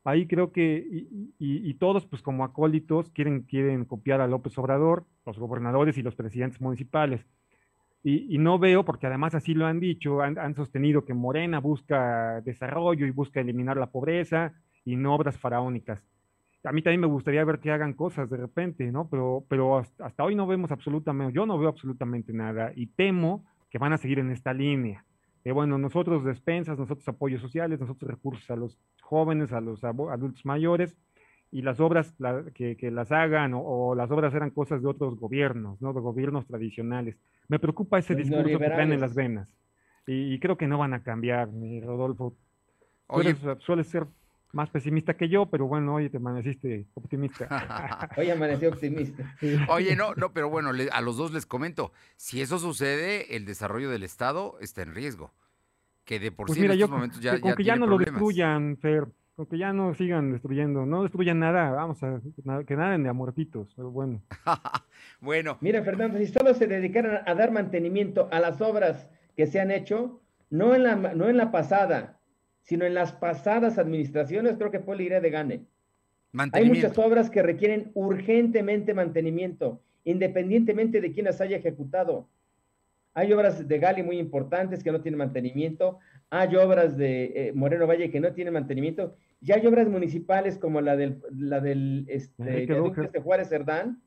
ahí 0.04 0.28
creo 0.28 0.52
que, 0.52 1.08
y, 1.38 1.74
todos 1.76 2.06
pues 2.06 2.22
como 2.22 2.44
acólitos 2.44 3.10
quieren, 3.10 3.42
quieren 3.42 3.86
copiar 3.86 4.22
a 4.22 4.28
López 4.28 4.58
Obrador, 4.58 5.06
los 5.26 5.38
gobernadores 5.38 5.98
y 5.98 6.04
los 6.04 6.16
presidentes 6.16 6.62
municipales. 6.62 7.26
Y, 8.04 8.38
no 8.38 8.60
veo, 8.60 8.86
porque 8.86 9.08
además 9.08 9.36
así 9.36 9.54
lo 9.54 9.66
han 9.66 9.80
dicho, 9.80 10.22
han, 10.22 10.38
han, 10.38 10.56
sostenido 10.56 11.06
que 11.06 11.14
Morena 11.14 11.60
busca 11.60 12.40
desarrollo 12.42 13.06
y 13.06 13.12
busca 13.12 13.42
eliminar 13.42 13.78
la 13.78 13.92
pobreza 13.92 14.54
y 14.86 14.96
no 14.96 15.16
obras 15.16 15.38
faraónicas. 15.38 16.02
A 16.66 16.72
mí 16.72 16.82
también 16.82 17.02
me 17.02 17.08
gustaría 17.08 17.44
ver 17.46 17.60
que 17.60 17.72
hagan 17.72 17.94
cosas 17.94 18.30
de 18.30 18.38
repente, 18.38 18.92
¿no? 18.92 19.08
Pero, 19.10 19.46
pero 19.48 19.78
hasta, 19.78 20.06
hasta 20.06 20.24
hoy 20.24 20.36
no 20.36 20.48
vemos 20.48 20.72
absolutamente, 20.72 21.34
yo 21.34 21.46
no 21.46 21.58
veo 21.58 21.70
absolutamente 21.70 22.34
nada 22.34 22.72
y 22.76 22.88
temo 22.88 23.46
que 23.70 23.78
van 23.78 23.94
a 23.94 23.98
seguir 23.98 24.20
en 24.20 24.32
esta 24.32 24.54
línea. 24.54 25.06
Que 25.44 25.52
bueno, 25.52 25.78
nosotros 25.78 26.24
despensas, 26.24 26.78
nosotros 26.80 27.08
apoyos 27.08 27.42
sociales, 27.42 27.80
nosotros 27.80 28.10
recursos 28.10 28.50
a 28.50 28.56
los 28.56 28.80
jóvenes, 29.02 29.52
a 29.52 29.62
los 29.62 29.84
adultos 29.84 30.44
mayores, 30.44 30.98
y 31.52 31.62
las 31.62 31.80
obras 31.80 32.14
que, 32.54 32.92
las 32.92 33.12
hagan 33.12 33.54
o, 33.56 33.96
las 33.96 34.12
obras 34.12 34.34
eran 34.34 34.50
cosas 34.50 34.82
de 34.82 34.90
otros 34.90 35.18
gobiernos, 35.18 35.82
¿no? 35.82 35.94
De 35.94 36.02
gobiernos 36.02 36.46
tradicionales. 36.46 37.18
Me 37.48 37.60
preocupa 37.60 38.00
ese 38.00 38.16
discurso 38.16 38.60
que 38.60 38.66
traen 38.66 38.92
en 38.92 39.00
las 39.00 39.16
venas. 39.16 39.48
Y, 40.08 40.38
creo 40.40 40.58
que 40.58 40.68
no 40.68 40.78
van 40.78 40.94
a 40.94 41.02
cambiar, 41.02 41.52
mi 41.52 41.80
Rodolfo. 41.80 42.36
Oye, 43.08 43.36
suele 43.60 43.84
ser 43.84 44.06
más 44.56 44.70
pesimista 44.70 45.16
que 45.16 45.28
yo, 45.28 45.46
pero 45.48 45.68
bueno, 45.68 45.96
hoy 45.96 46.10
te 46.10 46.18
amaneciste 46.18 46.88
optimista. 46.94 47.48
hoy 48.18 48.30
amanecí 48.30 48.66
optimista. 48.66 49.36
Oye, 49.68 49.96
no, 49.96 50.16
no, 50.16 50.32
pero 50.32 50.50
bueno, 50.50 50.72
a 50.92 51.02
los 51.02 51.18
dos 51.18 51.34
les 51.34 51.46
comento, 51.46 51.92
si 52.16 52.42
eso 52.42 52.58
sucede, 52.58 53.36
el 53.36 53.46
desarrollo 53.46 53.90
del 53.90 54.04
Estado 54.04 54.58
está 54.62 54.82
en 54.82 54.96
riesgo. 54.96 55.34
Que 56.06 56.20
de 56.20 56.32
por 56.32 56.48
pues 56.48 56.58
sí 56.58 56.66
en 56.66 56.72
estos 56.72 56.90
momentos 56.90 57.20
ya, 57.20 57.40
con 57.40 57.56
que 57.56 57.64
ya 57.64 57.76
no 57.76 57.88
lo 57.88 57.98
destruyan, 57.98 58.78
Fer, 58.78 59.08
con 59.36 59.48
que 59.48 59.58
ya 59.58 59.74
no 59.74 59.94
sigan 59.96 60.32
destruyendo, 60.32 60.86
no 60.86 61.04
destruyan 61.04 61.40
nada, 61.40 61.72
vamos 61.72 62.02
a 62.04 62.22
que 62.66 62.76
naden 62.76 63.04
de 63.04 63.10
amortitos, 63.10 63.74
pero 63.76 63.92
bueno. 63.92 64.22
bueno. 65.20 65.58
Mira, 65.62 65.84
Fernando, 65.84 66.18
si 66.20 66.28
solo 66.28 66.54
se 66.54 66.68
dedicaran 66.68 67.24
a 67.26 67.36
dar 67.36 67.52
mantenimiento 67.52 68.30
a 68.32 68.40
las 68.40 68.62
obras 68.62 69.10
que 69.36 69.48
se 69.48 69.60
han 69.60 69.72
hecho, 69.72 70.22
no 70.50 70.76
en 70.76 70.84
la, 70.84 70.96
no 70.96 71.28
en 71.28 71.38
la 71.38 71.52
pasada, 71.52 72.15
sino 72.66 72.84
en 72.84 72.96
las 72.96 73.14
pasadas 73.14 73.78
administraciones, 73.78 74.58
creo 74.58 74.72
que 74.72 74.80
Puebla 74.80 75.04
irá 75.04 75.22
de 75.22 75.30
gane. 75.30 75.62
Hay 76.52 76.66
muchas 76.66 76.98
obras 76.98 77.30
que 77.30 77.42
requieren 77.42 77.92
urgentemente 77.94 78.94
mantenimiento, 78.94 79.82
independientemente 80.04 81.00
de 81.00 81.12
quién 81.14 81.28
las 81.28 81.40
haya 81.40 81.58
ejecutado. 81.58 82.28
Hay 83.14 83.32
obras 83.32 83.66
de 83.66 83.80
Gali 83.80 84.04
muy 84.04 84.18
importantes 84.18 84.84
que 84.84 84.92
no 84.92 85.00
tienen 85.00 85.20
mantenimiento, 85.20 86.00
hay 86.30 86.56
obras 86.58 86.98
de 86.98 87.32
eh, 87.36 87.52
Moreno 87.54 87.88
Valle 87.88 88.12
que 88.12 88.20
no 88.20 88.34
tienen 88.34 88.54
mantenimiento, 88.54 89.16
y 89.40 89.52
hay 89.54 89.66
obras 89.68 89.88
municipales 89.88 90.58
como 90.58 90.82
la 90.82 90.98
del, 90.98 91.22
la 91.32 91.62
del 91.62 92.06
este, 92.10 92.44
de 92.66 93.22
Juárez 93.24 93.48
Cerdán, 93.50 94.02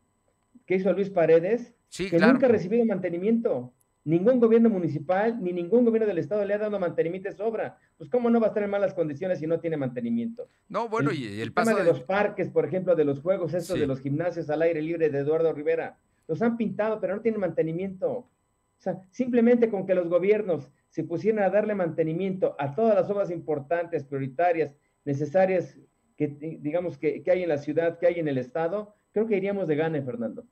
que 0.67 0.75
hizo 0.75 0.93
Luis 0.93 1.11
Paredes, 1.11 1.75
que 1.97 2.19
nunca 2.19 2.47
ha 2.47 2.51
recibido 2.51 2.85
mantenimiento. 2.85 3.73
Ningún 4.09 4.41
gobierno 4.41 4.71
municipal 4.71 5.37
ni 5.39 5.53
ningún 5.53 5.85
gobierno 5.85 6.07
del 6.07 6.17
estado 6.17 6.43
le 6.43 6.55
ha 6.55 6.59
dado 6.59 6.81
mantenimiento 6.81 7.29
a 7.29 7.33
esa 7.33 7.45
obra. 7.45 7.77
Pues 7.99 8.09
cómo 8.09 8.31
no 8.31 8.41
va 8.41 8.47
a 8.47 8.49
estar 8.49 8.63
en 8.63 8.71
malas 8.71 8.95
condiciones 8.95 9.39
si 9.39 9.47
no 9.47 9.61
tiene 9.61 9.77
mantenimiento. 9.77 10.49
No, 10.71 10.89
bueno, 10.89 11.13
y 11.13 11.43
el, 11.43 11.53
tema 11.53 11.75
de, 11.75 11.85
los 11.85 12.01
parques, 12.01 12.49
por 12.49 12.65
ejemplo, 12.65 12.97
de 12.97 13.05
los 13.05 13.21
juegos, 13.21 13.53
estos 13.53 13.79
de 13.79 13.87
los 13.87 14.01
gimnasios 14.01 14.49
al 14.49 14.63
aire 14.63 14.81
libre 14.81 15.11
de 15.11 15.19
Eduardo 15.19 15.53
Rivera, 15.53 15.99
los 16.27 16.41
han 16.41 16.57
pintado, 16.57 16.99
pero 17.01 17.17
no 17.17 17.21
tienen 17.21 17.39
mantenimiento. 17.39 18.11
O 18.11 18.31
sea, 18.79 18.99
simplemente 19.11 19.69
con 19.69 19.85
que 19.85 19.95
los 19.95 20.09
gobiernos 20.09 20.71
se 20.89 21.05
pusieran 21.05 21.45
a 21.45 21.51
darle 21.51 21.75
mantenimiento 21.75 22.57
a 22.59 22.75
todas 22.75 22.95
las 22.95 23.11
obras 23.11 23.31
importantes, 23.31 24.05
prioritarias, 24.05 24.75
necesarias 25.05 25.77
que 26.17 26.29
digamos 26.29 26.97
que, 26.97 27.23
que 27.23 27.31
hay 27.31 27.43
en 27.43 27.51
la 27.51 27.59
ciudad, 27.59 27.99
que 27.99 28.07
hay 28.07 28.21
en 28.21 28.29
el 28.29 28.39
estado, 28.39 28.95
creo 29.13 29.27
que 29.27 29.37
iríamos 29.37 29.69
de 29.69 29.77
gane, 29.77 30.01
Fernando. 30.01 30.47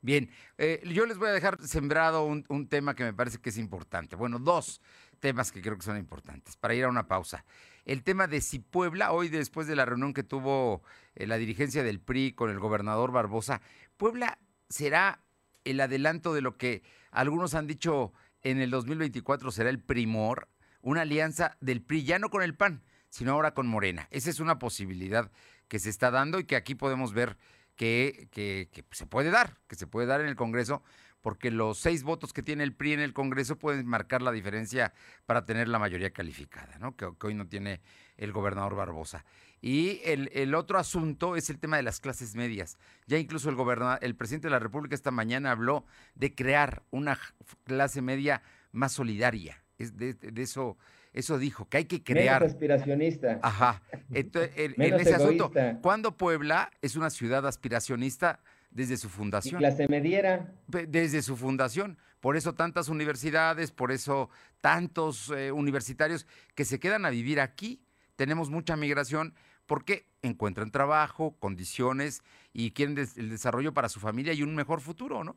Bien, 0.00 0.30
eh, 0.58 0.80
yo 0.86 1.06
les 1.06 1.18
voy 1.18 1.28
a 1.28 1.32
dejar 1.32 1.60
sembrado 1.66 2.24
un, 2.24 2.68
tema 2.68 2.94
que 2.94 3.02
me 3.02 3.12
parece 3.12 3.38
que 3.38 3.50
es 3.50 3.58
importante. 3.58 4.14
Bueno, 4.14 4.38
dos 4.38 4.80
temas 5.18 5.50
que 5.50 5.60
creo 5.60 5.76
que 5.76 5.82
son 5.82 5.96
importantes 5.96 6.56
para 6.56 6.74
ir 6.74 6.84
a 6.84 6.88
una 6.88 7.08
pausa. 7.08 7.44
El 7.84 8.04
tema 8.04 8.28
de 8.28 8.40
si 8.40 8.60
Puebla, 8.60 9.10
hoy 9.10 9.28
después 9.28 9.66
de 9.66 9.74
la 9.74 9.84
reunión 9.84 10.14
que 10.14 10.22
tuvo 10.22 10.82
eh, 11.16 11.26
la 11.26 11.36
dirigencia 11.36 11.82
del 11.82 12.00
PRI 12.00 12.32
con 12.32 12.50
el 12.50 12.60
gobernador 12.60 13.10
Barbosa, 13.10 13.60
Puebla 13.96 14.38
será 14.68 15.24
el 15.64 15.80
adelanto 15.80 16.32
de 16.32 16.42
lo 16.42 16.56
que 16.56 16.82
algunos 17.10 17.54
han 17.54 17.66
dicho 17.66 18.12
en 18.42 18.60
el 18.60 18.70
2024 18.70 19.50
será 19.50 19.68
el 19.70 19.80
primor, 19.80 20.48
una 20.80 21.02
alianza 21.02 21.56
del 21.60 21.82
PRI, 21.82 22.04
ya 22.04 22.18
no 22.20 22.30
con 22.30 22.42
el 22.42 22.54
PAN, 22.54 22.84
sino 23.08 23.32
ahora 23.32 23.52
con 23.52 23.66
Morena. 23.66 24.06
Esa 24.10 24.30
es 24.30 24.38
una 24.38 24.60
posibilidad 24.60 25.32
que 25.66 25.80
se 25.80 25.90
está 25.90 26.10
dando 26.12 26.38
y 26.38 26.44
que 26.44 26.56
aquí 26.56 26.74
podemos 26.74 27.12
ver 27.12 27.36
que, 27.78 28.28
que, 28.32 28.84
se 28.90 29.06
puede 29.06 29.30
dar, 29.30 29.56
que 29.68 29.76
se 29.76 29.86
puede 29.86 30.08
dar 30.08 30.20
en 30.20 30.26
el 30.26 30.34
Congreso, 30.34 30.82
porque 31.22 31.52
los 31.52 31.78
seis 31.78 32.02
votos 32.02 32.32
que 32.32 32.42
tiene 32.42 32.64
el 32.64 32.74
PRI 32.74 32.94
en 32.94 33.00
el 33.00 33.12
Congreso 33.12 33.56
pueden 33.56 33.86
marcar 33.86 34.20
la 34.20 34.32
diferencia 34.32 34.92
para 35.26 35.44
tener 35.44 35.68
la 35.68 35.78
mayoría 35.78 36.10
calificada, 36.10 36.76
¿no? 36.80 36.96
que, 36.96 37.06
hoy 37.22 37.34
no 37.34 37.46
tiene 37.46 37.80
el 38.16 38.32
gobernador 38.32 38.74
Barbosa. 38.74 39.24
Y 39.60 40.00
el, 40.04 40.28
el, 40.34 40.54
otro 40.54 40.78
asunto 40.78 41.36
es 41.36 41.50
el 41.50 41.60
tema 41.60 41.76
de 41.76 41.84
las 41.84 42.00
clases 42.00 42.34
medias. 42.34 42.78
Ya 43.06 43.16
incluso 43.16 43.48
el, 43.48 43.54
gobernador, 43.54 43.98
el 44.02 44.16
presidente 44.16 44.48
de 44.48 44.52
la 44.52 44.58
República 44.58 44.96
esta 44.96 45.12
mañana 45.12 45.52
habló 45.52 45.84
de 46.16 46.34
crear 46.34 46.82
una 46.90 47.18
clase 47.64 48.02
media 48.02 48.42
más 48.72 48.92
solidaria. 48.92 49.62
Es 49.78 49.96
de, 49.96 50.14
de 50.14 50.42
eso, 50.42 50.76
eso 51.12 51.38
dijo, 51.38 51.68
que 51.68 51.78
hay 51.78 51.84
que 51.86 51.96
Menos 51.96 52.04
crear. 52.06 52.44
aspiracionista. 52.44 53.38
Ajá. 53.42 53.82
Entonces, 54.12 54.52
en, 54.56 54.70
en 54.72 54.74
Menos 54.78 55.00
ese 55.02 55.14
asunto. 55.14 55.50
¿cuándo 55.82 56.16
Puebla 56.16 56.70
es 56.82 56.96
una 56.96 57.10
ciudad 57.10 57.46
aspiracionista 57.46 58.40
desde 58.70 58.96
su 58.96 59.08
fundación? 59.08 59.58
clase 59.58 59.88
mediera. 59.88 60.52
Pe- 60.70 60.86
Desde 60.86 61.22
su 61.22 61.36
fundación. 61.36 61.98
Por 62.20 62.36
eso 62.36 62.54
tantas 62.54 62.88
universidades, 62.88 63.70
por 63.70 63.92
eso 63.92 64.28
tantos 64.60 65.30
eh, 65.30 65.52
universitarios 65.52 66.26
que 66.54 66.64
se 66.64 66.80
quedan 66.80 67.04
a 67.04 67.10
vivir 67.10 67.40
aquí. 67.40 67.80
Tenemos 68.16 68.50
mucha 68.50 68.76
migración 68.76 69.34
porque 69.66 70.06
encuentran 70.22 70.70
trabajo, 70.70 71.36
condiciones 71.38 72.22
y 72.52 72.72
quieren 72.72 72.94
des- 72.96 73.16
el 73.18 73.28
desarrollo 73.30 73.72
para 73.72 73.88
su 73.88 74.00
familia 74.00 74.32
y 74.32 74.42
un 74.42 74.54
mejor 74.54 74.80
futuro, 74.80 75.22
¿no? 75.22 75.36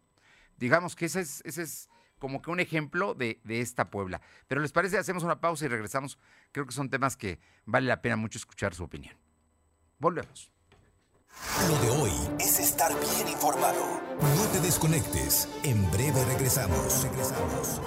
Digamos 0.58 0.96
que 0.96 1.06
ese 1.06 1.22
es, 1.22 1.42
ese 1.46 1.64
es 1.64 1.90
como 2.22 2.42
que 2.44 2.52
un 2.52 2.60
ejemplo 2.60 3.16
de, 3.16 3.42
de 3.44 3.62
esta 3.62 3.90
Puebla. 3.90 4.22
Pero 4.48 4.62
¿les 4.62 4.72
parece? 4.72 5.00
Hacemos 5.00 5.24
una 5.24 5.42
pausa 5.42 5.66
y 5.66 5.70
regresamos. 5.70 6.20
Creo 6.52 6.68
que 6.68 6.72
son 6.72 6.92
temas 6.92 7.18
que 7.18 7.40
vale 7.66 7.88
la 7.88 8.04
pena 8.04 8.16
mucho 8.16 8.38
escuchar 8.38 8.76
su 8.76 8.84
opinión. 8.84 9.18
Volvemos. 9.98 10.52
Lo 11.68 11.78
de 11.80 11.90
hoy 11.90 12.12
es 12.40 12.60
estar 12.60 12.94
bien 12.94 13.28
informado. 13.28 14.00
No 14.20 14.48
te 14.54 14.60
desconectes. 14.60 15.50
En 15.64 15.90
breve 15.92 16.24
regresamos. 16.26 17.04
Regresamos. 17.04 17.82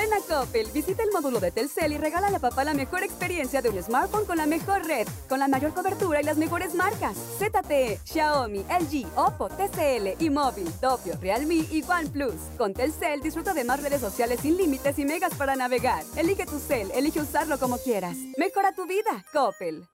Ven 0.00 0.14
a 0.14 0.20
Coppel, 0.20 0.66
visita 0.72 1.02
el 1.02 1.10
módulo 1.12 1.40
de 1.40 1.50
Telcel 1.50 1.92
y 1.92 1.98
regala 1.98 2.28
a 2.28 2.38
papá 2.38 2.64
la 2.64 2.72
mejor 2.72 3.02
experiencia 3.02 3.60
de 3.60 3.68
un 3.68 3.82
smartphone 3.82 4.24
con 4.24 4.38
la 4.38 4.46
mejor 4.46 4.86
red, 4.86 5.06
con 5.28 5.38
la 5.38 5.46
mayor 5.46 5.74
cobertura 5.74 6.22
y 6.22 6.24
las 6.24 6.38
mejores 6.38 6.74
marcas. 6.74 7.18
ZTE, 7.38 8.00
Xiaomi, 8.06 8.60
LG, 8.60 9.06
Oppo, 9.14 9.50
TCL 9.50 10.30
móvil, 10.30 10.72
Doppio, 10.80 11.18
Realme 11.20 11.66
y 11.70 11.84
OnePlus. 11.86 12.56
Con 12.56 12.72
Telcel 12.72 13.20
disfruta 13.20 13.52
de 13.52 13.64
más 13.64 13.82
redes 13.82 14.00
sociales 14.00 14.40
sin 14.40 14.56
límites 14.56 14.98
y 14.98 15.04
megas 15.04 15.34
para 15.34 15.54
navegar. 15.54 16.02
Elige 16.16 16.46
tu 16.46 16.58
cel, 16.58 16.90
elige 16.92 17.20
usarlo 17.20 17.58
como 17.58 17.76
quieras. 17.76 18.16
Mejora 18.38 18.72
tu 18.72 18.86
vida, 18.86 19.26
Coppel. 19.34 19.86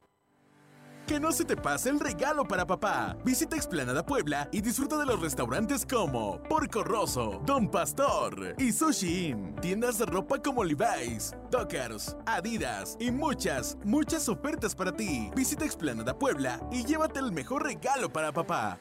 Que 1.06 1.20
no 1.20 1.30
se 1.30 1.44
te 1.44 1.56
pase 1.56 1.88
el 1.88 2.00
regalo 2.00 2.44
para 2.44 2.66
papá. 2.66 3.16
Visita 3.24 3.54
Explanada 3.54 4.04
Puebla 4.04 4.48
y 4.50 4.60
disfruta 4.60 4.98
de 4.98 5.06
los 5.06 5.20
restaurantes 5.20 5.86
como 5.86 6.42
Porco 6.42 6.82
Rosso, 6.82 7.40
Don 7.44 7.70
Pastor 7.70 8.56
y 8.58 8.72
Sushi 8.72 9.28
Inn. 9.28 9.54
Tiendas 9.60 9.98
de 9.98 10.06
ropa 10.06 10.42
como 10.42 10.64
Levi's, 10.64 11.36
Dockers, 11.48 12.16
Adidas 12.26 12.96
y 12.98 13.12
muchas, 13.12 13.78
muchas 13.84 14.28
ofertas 14.28 14.74
para 14.74 14.90
ti. 14.90 15.30
Visita 15.36 15.64
Explanada 15.64 16.18
Puebla 16.18 16.60
y 16.72 16.84
llévate 16.84 17.20
el 17.20 17.30
mejor 17.30 17.62
regalo 17.62 18.12
para 18.12 18.32
papá. 18.32 18.80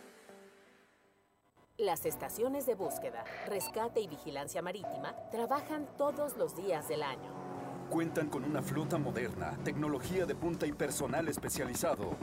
Las 1.77 2.07
estaciones 2.07 2.65
de 2.65 2.73
búsqueda, 2.73 3.23
rescate 3.47 3.99
y 3.99 4.07
vigilancia 4.07 4.63
marítima 4.63 5.13
trabajan 5.29 5.87
todos 5.95 6.37
los 6.37 6.55
días 6.55 6.87
del 6.87 7.03
año. 7.03 7.54
Cuentan 7.89 8.27
con 8.29 8.43
una 8.43 8.61
flota 8.61 8.97
moderna, 8.97 9.57
tecnología 9.63 10.25
de 10.25 10.35
punta 10.35 10.65
y 10.65 10.71
personal 10.73 11.27
especializado. 11.27 12.15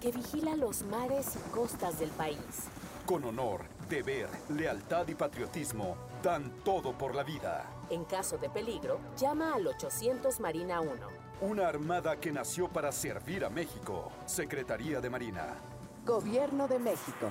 que 0.00 0.12
vigila 0.12 0.54
los 0.54 0.82
mares 0.82 1.34
y 1.36 1.50
costas 1.50 1.98
del 1.98 2.10
país. 2.10 2.68
Con 3.06 3.24
honor, 3.24 3.62
deber, 3.88 4.28
lealtad 4.50 5.08
y 5.08 5.14
patriotismo, 5.14 5.96
dan 6.22 6.50
todo 6.62 6.92
por 6.92 7.14
la 7.14 7.22
vida. 7.22 7.64
En 7.88 8.04
caso 8.04 8.36
de 8.36 8.50
peligro, 8.50 9.00
llama 9.16 9.54
al 9.54 9.66
800 9.66 10.40
Marina 10.40 10.82
1. 10.82 10.90
Una 11.40 11.68
armada 11.68 12.16
que 12.20 12.32
nació 12.32 12.68
para 12.68 12.92
servir 12.92 13.46
a 13.46 13.50
México. 13.50 14.12
Secretaría 14.26 15.00
de 15.00 15.08
Marina. 15.08 15.54
Gobierno 16.04 16.68
de 16.68 16.78
México. 16.78 17.30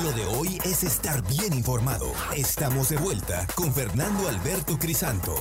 Lo 0.00 0.10
de 0.12 0.24
hoy 0.24 0.58
es 0.64 0.84
estar 0.84 1.22
bien 1.28 1.52
informado. 1.52 2.14
Estamos 2.34 2.88
de 2.88 2.96
vuelta 2.96 3.46
con 3.54 3.74
Fernando 3.74 4.26
Alberto 4.26 4.78
Crisanto. 4.78 5.34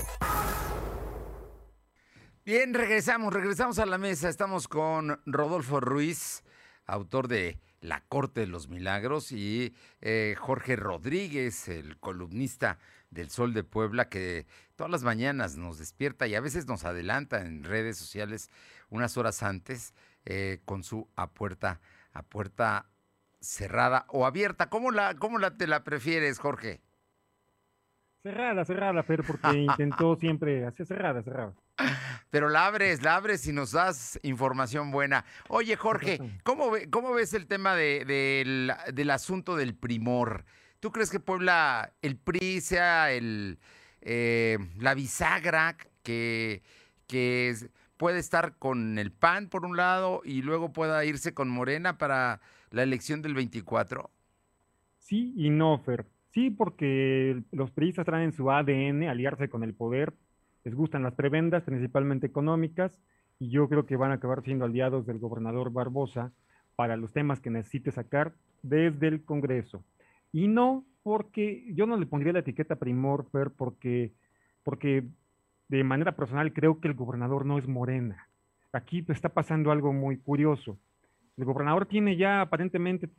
Bien, 2.46 2.74
regresamos, 2.74 3.34
regresamos 3.34 3.80
a 3.80 3.86
la 3.86 3.98
mesa. 3.98 4.28
Estamos 4.28 4.68
con 4.68 5.22
Rodolfo 5.26 5.80
Ruiz, 5.80 6.44
autor 6.86 7.30
de 7.30 7.60
La 7.80 8.04
Corte 8.10 8.42
de 8.42 8.48
los 8.48 8.68
Milagros, 8.68 9.32
y 9.32 9.74
eh, 10.02 10.36
Jorge 10.38 10.76
Rodríguez, 10.76 11.70
el 11.70 11.98
columnista 11.98 12.78
del 13.10 13.30
Sol 13.30 13.54
de 13.54 13.64
Puebla, 13.64 14.10
que 14.10 14.48
todas 14.76 14.92
las 14.92 15.04
mañanas 15.04 15.56
nos 15.56 15.80
despierta 15.80 16.28
y 16.28 16.36
a 16.36 16.42
veces 16.42 16.68
nos 16.68 16.84
adelanta 16.84 17.42
en 17.42 17.64
redes 17.64 17.98
sociales 17.98 18.52
unas 18.90 19.16
horas 19.16 19.44
antes 19.44 19.94
eh, 20.26 20.60
con 20.66 20.84
su 20.84 21.08
a 21.16 21.32
puerta, 21.32 21.80
a 22.12 22.22
puerta 22.22 22.91
cerrada 23.42 24.06
o 24.10 24.26
abierta. 24.26 24.70
¿Cómo 24.70 24.92
la, 24.92 25.16
cómo 25.16 25.38
la 25.40 25.58
te 25.58 25.68
la 25.68 25.84
prefieres, 25.84 26.40
Jorge? 26.40 26.82
Cerrada, 28.24 28.64
cerrada, 28.66 29.04
pero 29.04 29.24
porque 29.24 29.48
intentó 29.58 30.16
siempre 30.16 30.66
hacer 30.66 30.86
cerrada, 30.86 31.24
cerrada. 31.24 31.54
Pero 32.30 32.50
la 32.50 32.68
abres, 32.68 33.02
la 33.02 33.16
abres 33.16 33.46
y 33.48 33.52
nos 33.52 33.72
das 33.72 34.20
información 34.24 34.92
buena. 34.92 35.26
Oye, 35.50 35.76
Jorge, 35.76 36.20
¿cómo, 36.44 36.70
ve- 36.70 36.90
cómo 36.90 37.12
ves 37.14 37.34
el 37.34 37.48
tema 37.48 37.76
de- 37.76 38.06
del- 38.06 38.72
del 38.94 39.10
asunto 39.10 39.56
del 39.56 39.74
primor? 39.76 40.46
¿Tú 40.80 40.92
crees 40.92 41.10
que 41.10 41.20
Puebla, 41.20 41.94
el 42.02 42.18
PRI 42.18 42.62
sea 42.62 43.12
el, 43.12 43.60
eh, 44.02 44.58
la 44.78 44.94
bisagra 44.94 45.76
que, 46.04 46.62
que 47.08 47.56
puede 47.98 48.20
estar 48.20 48.56
con 48.58 48.98
el 49.00 49.12
PAN 49.12 49.50
por 49.50 49.66
un 49.66 49.76
lado 49.78 50.22
y 50.24 50.42
luego 50.44 50.72
pueda 50.74 51.04
irse 51.06 51.34
con 51.34 51.50
Morena 51.50 51.98
para 51.98 52.40
la 52.72 52.84
elección 52.84 53.22
del 53.22 53.36
24? 53.36 54.10
Sí 54.98 55.34
y 55.36 55.50
no, 55.50 55.78
Fer. 55.80 56.06
Sí, 56.32 56.50
porque 56.50 57.44
los 57.52 57.72
priistas 57.72 58.06
traen 58.06 58.26
en 58.26 58.34
su 58.34 58.50
ADN 58.50 59.04
aliarse 59.04 59.50
con 59.50 59.64
el 59.64 59.74
poder. 59.74 60.14
Les 60.64 60.74
gustan 60.74 61.04
las 61.04 61.14
prebendas, 61.14 61.64
principalmente 61.64 62.28
económicas, 62.28 62.98
y 63.40 63.50
yo 63.50 63.68
creo 63.68 63.86
que 63.86 63.98
van 63.98 64.12
a 64.12 64.16
acabar 64.16 64.42
siendo 64.44 64.66
aliados 64.66 65.06
del 65.06 65.20
gobernador 65.20 65.72
Barbosa 65.72 66.32
para 66.76 66.96
los 66.96 67.12
temas 67.12 67.42
que 67.42 67.50
necesite 67.50 67.92
sacar 67.92 68.34
desde 68.64 69.08
el 69.08 69.26
Congreso. 69.26 69.84
Y 70.32 70.48
no 70.48 70.86
porque 71.04 71.66
yo 71.74 71.86
no 71.88 71.98
le 71.98 72.06
pondría 72.06 72.34
la 72.34 72.40
etiqueta 72.40 72.76
primor, 72.78 73.28
Fer, 73.32 73.52
porque, 73.52 74.14
porque 74.64 75.04
de 75.68 75.84
manera 75.84 76.16
personal 76.16 76.54
creo 76.54 76.80
que 76.80 76.88
el 76.88 76.94
gobernador 76.94 77.46
no 77.46 77.58
es 77.58 77.68
morena. 77.68 78.30
Aquí 78.72 79.04
está 79.10 79.30
pasando 79.30 79.72
algo 79.72 79.92
muy 79.92 80.18
curioso. 80.18 80.78
El 81.38 81.46
gobernador 81.46 81.86
tiene 81.86 82.18
ya 82.18 82.42
aparentemente 82.42 83.10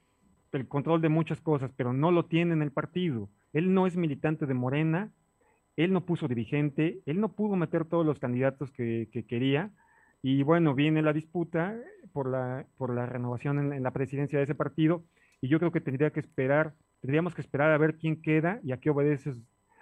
el 0.53 0.69
control 0.69 1.01
de 1.01 1.09
muchas 1.09 1.41
cosas, 1.41 1.73
pero 1.77 1.93
no 1.93 2.11
lo 2.11 2.27
tiene 2.27 2.53
en 2.53 2.63
el 2.63 2.71
partido. 2.71 3.29
Él 3.53 3.73
no 3.73 3.87
es 3.87 3.97
militante 3.97 4.47
de 4.47 4.55
Morena, 4.55 5.11
él 5.77 5.93
no 5.93 6.05
puso 6.05 6.29
dirigente, 6.29 7.01
él 7.07 7.21
no 7.21 7.33
pudo 7.33 7.57
meter 7.57 7.85
todos 7.85 8.05
los 8.05 8.19
candidatos 8.19 8.71
que, 8.73 9.09
que 9.13 9.25
quería. 9.25 9.71
Y 10.23 10.43
bueno, 10.43 10.75
viene 10.75 11.03
la 11.03 11.13
disputa 11.13 11.77
por 12.13 12.29
la, 12.29 12.67
por 12.77 12.95
la 12.95 13.07
renovación 13.07 13.59
en, 13.59 13.73
en 13.73 13.83
la 13.83 13.93
presidencia 13.93 14.39
de 14.39 14.45
ese 14.45 14.55
partido. 14.55 15.03
Y 15.41 15.49
yo 15.49 15.59
creo 15.59 15.73
que 15.73 15.81
tendría 15.81 16.11
que 16.11 16.21
esperar, 16.21 16.75
tendríamos 17.01 17.35
que 17.35 17.41
esperar 17.41 17.73
a 17.73 17.79
ver 17.79 17.97
quién 17.97 18.21
queda 18.21 18.61
y 18.63 18.73
a 18.73 18.77
qué 18.79 18.91
obedece, 18.91 19.35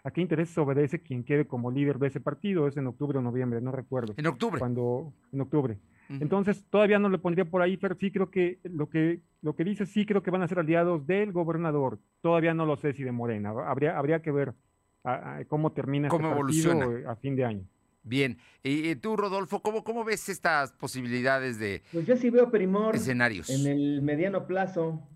a 0.04 0.10
qué 0.10 0.20
intereses 0.20 0.56
obedece 0.56 1.02
quien 1.02 1.24
quede 1.24 1.46
como 1.46 1.70
líder 1.70 1.98
de 1.98 2.06
ese 2.06 2.20
partido. 2.20 2.66
Es 2.66 2.76
en 2.76 2.86
octubre 2.86 3.18
o 3.18 3.22
noviembre, 3.22 3.60
no 3.60 3.72
recuerdo. 3.72 4.14
En 4.16 4.26
octubre. 4.26 4.58
Cuando, 4.58 5.12
en 5.32 5.40
octubre. 5.40 5.78
Entonces, 6.18 6.64
todavía 6.70 6.98
no 6.98 7.08
le 7.08 7.18
pondría 7.18 7.44
por 7.44 7.62
ahí, 7.62 7.76
pero 7.76 7.94
sí 7.94 8.10
creo 8.10 8.30
que 8.30 8.58
lo 8.64 8.88
que 8.90 9.20
lo 9.42 9.54
que 9.54 9.62
dice, 9.64 9.86
sí 9.86 10.04
creo 10.04 10.22
que 10.22 10.30
van 10.30 10.42
a 10.42 10.48
ser 10.48 10.58
aliados 10.58 11.06
del 11.06 11.30
gobernador. 11.32 11.98
Todavía 12.20 12.52
no 12.52 12.66
lo 12.66 12.76
sé 12.76 12.92
si 12.92 13.04
de 13.04 13.12
Morena. 13.12 13.50
Habría, 13.66 13.96
habría 13.96 14.20
que 14.20 14.32
ver 14.32 14.52
a- 15.04 15.36
a 15.36 15.44
cómo 15.44 15.72
termina 15.72 16.08
¿Cómo 16.08 16.26
este 16.26 16.36
partido 16.40 16.72
evoluciona? 16.72 17.00
eh, 17.00 17.12
a 17.12 17.16
fin 17.16 17.36
de 17.36 17.44
año. 17.44 17.64
Bien, 18.02 18.38
y 18.62 18.94
tú, 18.96 19.16
Rodolfo, 19.16 19.60
¿cómo, 19.62 19.84
cómo 19.84 20.04
ves 20.04 20.28
estas 20.28 20.72
posibilidades 20.72 21.58
de 21.58 21.82
Pues 21.92 22.06
yo 22.06 22.16
sí 22.16 22.28
veo 22.30 22.50
primor 22.50 22.96
escenarios? 22.96 23.48
en 23.50 23.70
el 23.70 24.02
mediano 24.02 24.46
plazo. 24.46 25.06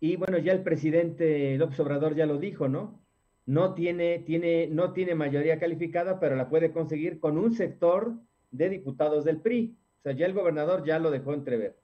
Y 0.00 0.16
bueno, 0.16 0.38
ya 0.38 0.52
el 0.52 0.62
presidente 0.62 1.56
López 1.58 1.78
Obrador 1.80 2.14
ya 2.14 2.26
lo 2.26 2.38
dijo, 2.38 2.68
¿no? 2.68 3.00
No 3.46 3.74
tiene, 3.74 4.18
tiene, 4.20 4.68
no 4.68 4.92
tiene 4.92 5.14
mayoría 5.14 5.58
calificada, 5.58 6.18
pero 6.20 6.34
la 6.36 6.48
puede 6.48 6.72
conseguir 6.72 7.20
con 7.20 7.38
un 7.38 7.52
sector 7.52 8.14
de 8.56 8.68
diputados 8.68 9.24
del 9.24 9.40
PRI. 9.40 9.76
O 9.98 10.02
sea, 10.02 10.12
ya 10.12 10.26
el 10.26 10.32
gobernador 10.32 10.84
ya 10.84 10.98
lo 10.98 11.10
dejó 11.10 11.34
entrever. 11.34 11.76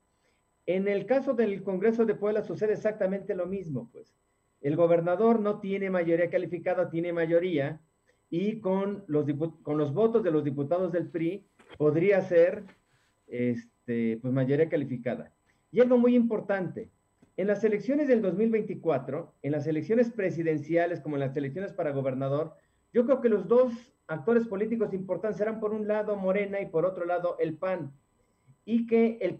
En 0.66 0.88
el 0.88 1.06
caso 1.06 1.34
del 1.34 1.62
Congreso 1.62 2.04
de 2.04 2.14
Puebla 2.14 2.42
sucede 2.42 2.74
exactamente 2.74 3.34
lo 3.34 3.46
mismo, 3.46 3.88
pues. 3.92 4.14
El 4.60 4.76
gobernador 4.76 5.40
no 5.40 5.58
tiene 5.58 5.90
mayoría 5.90 6.30
calificada, 6.30 6.88
tiene 6.88 7.12
mayoría, 7.12 7.80
y 8.30 8.60
con 8.60 9.04
los, 9.08 9.26
con 9.62 9.76
los 9.76 9.92
votos 9.92 10.22
de 10.22 10.30
los 10.30 10.42
diputados 10.42 10.92
del 10.92 11.10
PRI 11.10 11.44
podría 11.76 12.22
ser 12.22 12.64
este, 13.26 14.18
pues 14.22 14.32
mayoría 14.32 14.68
calificada. 14.68 15.32
Y 15.70 15.80
algo 15.80 15.98
muy 15.98 16.14
importante, 16.14 16.90
en 17.36 17.46
las 17.46 17.64
elecciones 17.64 18.08
del 18.08 18.22
2024, 18.22 19.34
en 19.42 19.52
las 19.52 19.66
elecciones 19.66 20.10
presidenciales 20.10 21.00
como 21.00 21.16
en 21.16 21.20
las 21.20 21.36
elecciones 21.36 21.72
para 21.72 21.90
gobernador, 21.90 22.54
yo 22.92 23.04
creo 23.04 23.20
que 23.20 23.28
los 23.28 23.48
dos 23.48 23.91
actores 24.06 24.46
políticos 24.46 24.92
importantes 24.92 25.38
serán 25.38 25.60
por 25.60 25.72
un 25.72 25.86
lado 25.86 26.16
Morena 26.16 26.60
y 26.60 26.66
por 26.66 26.84
otro 26.84 27.04
lado 27.04 27.36
el 27.38 27.56
PAN. 27.56 27.92
Y 28.64 28.86
que 28.86 29.18
el, 29.20 29.38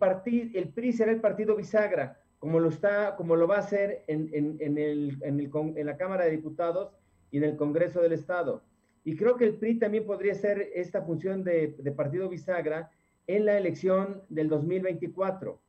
el 0.55 0.69
PRI 0.69 0.93
será 0.93 1.13
el 1.13 1.21
partido 1.21 1.55
bisagra, 1.55 2.21
como 2.39 2.59
lo, 2.59 2.69
está, 2.69 3.15
como 3.17 3.37
lo 3.37 3.47
va 3.47 3.57
a 3.57 3.61
hacer 3.61 4.05
en, 4.09 4.29
en, 4.33 4.57
en, 4.61 4.79
el, 4.79 5.19
en, 5.23 5.87
la 5.87 5.97
Cámara 5.97 6.25
de 6.25 6.33
Diputados 6.33 6.93
y 7.31 7.39
en 7.39 7.45
el 7.45 7.57
Congreso 7.57 8.01
del 8.01 8.13
Estado. 8.13 8.63
Y 9.05 9.17
creo 9.17 9.37
que 9.37 9.45
el 9.45 9.55
PRI 9.55 9.79
también 9.79 10.07
podría 10.07 10.35
ser 10.35 10.71
esta 10.75 11.03
función 11.03 11.45
de, 11.45 11.77
de 11.79 11.93
partido 11.93 12.29
bisagra 12.29 12.91
en 13.27 13.45
la 13.47 13.57
elección 13.57 14.23
del 14.29 14.49
2024 14.49 15.61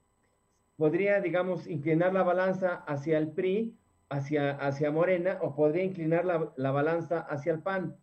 podría, 0.77 1.21
digamos, 1.21 1.67
inclinar 1.67 2.13
la 2.13 2.23
balanza 2.23 2.83
hacia 2.87 3.17
el 3.17 3.31
PRI, 3.31 3.77
hacia, 4.09 4.51
hacia 4.51 4.91
Morena, 4.91 5.39
o 5.41 5.55
podría 5.55 5.83
inclinar 5.83 6.25
la, 6.25 6.51
la 6.55 6.71
balanza 6.71 7.19
hacia 7.21 7.53
el 7.53 7.61
PAN. 7.61 7.95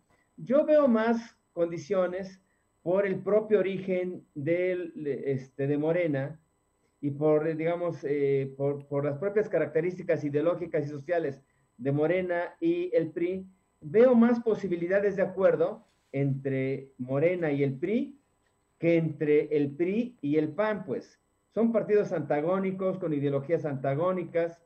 Yo 0.44 0.64
veo 0.64 0.88
más 0.88 1.36
condiciones 1.52 2.40
por 2.82 3.06
el 3.06 3.22
propio 3.22 3.58
origen 3.58 4.24
del, 4.34 4.92
este, 5.24 5.66
de 5.66 5.76
Morena 5.76 6.40
y 7.00 7.10
por, 7.10 7.56
digamos, 7.56 8.04
eh, 8.04 8.52
por, 8.56 8.86
por, 8.86 9.04
las 9.04 9.18
propias 9.18 9.48
características 9.48 10.24
ideológicas 10.24 10.86
y 10.86 10.88
sociales 10.88 11.40
de 11.76 11.92
Morena 11.92 12.54
y 12.60 12.90
el 12.94 13.10
PRI, 13.10 13.46
veo 13.80 14.14
más 14.14 14.40
posibilidades 14.40 15.16
de 15.16 15.22
acuerdo 15.22 15.86
entre 16.12 16.92
Morena 16.98 17.52
y 17.52 17.62
el 17.62 17.78
PRI 17.78 18.18
que 18.78 18.96
entre 18.96 19.54
el 19.54 19.76
PRI 19.76 20.16
y 20.22 20.36
el 20.36 20.48
PAN, 20.54 20.84
pues. 20.84 21.20
Son 21.52 21.70
partidos 21.70 22.12
antagónicos, 22.12 22.98
con 22.98 23.12
ideologías 23.12 23.66
antagónicas, 23.66 24.58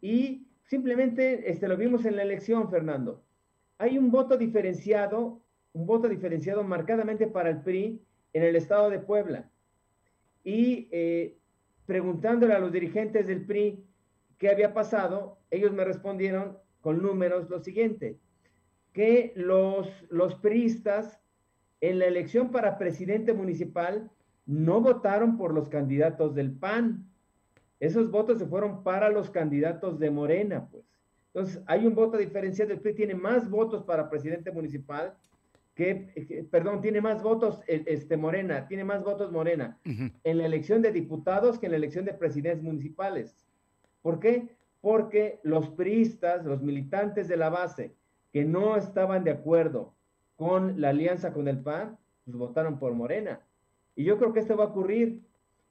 y 0.00 0.46
simplemente 0.64 1.50
este, 1.50 1.66
lo 1.66 1.76
vimos 1.76 2.04
en 2.04 2.16
la 2.16 2.22
elección, 2.22 2.70
Fernando. 2.70 3.24
Hay 3.78 3.96
un 3.96 4.10
voto 4.10 4.36
diferenciado, 4.36 5.40
un 5.72 5.86
voto 5.86 6.08
diferenciado 6.08 6.64
marcadamente 6.64 7.28
para 7.28 7.50
el 7.50 7.62
PRI 7.62 8.02
en 8.32 8.42
el 8.42 8.56
estado 8.56 8.90
de 8.90 8.98
Puebla. 8.98 9.50
Y 10.42 10.88
eh, 10.90 11.38
preguntándole 11.86 12.54
a 12.54 12.58
los 12.58 12.72
dirigentes 12.72 13.28
del 13.28 13.46
PRI 13.46 13.84
qué 14.36 14.50
había 14.50 14.74
pasado, 14.74 15.38
ellos 15.50 15.72
me 15.72 15.84
respondieron 15.84 16.58
con 16.80 17.00
números 17.02 17.48
lo 17.48 17.60
siguiente, 17.60 18.18
que 18.92 19.32
los, 19.36 19.88
los 20.10 20.34
priistas 20.36 21.20
en 21.80 22.00
la 22.00 22.06
elección 22.06 22.50
para 22.50 22.78
presidente 22.78 23.32
municipal 23.32 24.10
no 24.46 24.80
votaron 24.80 25.36
por 25.36 25.54
los 25.54 25.68
candidatos 25.68 26.34
del 26.34 26.52
PAN. 26.52 27.08
Esos 27.78 28.10
votos 28.10 28.38
se 28.38 28.46
fueron 28.46 28.82
para 28.82 29.08
los 29.10 29.30
candidatos 29.30 30.00
de 30.00 30.10
Morena, 30.10 30.68
pues. 30.68 30.97
Entonces, 31.38 31.62
hay 31.66 31.86
un 31.86 31.94
voto 31.94 32.16
diferenciado. 32.16 32.72
El 32.72 32.80
PRI 32.80 32.94
tiene 32.94 33.14
más 33.14 33.48
votos 33.48 33.84
para 33.84 34.10
presidente 34.10 34.50
municipal 34.50 35.14
que, 35.76 36.48
perdón, 36.50 36.80
tiene 36.80 37.00
más 37.00 37.22
votos 37.22 37.60
este, 37.68 38.16
Morena, 38.16 38.66
tiene 38.66 38.82
más 38.82 39.04
votos 39.04 39.30
Morena 39.30 39.78
en 39.84 40.38
la 40.38 40.46
elección 40.46 40.82
de 40.82 40.90
diputados 40.90 41.60
que 41.60 41.66
en 41.66 41.72
la 41.72 41.78
elección 41.78 42.04
de 42.04 42.14
presidentes 42.14 42.64
municipales. 42.64 43.46
¿Por 44.02 44.18
qué? 44.18 44.56
Porque 44.80 45.38
los 45.44 45.68
priistas, 45.70 46.44
los 46.44 46.60
militantes 46.60 47.28
de 47.28 47.36
la 47.36 47.50
base, 47.50 47.94
que 48.32 48.44
no 48.44 48.76
estaban 48.76 49.22
de 49.22 49.30
acuerdo 49.30 49.94
con 50.34 50.80
la 50.80 50.88
alianza 50.88 51.32
con 51.32 51.46
el 51.46 51.60
PAN, 51.60 51.96
pues 52.24 52.36
votaron 52.36 52.80
por 52.80 52.94
Morena. 52.94 53.40
Y 53.94 54.02
yo 54.02 54.18
creo 54.18 54.32
que 54.32 54.40
esto 54.40 54.56
va 54.56 54.64
a 54.64 54.68
ocurrir. 54.68 55.20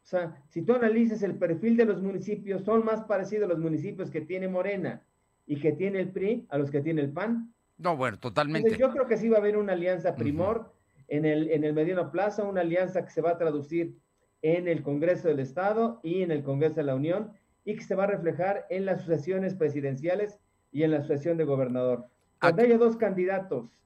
O 0.02 0.06
sea, 0.08 0.42
si 0.48 0.62
tú 0.62 0.74
analizas 0.76 1.24
el 1.24 1.36
perfil 1.36 1.76
de 1.76 1.84
los 1.84 2.02
municipios, 2.02 2.64
son 2.64 2.86
más 2.86 3.04
parecidos 3.04 3.50
los 3.50 3.60
municipios 3.60 4.10
que 4.10 4.22
tiene 4.22 4.48
Morena 4.48 5.04
y 5.48 5.60
que 5.60 5.72
tiene 5.72 6.02
el 6.02 6.12
PRI 6.12 6.46
a 6.50 6.58
los 6.58 6.70
que 6.70 6.82
tiene 6.82 7.02
el 7.02 7.12
PAN. 7.12 7.54
No, 7.78 7.96
bueno, 7.96 8.20
totalmente. 8.20 8.78
yo 8.78 8.92
creo 8.92 9.08
que 9.08 9.18
sí 9.18 9.30
va 9.30 9.38
a 9.38 9.40
haber 9.40 9.58
una 9.58 9.74
alianza 9.74 10.16
primor 10.16 10.74
en, 11.08 11.26
el, 11.26 11.50
en 11.50 11.64
el 11.64 11.74
Mediano 11.74 12.12
Plaza, 12.12 12.44
una 12.44 12.62
alianza 12.62 13.04
que 13.04 13.12
se 13.12 13.22
va 13.22 13.32
a 13.32 13.38
traducir 13.38 13.98
en 14.42 14.68
el 14.68 14.84
Congreso 14.84 15.30
del 15.30 15.40
Estado 15.40 16.00
y 16.04 16.22
en 16.22 16.32
el 16.32 16.44
Congreso 16.44 16.76
de 16.76 16.84
la 16.84 16.96
Unión 16.96 17.32
y 17.64 17.76
que 17.76 17.84
se 17.84 17.96
va 17.96 18.04
a 18.04 18.08
reflejar 18.08 18.66
en 18.70 18.86
las 18.86 19.02
sucesiones 19.02 19.56
presidenciales 19.56 20.40
y 20.72 20.84
en 20.84 20.92
la 20.92 21.02
sucesión 21.02 21.38
de 21.38 21.46
gobernador. 21.46 22.08
Cuando 22.40 22.62
haya 22.62 22.78
dos 22.78 22.98
candidatos 22.98 23.80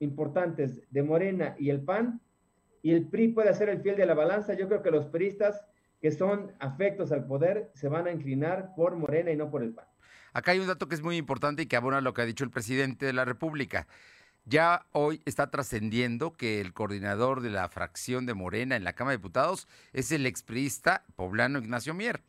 importantes 0.00 0.82
de 0.90 1.02
Morena 1.02 1.54
y 1.58 1.70
el 1.70 1.82
PAN, 1.82 2.20
y 2.82 2.92
el 2.92 3.06
PRI 3.08 3.28
puede 3.28 3.54
ser 3.54 3.68
el 3.68 3.80
fiel 3.80 3.96
de 3.96 4.06
la 4.06 4.14
balanza, 4.14 4.54
yo 4.54 4.66
creo 4.66 4.82
que 4.82 4.90
los 4.90 5.06
priistas 5.06 5.64
que 6.00 6.10
son 6.10 6.52
afectos 6.58 7.12
al 7.12 7.26
poder 7.26 7.70
se 7.74 7.88
van 7.88 8.08
a 8.08 8.12
inclinar 8.12 8.74
por 8.74 8.96
Morena 8.96 9.30
y 9.30 9.36
no 9.36 9.50
por 9.50 9.62
el 9.62 9.72
PAN. 9.72 9.86
Acá 10.32 10.52
hay 10.52 10.60
un 10.60 10.66
dato 10.66 10.88
que 10.88 10.94
es 10.94 11.02
muy 11.02 11.16
importante 11.16 11.62
y 11.62 11.66
que 11.66 11.76
abona 11.76 12.00
lo 12.00 12.14
que 12.14 12.22
ha 12.22 12.26
dicho 12.26 12.44
el 12.44 12.50
presidente 12.50 13.06
de 13.06 13.12
la 13.12 13.24
República. 13.24 13.86
Ya 14.44 14.86
hoy 14.92 15.22
está 15.24 15.50
trascendiendo 15.50 16.32
que 16.32 16.60
el 16.60 16.72
coordinador 16.72 17.42
de 17.42 17.50
la 17.50 17.68
fracción 17.68 18.26
de 18.26 18.34
Morena 18.34 18.74
en 18.74 18.82
la 18.82 18.94
Cámara 18.94 19.12
de 19.12 19.18
Diputados 19.18 19.68
es 19.92 20.10
el 20.10 20.26
expriista 20.26 21.04
poblano 21.14 21.58
Ignacio 21.58 21.94
Mier. 21.94 22.22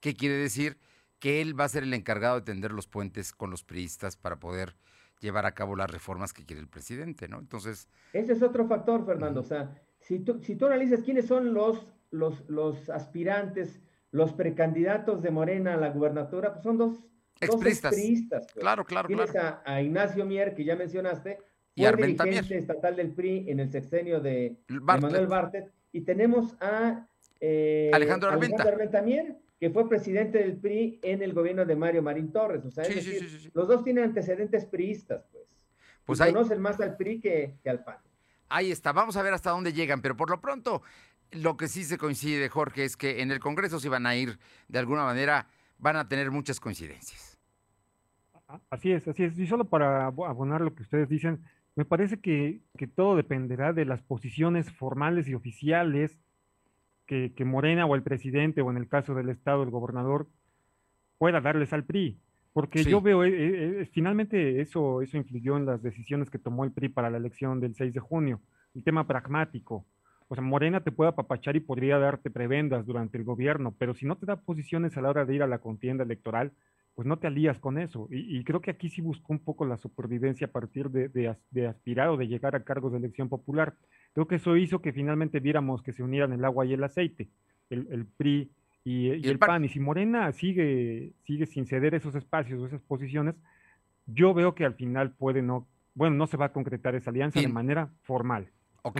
¿Qué 0.00 0.14
quiere 0.14 0.36
decir? 0.36 0.78
Que 1.18 1.40
él 1.40 1.58
va 1.58 1.64
a 1.64 1.68
ser 1.68 1.82
el 1.82 1.94
encargado 1.94 2.36
de 2.36 2.42
tender 2.42 2.70
los 2.70 2.86
puentes 2.86 3.32
con 3.32 3.50
los 3.50 3.64
priistas 3.64 4.16
para 4.16 4.38
poder 4.38 4.76
llevar 5.20 5.46
a 5.46 5.52
cabo 5.52 5.74
las 5.74 5.90
reformas 5.90 6.32
que 6.32 6.44
quiere 6.44 6.60
el 6.60 6.68
presidente, 6.68 7.26
¿no? 7.26 7.38
Entonces... 7.38 7.88
Ese 8.12 8.34
es 8.34 8.42
otro 8.42 8.68
factor, 8.68 9.04
Fernando. 9.04 9.40
O 9.40 9.44
sea, 9.44 9.74
si 9.98 10.20
tú, 10.20 10.40
si 10.42 10.56
tú 10.56 10.66
analizas 10.66 11.00
quiénes 11.00 11.26
son 11.26 11.52
los, 11.52 11.84
los, 12.10 12.48
los 12.48 12.90
aspirantes, 12.90 13.80
los 14.12 14.34
precandidatos 14.34 15.22
de 15.22 15.30
Morena 15.30 15.74
a 15.74 15.78
la 15.78 15.88
gubernatura, 15.88 16.52
pues 16.52 16.62
son 16.62 16.78
dos 16.78 17.02
expristas. 17.40 17.94
Pues. 17.94 18.62
Claro, 18.62 18.84
claro, 18.84 19.08
Tienes 19.08 19.30
claro. 19.30 19.60
A, 19.64 19.82
Ignacio 19.82 20.24
Mier, 20.24 20.54
que 20.54 20.64
ya 20.64 20.76
mencionaste, 20.76 21.38
y 21.74 21.84
fue 21.84 22.06
dirigente 22.06 22.56
estatal 22.58 22.96
del 22.96 23.12
PRI 23.12 23.50
en 23.50 23.60
el 23.60 23.70
sexenio 23.70 24.20
de, 24.20 24.56
Manuel 24.68 25.26
Bartlett, 25.26 25.70
y 25.92 26.02
tenemos 26.02 26.54
a 26.60 27.06
eh, 27.40 27.90
Alejandro 27.92 28.30
Armenta. 28.30 28.62
Alejandro 28.62 29.02
Mier, 29.02 29.36
que 29.58 29.70
fue 29.70 29.88
presidente 29.88 30.38
del 30.38 30.56
PRI 30.56 31.00
en 31.02 31.22
el 31.22 31.32
gobierno 31.32 31.64
de 31.64 31.76
Mario 31.76 32.02
Marín 32.02 32.32
Torres. 32.32 32.64
O 32.64 32.70
sea, 32.70 32.84
es 32.84 32.94
decir, 32.94 33.50
los 33.54 33.68
dos 33.68 33.84
tienen 33.84 34.04
antecedentes 34.04 34.64
priistas, 34.66 35.24
pues. 35.32 35.44
Pues 36.04 36.20
conocen 36.20 36.60
más 36.60 36.80
al 36.80 36.96
PRI 36.96 37.20
que, 37.20 37.56
que 37.62 37.68
al 37.68 37.82
PAN. 37.82 37.98
Ahí 38.48 38.70
está, 38.70 38.92
vamos 38.92 39.16
a 39.16 39.22
ver 39.22 39.34
hasta 39.34 39.50
dónde 39.50 39.72
llegan, 39.72 40.00
pero 40.00 40.16
por 40.16 40.30
lo 40.30 40.40
pronto 40.40 40.82
lo 41.32 41.56
que 41.56 41.68
sí 41.68 41.84
se 41.84 41.98
coincide, 41.98 42.48
Jorge, 42.48 42.84
es 42.84 42.96
que 42.96 43.20
en 43.22 43.30
el 43.30 43.40
Congreso 43.40 43.80
sí 43.80 43.88
van 43.88 44.06
a 44.06 44.14
ir, 44.14 44.38
de 44.68 44.78
alguna 44.78 45.04
manera, 45.04 45.48
van 45.78 45.96
a 45.96 46.08
tener 46.08 46.30
muchas 46.30 46.60
coincidencias. 46.60 47.38
Así 48.70 48.92
es, 48.92 49.06
así 49.08 49.24
es. 49.24 49.38
Y 49.38 49.46
solo 49.46 49.64
para 49.64 50.06
abonar 50.06 50.60
lo 50.60 50.74
que 50.74 50.82
ustedes 50.82 51.08
dicen, 51.08 51.42
me 51.74 51.84
parece 51.84 52.20
que, 52.20 52.60
que 52.78 52.86
todo 52.86 53.16
dependerá 53.16 53.72
de 53.72 53.84
las 53.84 54.02
posiciones 54.02 54.70
formales 54.72 55.28
y 55.28 55.34
oficiales 55.34 56.18
que, 57.06 57.32
que, 57.34 57.44
Morena 57.44 57.86
o 57.86 57.94
el 57.94 58.02
presidente, 58.02 58.62
o 58.62 58.70
en 58.70 58.76
el 58.76 58.88
caso 58.88 59.14
del 59.14 59.28
Estado, 59.28 59.62
el 59.62 59.70
gobernador, 59.70 60.28
pueda 61.18 61.40
darles 61.40 61.72
al 61.72 61.84
PRI. 61.84 62.18
Porque 62.52 62.84
yo 62.84 63.02
veo, 63.02 63.22
eh, 63.22 63.82
eh, 63.82 63.90
finalmente 63.92 64.62
eso, 64.62 65.02
eso 65.02 65.18
influyó 65.18 65.58
en 65.58 65.66
las 65.66 65.82
decisiones 65.82 66.30
que 66.30 66.38
tomó 66.38 66.64
el 66.64 66.72
PRI 66.72 66.88
para 66.88 67.10
la 67.10 67.18
elección 67.18 67.60
del 67.60 67.74
6 67.74 67.92
de 67.92 68.00
junio, 68.00 68.40
el 68.74 68.82
tema 68.82 69.06
pragmático. 69.06 69.84
O 70.28 70.34
sea, 70.34 70.42
Morena 70.42 70.80
te 70.80 70.92
puede 70.92 71.10
apapachar 71.10 71.56
y 71.56 71.60
podría 71.60 71.98
darte 71.98 72.30
prebendas 72.30 72.84
durante 72.84 73.16
el 73.16 73.24
gobierno, 73.24 73.74
pero 73.78 73.94
si 73.94 74.06
no 74.06 74.16
te 74.16 74.26
da 74.26 74.36
posiciones 74.36 74.96
a 74.96 75.00
la 75.00 75.10
hora 75.10 75.24
de 75.24 75.34
ir 75.34 75.42
a 75.42 75.46
la 75.46 75.58
contienda 75.58 76.04
electoral, 76.04 76.52
pues 76.96 77.06
no 77.06 77.18
te 77.18 77.26
alías 77.26 77.58
con 77.60 77.78
eso. 77.78 78.08
Y, 78.10 78.42
creo 78.44 78.60
que 78.60 78.70
aquí 78.70 78.88
sí 78.88 79.02
buscó 79.02 79.34
un 79.34 79.38
poco 79.38 79.66
la 79.66 79.76
supervivencia 79.76 80.46
a 80.46 80.50
partir 80.50 80.88
de, 80.88 81.36
de, 81.50 81.66
aspirar 81.66 82.08
o 82.08 82.16
de 82.16 82.26
llegar 82.26 82.56
a 82.56 82.64
cargos 82.64 82.90
de 82.90 82.98
elección 82.98 83.28
popular. 83.28 83.74
Creo 84.14 84.26
que 84.26 84.36
eso 84.36 84.56
hizo 84.56 84.80
que 84.80 84.94
finalmente 84.94 85.38
viéramos 85.38 85.82
que 85.82 85.92
se 85.92 86.02
unieran 86.02 86.32
el 86.32 86.44
agua 86.44 86.64
y 86.64 86.72
el 86.72 86.82
aceite. 86.82 87.28
El, 87.68 87.86
el 87.90 88.06
PRI 88.06 88.50
y, 88.82 89.28
el, 89.28 89.38
PAN. 89.38 89.64
Y 89.64 89.68
si 89.68 89.78
Morena 89.78 90.32
sigue, 90.32 91.12
sigue 91.24 91.44
sin 91.44 91.66
ceder 91.66 91.94
esos 91.94 92.14
espacios 92.14 92.62
o 92.62 92.66
esas 92.66 92.80
posiciones, 92.80 93.34
yo 94.06 94.32
veo 94.32 94.54
que 94.54 94.64
al 94.64 94.74
final 94.74 95.10
puede 95.10 95.42
no, 95.42 95.66
bueno, 95.94 96.16
no 96.16 96.26
se 96.26 96.38
va 96.38 96.46
a 96.46 96.52
concretar 96.52 96.94
esa 96.94 97.10
alianza 97.10 97.40
de 97.40 97.48
manera 97.48 97.90
formal. 98.04 98.48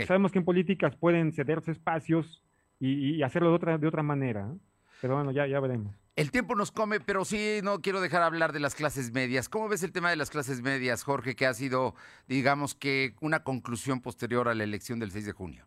Sabemos 0.07 0.33
que 0.33 0.39
en 0.39 0.45
políticas 0.45 0.97
pueden 0.97 1.33
cederse 1.33 1.71
espacios 1.73 2.43
y, 2.81 3.23
hacerlo 3.23 3.51
de 3.51 3.57
otra, 3.57 3.79
de 3.79 3.87
otra 3.87 4.03
manera, 4.03 4.53
pero 5.01 5.15
bueno, 5.15 5.31
ya, 5.31 5.47
ya 5.47 5.61
veremos. 5.61 5.95
El 6.15 6.31
tiempo 6.31 6.55
nos 6.55 6.73
come, 6.73 7.01
pero 7.01 7.25
sí 7.25 7.61
no 7.63 7.81
quiero 7.81 8.01
dejar 8.01 8.23
hablar 8.23 8.53
de 8.53 8.61
las 8.61 8.75
clases 8.75 9.13
medias. 9.13 9.49
¿Cómo 9.49 9.69
ves 9.69 9.83
el 9.83 9.93
tema 9.93 10.11
de 10.11 10.17
las 10.17 10.31
clases 10.31 10.63
medias, 10.63 11.05
Jorge, 11.05 11.37
que 11.37 11.47
ha 11.47 11.53
sido, 11.53 11.95
digamos 12.27 12.75
que, 12.75 13.15
una 13.21 13.45
conclusión 13.45 14.01
posterior 14.01 14.49
a 14.49 14.55
la 14.55 14.65
elección 14.65 14.99
del 14.99 15.11
6 15.11 15.27
de 15.27 15.33
junio? 15.33 15.67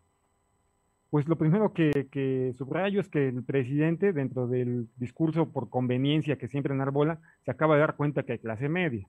Pues 1.10 1.28
lo 1.28 1.36
primero 1.36 1.72
que, 1.72 2.08
que, 2.10 2.52
subrayo 2.58 3.00
es 3.00 3.08
que 3.08 3.28
el 3.28 3.42
presidente, 3.44 4.12
dentro 4.12 4.46
del 4.46 4.88
discurso 4.96 5.50
por 5.50 5.70
conveniencia 5.70 6.36
que 6.36 6.48
siempre 6.48 6.74
enarbola, 6.74 7.20
se 7.44 7.50
acaba 7.50 7.74
de 7.74 7.80
dar 7.80 7.96
cuenta 7.96 8.24
que 8.24 8.32
hay 8.32 8.38
clase 8.38 8.68
media 8.68 9.08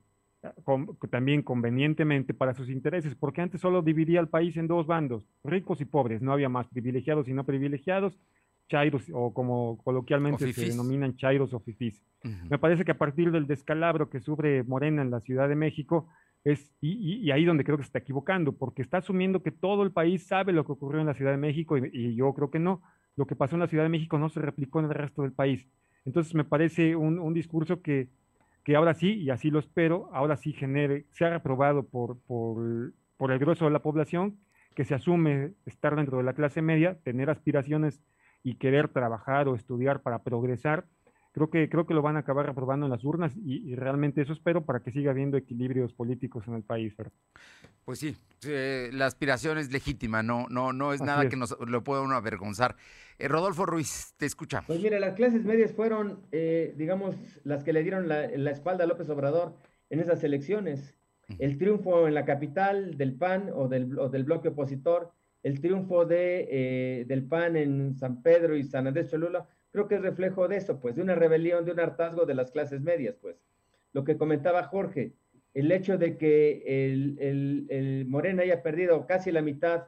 también 1.10 1.44
convenientemente 1.44 2.34
para 2.34 2.54
sus 2.54 2.70
intereses, 2.70 3.16
porque 3.16 3.42
antes 3.42 3.62
solo 3.62 3.82
dividía 3.82 4.20
al 4.20 4.30
país 4.30 4.58
en 4.58 4.68
dos 4.68 4.88
bandos, 4.88 5.28
ricos 5.44 5.82
y 5.82 5.86
pobres, 5.86 6.22
no 6.22 6.34
había 6.34 6.50
más 6.50 6.68
privilegiados 6.68 7.28
y 7.28 7.34
no 7.34 7.46
privilegiados, 7.46 8.18
chairos 8.68 9.04
o 9.14 9.34
como 9.34 9.78
coloquialmente 9.84 10.52
se 10.54 10.70
denominan 10.70 11.16
chairos 11.16 11.54
o 11.54 11.60
fifís. 11.60 12.02
Me 12.50 12.58
parece 12.58 12.86
que 12.86 12.92
a 12.92 12.98
partir 12.98 13.32
del 13.32 13.48
descalabro 13.48 14.10
que 14.10 14.20
sufre 14.20 14.64
Morena 14.64 15.02
en 15.02 15.12
la 15.12 15.20
Ciudad 15.20 15.50
de 15.50 15.56
México, 15.56 16.08
es, 16.44 16.72
y, 16.82 17.30
ahí 17.32 17.46
donde 17.46 17.64
creo 17.64 17.78
que 17.78 17.84
se 17.84 17.88
está 17.88 18.00
equivocando, 18.00 18.54
porque 18.54 18.82
está 18.82 18.98
asumiendo 18.98 19.44
que 19.44 19.52
todo 19.52 19.84
el 19.84 19.92
país 19.92 20.26
sabe 20.26 20.54
lo 20.54 20.66
que 20.66 20.72
ocurrió 20.72 21.02
en 21.02 21.08
la 21.08 21.14
Ciudad 21.14 21.32
de 21.32 21.38
México 21.38 21.78
y, 21.78 22.16
yo 22.16 22.34
creo 22.34 22.50
que 22.50 22.60
no, 22.60 22.82
lo 23.16 23.28
que 23.28 23.36
pasó 23.36 23.56
en 23.56 23.60
la 23.60 23.68
Ciudad 23.68 23.84
de 23.84 23.90
México 23.90 24.18
no 24.18 24.30
se 24.30 24.40
replicó 24.40 24.80
en 24.80 24.86
el 24.86 24.94
resto 24.94 25.22
del 25.22 25.34
país. 25.34 25.68
Entonces 26.06 26.34
me 26.34 26.44
parece 26.44 26.96
un, 26.96 27.20
un 27.20 27.34
discurso 27.34 27.82
que, 27.82 28.10
que 28.64 28.76
ahora 28.76 28.94
sí, 28.94 29.14
y 29.14 29.30
así 29.30 29.50
lo 29.50 29.60
espero, 29.60 30.10
ahora 30.14 30.38
sí 30.38 30.54
genere, 30.54 31.06
sea 31.12 31.36
aprobado 31.36 31.84
por, 31.84 32.20
por, 32.22 32.94
por 33.18 33.32
el 33.32 33.40
grueso 33.40 33.66
de 33.66 33.72
la 33.72 33.82
población, 33.82 34.40
que 34.76 34.86
se 34.86 34.96
asume 34.96 35.54
estar 35.66 35.96
dentro 35.96 36.18
de 36.18 36.24
la 36.24 36.34
clase 36.34 36.62
media, 36.62 36.98
tener 37.04 37.30
aspiraciones 37.30 38.02
y 38.44 38.56
querer 38.56 38.88
trabajar 38.88 39.48
o 39.48 39.56
estudiar 39.56 40.02
para 40.02 40.24
progresar, 40.24 40.86
creo 41.32 41.50
que, 41.50 41.70
creo 41.70 41.86
que 41.86 41.94
lo 41.94 42.02
van 42.02 42.18
a 42.18 42.20
acabar 42.20 42.50
aprobando 42.50 42.86
en 42.86 42.92
las 42.92 43.04
urnas 43.04 43.34
y, 43.38 43.76
realmente 43.76 44.22
eso 44.22 44.34
espero 44.34 44.66
para 44.66 44.82
que 44.82 44.92
siga 44.92 45.12
habiendo 45.12 45.38
equilibrios 45.38 45.94
políticos 45.94 46.44
en 46.48 46.56
el 46.56 46.64
país. 46.64 46.94
Pues 47.86 48.00
sí, 48.00 48.16
eh, 48.46 48.90
la 48.94 49.06
aspiración 49.06 49.58
es 49.58 49.72
legítima, 49.72 50.24
no, 50.24 50.48
no, 50.50 50.74
no 50.74 50.94
es 50.94 51.02
nada 51.02 51.30
que 51.30 51.38
nos 51.38 51.58
lo 51.60 51.84
pueda 51.84 52.02
uno 52.02 52.16
avergonzar. 52.16 52.76
Eh, 53.18 53.28
Rodolfo 53.28 53.66
Ruiz, 53.66 54.14
te 54.18 54.26
escuchamos. 54.26 54.68
Pues 54.68 54.82
mire, 54.82 55.00
las 55.00 55.16
clases 55.16 55.44
medias 55.46 55.72
fueron, 55.72 56.20
eh, 56.32 56.74
digamos, 56.78 57.16
las 57.44 57.64
que 57.64 57.74
le 57.74 57.84
dieron 57.84 58.08
la, 58.08 58.26
espalda 58.52 58.84
a 58.84 58.88
López 58.88 59.10
Obrador 59.10 59.56
en 59.90 60.00
esas 60.00 60.24
elecciones. 60.24 60.96
El 61.40 61.58
triunfo 61.58 62.10
en 62.10 62.14
la 62.14 62.26
capital 62.26 62.98
del 62.98 63.16
PAN 63.16 63.52
o 63.54 63.70
del, 63.70 63.98
o 63.98 64.10
del 64.10 64.26
bloque 64.26 64.50
opositor, 64.50 65.14
el 65.44 65.62
triunfo 65.62 66.06
de, 66.06 67.06
del 67.08 67.24
PAN 67.24 67.56
en 67.56 67.96
San 67.96 68.22
Pedro 68.22 68.58
y 68.58 68.64
San 68.64 68.86
Andrés 68.86 69.10
Cholula, 69.10 69.48
creo 69.72 69.88
que 69.88 69.96
es 69.96 70.02
reflejo 70.02 70.48
de 70.48 70.58
eso, 70.58 70.80
pues, 70.80 70.96
de 70.96 71.02
una 71.02 71.16
rebelión, 71.16 71.66
de 71.66 71.72
un 71.72 71.80
hartazgo 71.80 72.26
de 72.26 72.36
las 72.36 72.52
clases 72.52 72.82
medias, 72.82 73.16
pues. 73.22 73.38
Lo 73.94 74.04
que 74.04 74.18
comentaba 74.18 74.64
Jorge, 74.64 75.14
el 75.54 75.72
hecho 75.72 75.98
de 75.98 76.18
que 76.18 76.64
el, 76.68 78.06
Morena 78.08 78.44
haya 78.44 78.64
perdido 78.64 79.06
casi 79.06 79.32
la 79.32 79.42
mitad 79.42 79.88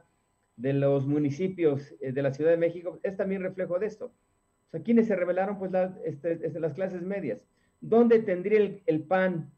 de 0.56 0.72
los 0.72 1.06
municipios 1.06 1.94
eh, 2.00 2.12
de 2.12 2.22
la 2.22 2.32
Ciudad 2.32 2.50
de 2.50 2.56
México 2.56 3.00
es 3.02 3.16
también 3.16 3.42
reflejo 3.42 3.78
de 3.78 3.86
esto. 3.86 4.06
O 4.06 4.70
sea, 4.70 4.82
¿quiénes 4.82 5.06
se 5.06 5.16
rebelaron? 5.16 5.58
Pues 5.58 5.72
este, 6.04 6.46
este, 6.46 6.60
las 6.60 6.74
clases 6.74 7.02
medias. 7.02 7.42
¿Dónde 7.80 8.20
tendría 8.20 8.58
el, 8.58 8.82
el, 8.86 9.02
PAN 9.02 9.50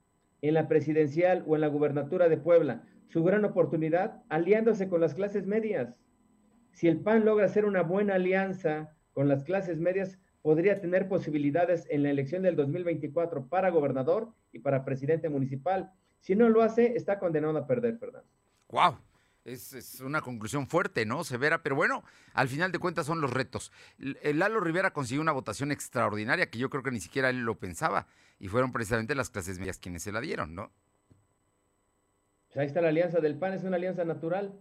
en 0.43 0.55
la 0.55 0.68
presidencial 0.68 1.45
o 1.47 1.55
en 1.55 1.61
la 1.61 1.68
gubernatura 1.68 2.29
de 2.29 2.39
Puebla 2.39 2.85
su 3.09 3.22
gran 3.22 3.45
oportunidad? 3.45 4.22
Aliándose 4.29 4.89
con 4.89 5.01
las 5.01 5.14
clases 5.14 5.47
medias. 5.47 6.01
Si 6.72 6.89
el 6.89 7.01
PAN 7.01 7.24
logra 7.24 7.47
hacer 7.47 7.64
una 7.64 7.83
buena 7.83 8.14
alianza 8.14 8.95
con 9.17 9.29
las 9.29 9.45
clases 9.45 9.79
medias 9.79 10.19
podría 10.43 10.79
tener 10.79 11.09
posibilidades 11.09 11.87
en 11.89 12.03
la 12.03 12.11
elección 12.11 12.43
del 12.43 12.55
2024 12.55 13.47
para 13.47 13.71
gobernador 13.71 14.29
y 14.53 14.59
para 14.59 14.85
presidente 14.85 15.31
municipal. 15.31 15.91
Si 16.21 16.35
no 16.35 16.51
lo 16.51 16.61
hace, 16.61 16.97
está 16.97 17.19
condenado 17.19 17.57
a 17.57 17.67
perder, 17.67 17.97
Fernando. 17.97 18.29
¡Wow! 18.69 18.99
Es, 19.47 20.03
una 20.03 20.21
conclusión 20.21 20.67
fuerte, 20.67 21.07
¿no? 21.07 21.25
Severa, 21.25 21.62
pero 21.62 21.77
bueno, 21.77 22.05
al 22.35 22.49
final 22.49 22.73
de 22.73 22.79
cuentas 22.79 23.07
son 23.07 23.23
los 23.23 23.33
retos. 23.33 23.73
El 23.99 24.39
Lalo 24.39 24.61
Rivera 24.61 24.93
consiguió 24.93 25.23
una 25.23 25.33
votación 25.33 25.73
extraordinaria 25.73 26.51
que 26.51 26.59
yo 26.59 26.69
creo 26.69 26.83
que 26.83 26.91
ni 26.91 27.01
siquiera 27.01 27.31
él 27.31 27.39
lo 27.39 27.59
pensaba 27.59 28.09
y 28.39 28.49
fueron 28.49 28.71
precisamente 28.71 29.14
las 29.14 29.31
clases 29.31 29.59
medias 29.59 29.79
quienes 29.79 30.03
se 30.03 30.12
la 30.12 30.21
dieron, 30.21 30.55
¿no? 30.55 30.71
Pues 32.49 32.59
ahí 32.59 32.67
está 32.67 32.83
la 32.83 32.89
alianza 32.89 33.21
del 33.21 33.39
PAN, 33.39 33.55
es 33.55 33.64
una 33.64 33.77
alianza 33.77 34.05
natural 34.05 34.61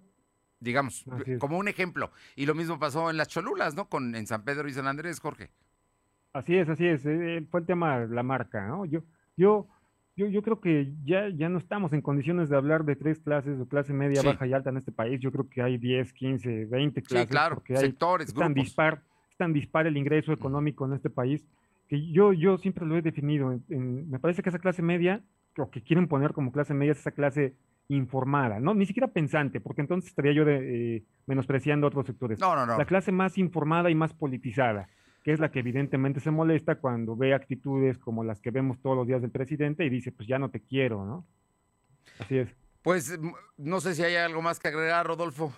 digamos, 0.65 1.05
como 1.39 1.57
un 1.57 1.67
ejemplo. 1.67 2.11
Y 2.35 2.45
lo 2.45 2.55
mismo 2.55 2.77
pasó 2.79 3.09
en 3.09 3.17
las 3.17 3.29
Cholulas, 3.29 3.75
¿no? 3.75 3.87
Con 3.87 4.15
en 4.15 4.27
San 4.27 4.43
Pedro 4.43 4.67
y 4.67 4.73
San 4.73 4.87
Andrés, 4.87 5.19
Jorge. 5.19 5.51
Así 6.33 6.57
es, 6.57 6.67
así 6.67 6.85
es. 6.85 7.05
Eh, 7.05 7.45
fue 7.49 7.61
el 7.61 7.65
tema 7.65 7.99
la 7.99 8.23
marca, 8.23 8.67
¿no? 8.67 8.85
Yo, 8.85 9.03
yo, 9.37 9.67
yo, 10.17 10.27
yo 10.27 10.41
creo 10.41 10.59
que 10.59 10.91
ya, 11.05 11.29
ya 11.29 11.47
no 11.47 11.59
estamos 11.59 11.93
en 11.93 12.01
condiciones 12.01 12.49
de 12.49 12.57
hablar 12.57 12.83
de 12.83 12.97
tres 12.97 13.19
clases 13.19 13.57
o 13.61 13.67
clase 13.67 13.93
media, 13.93 14.21
baja 14.21 14.45
y 14.45 14.53
alta 14.53 14.71
en 14.71 14.77
este 14.77 14.91
país. 14.91 15.21
Yo 15.21 15.31
creo 15.31 15.47
que 15.49 15.61
hay 15.61 15.77
10, 15.77 16.11
15, 16.11 16.65
20 16.65 17.01
clases. 17.03 17.27
Sí, 17.27 17.31
claro, 17.31 17.55
porque 17.55 17.77
sectores, 17.77 18.27
es 18.27 18.33
tan 18.33 18.53
dispar, 18.53 19.01
es 19.31 19.37
tan 19.37 19.53
dispar 19.53 19.87
el 19.87 19.95
ingreso 19.95 20.33
económico 20.33 20.85
en 20.85 20.93
este 20.93 21.09
país 21.09 21.45
que 21.87 22.11
yo, 22.11 22.33
yo 22.33 22.57
siempre 22.57 22.85
lo 22.85 22.97
he 22.97 23.01
definido. 23.01 23.59
me 23.69 24.19
parece 24.19 24.41
que 24.41 24.49
esa 24.49 24.59
clase 24.59 24.81
media, 24.81 25.21
lo 25.55 25.69
que 25.69 25.81
quieren 25.81 26.07
poner 26.07 26.33
como 26.33 26.51
clase 26.51 26.73
media 26.73 26.93
es 26.93 26.99
esa 26.99 27.11
clase 27.11 27.53
informada, 27.87 28.59
¿no? 28.59 28.73
Ni 28.73 28.85
siquiera 28.85 29.07
pensante, 29.07 29.61
porque 29.61 29.81
entonces 29.81 30.09
estaría 30.09 30.33
yo 30.33 30.45
de, 30.45 30.97
eh, 30.97 31.03
menospreciando 31.27 31.87
otros 31.87 32.05
sectores. 32.05 32.39
No, 32.39 32.55
no, 32.55 32.65
no. 32.65 32.77
La 32.77 32.85
clase 32.85 33.11
más 33.11 33.37
informada 33.37 33.89
y 33.89 33.95
más 33.95 34.13
politizada, 34.13 34.87
que 35.23 35.31
es 35.31 35.39
la 35.39 35.51
que 35.51 35.59
evidentemente 35.59 36.19
se 36.19 36.31
molesta 36.31 36.75
cuando 36.75 37.15
ve 37.15 37.33
actitudes 37.33 37.97
como 37.97 38.23
las 38.23 38.39
que 38.41 38.51
vemos 38.51 38.79
todos 38.81 38.95
los 38.97 39.07
días 39.07 39.21
del 39.21 39.31
presidente 39.31 39.85
y 39.85 39.89
dice, 39.89 40.11
pues 40.11 40.27
ya 40.27 40.39
no 40.39 40.49
te 40.49 40.61
quiero, 40.61 41.05
¿no? 41.05 41.25
Así 42.19 42.37
es. 42.37 42.55
Pues 42.81 43.19
no 43.57 43.81
sé 43.81 43.95
si 43.95 44.03
hay 44.03 44.15
algo 44.15 44.41
más 44.41 44.59
que 44.59 44.67
agregar, 44.67 45.05
Rodolfo. 45.07 45.51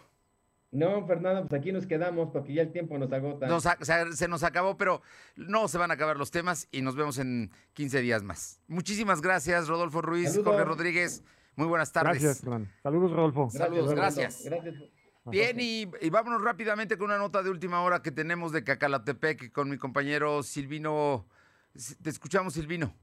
No, 0.71 1.05
Fernando, 1.07 1.47
pues 1.47 1.59
aquí 1.59 1.71
nos 1.71 1.87
quedamos 1.87 2.29
porque 2.31 2.53
ya 2.53 2.61
el 2.61 2.71
tiempo 2.71 2.97
nos 2.97 3.11
agota. 3.11 3.47
se 4.11 4.27
nos 4.27 4.43
acabó, 4.43 4.77
pero 4.77 5.01
no 5.37 5.67
se 5.67 5.77
van 5.77 5.91
a 5.91 5.93
acabar 5.93 6.17
los 6.17 6.29
temas 6.29 6.67
y 6.71 6.81
nos 6.81 6.95
vemos 6.95 7.17
en 7.19 7.51
15 7.73 8.01
días 8.01 8.23
más. 8.23 8.61
Muchísimas 8.67 9.21
gracias, 9.21 9.67
Rodolfo 9.69 10.01
Ruiz, 10.01 10.39
Jorge 10.43 10.65
Rodríguez. 10.65 11.23
Muy 11.57 11.67
buenas 11.67 11.91
tardes. 11.91 12.21
Gracias, 12.21 12.69
Saludos, 12.81 13.11
Rodolfo. 13.11 13.49
Saludos, 13.49 13.93
gracias. 13.93 14.49
Bien, 15.25 15.57
y, 15.59 15.85
vámonos 16.09 16.41
rápidamente 16.41 16.97
con 16.97 17.07
una 17.07 17.17
nota 17.17 17.43
de 17.43 17.49
última 17.49 17.81
hora 17.81 18.01
que 18.01 18.11
tenemos 18.11 18.53
de 18.53 18.63
Cacalatepec 18.63 19.51
con 19.51 19.69
mi 19.69 19.77
compañero 19.77 20.41
Silvino. 20.43 21.27
Te 22.01 22.09
escuchamos, 22.09 22.53
Silvino 22.53 22.93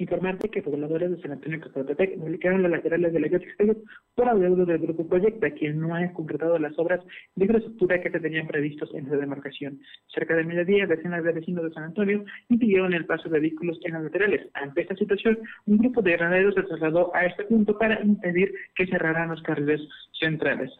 informarte 0.00 0.48
que 0.48 0.62
pobladores 0.62 1.10
de 1.10 1.20
San 1.20 1.32
Antonio 1.32 1.58
de 1.58 1.64
Cacalatepec 1.64 2.18
publicaron 2.18 2.62
las 2.62 2.70
laterales 2.70 3.12
de 3.12 3.20
la 3.20 3.26
Exterior 3.26 3.76
por 4.14 4.28
adeudo 4.28 4.64
del 4.64 4.78
Grupo 4.78 5.08
Proyecta, 5.08 5.50
quien 5.50 5.80
no 5.80 5.94
ha 5.94 6.12
concretado 6.12 6.58
las 6.58 6.78
obras 6.78 7.00
de 7.36 7.44
infraestructura 7.44 8.00
que 8.00 8.10
se 8.10 8.20
tenían 8.20 8.46
previstos 8.46 8.92
en 8.94 9.06
esa 9.06 9.16
demarcación. 9.16 9.80
Cerca 10.06 10.34
de 10.34 10.44
mediodía, 10.44 10.86
decenas 10.86 11.24
de 11.24 11.32
vecinos 11.32 11.64
de 11.64 11.72
San 11.72 11.84
Antonio 11.84 12.24
impidieron 12.48 12.92
el 12.94 13.06
paso 13.06 13.28
de 13.28 13.40
vehículos 13.40 13.78
en 13.84 13.94
las 13.94 14.04
laterales. 14.04 14.48
Ante 14.54 14.82
esta 14.82 14.96
situación, 14.96 15.38
un 15.66 15.78
grupo 15.78 16.02
de 16.02 16.12
granaderos 16.12 16.54
se 16.54 16.62
trasladó 16.62 17.14
a 17.14 17.26
este 17.26 17.44
punto 17.44 17.78
para 17.78 18.00
impedir 18.02 18.52
que 18.74 18.86
cerraran 18.86 19.30
los 19.30 19.42
carriles 19.42 19.80
centrales. 20.18 20.70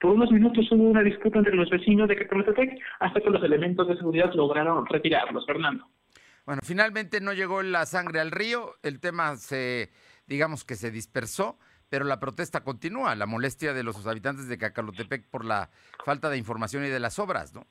Por 0.00 0.12
unos 0.12 0.30
minutos 0.30 0.70
hubo 0.72 0.90
una 0.90 1.02
disputa 1.02 1.38
entre 1.38 1.54
los 1.54 1.70
vecinos 1.70 2.08
de 2.08 2.16
Cacalatepec 2.16 2.78
hasta 3.00 3.20
que 3.20 3.30
los 3.30 3.42
elementos 3.42 3.88
de 3.88 3.96
seguridad 3.96 4.32
lograron 4.34 4.84
retirarlos. 4.86 5.46
Fernando. 5.46 5.86
Bueno, 6.46 6.60
finalmente 6.64 7.20
no 7.20 7.32
llegó 7.32 7.60
la 7.62 7.86
sangre 7.86 8.20
al 8.20 8.30
río, 8.30 8.76
el 8.84 9.00
tema 9.00 9.34
se, 9.34 9.90
digamos 10.28 10.64
que 10.64 10.76
se 10.76 10.92
dispersó, 10.92 11.58
pero 11.88 12.04
la 12.04 12.20
protesta 12.20 12.62
continúa, 12.62 13.16
la 13.16 13.26
molestia 13.26 13.74
de 13.74 13.82
los 13.82 14.06
habitantes 14.06 14.46
de 14.46 14.56
Cacalotepec 14.56 15.28
por 15.28 15.44
la 15.44 15.70
falta 16.04 16.30
de 16.30 16.38
información 16.38 16.84
y 16.84 16.88
de 16.88 17.00
las 17.00 17.18
obras, 17.18 17.52
¿no? 17.52 17.66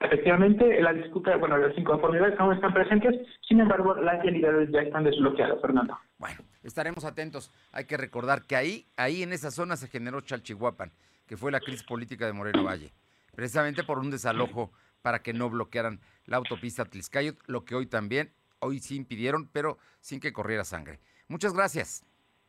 Efectivamente, 0.00 0.80
la 0.80 0.94
disputa, 0.94 1.36
bueno, 1.36 1.58
las 1.58 1.76
inconformidades 1.76 2.38
aún 2.40 2.54
están 2.54 2.72
presentes, 2.72 3.14
sin 3.46 3.60
embargo, 3.60 3.94
las 3.96 4.22
realidades 4.22 4.70
ya 4.72 4.80
están 4.80 5.04
desbloqueadas, 5.04 5.60
Fernando. 5.60 5.98
Bueno, 6.18 6.40
estaremos 6.62 7.04
atentos. 7.04 7.52
Hay 7.72 7.84
que 7.84 7.98
recordar 7.98 8.46
que 8.46 8.56
ahí, 8.56 8.86
ahí 8.96 9.22
en 9.22 9.34
esa 9.34 9.50
zona 9.50 9.76
se 9.76 9.88
generó 9.88 10.22
Chalchihuapan, 10.22 10.90
que 11.26 11.36
fue 11.36 11.52
la 11.52 11.60
crisis 11.60 11.82
política 11.82 12.24
de 12.26 12.32
Moreno 12.32 12.64
Valle, 12.64 12.92
precisamente 13.34 13.84
por 13.84 13.98
un 13.98 14.10
desalojo 14.10 14.72
para 15.02 15.22
que 15.22 15.32
no 15.32 15.48
bloquearan 15.48 16.00
la 16.26 16.36
autopista 16.36 16.84
Tliscayot, 16.84 17.38
lo 17.46 17.64
que 17.64 17.74
hoy 17.74 17.86
también, 17.86 18.32
hoy 18.58 18.80
sí 18.80 18.96
impidieron, 18.96 19.48
pero 19.52 19.78
sin 20.00 20.20
que 20.20 20.32
corriera 20.32 20.64
sangre. 20.64 21.00
Muchas 21.28 21.54
gracias. 21.54 22.04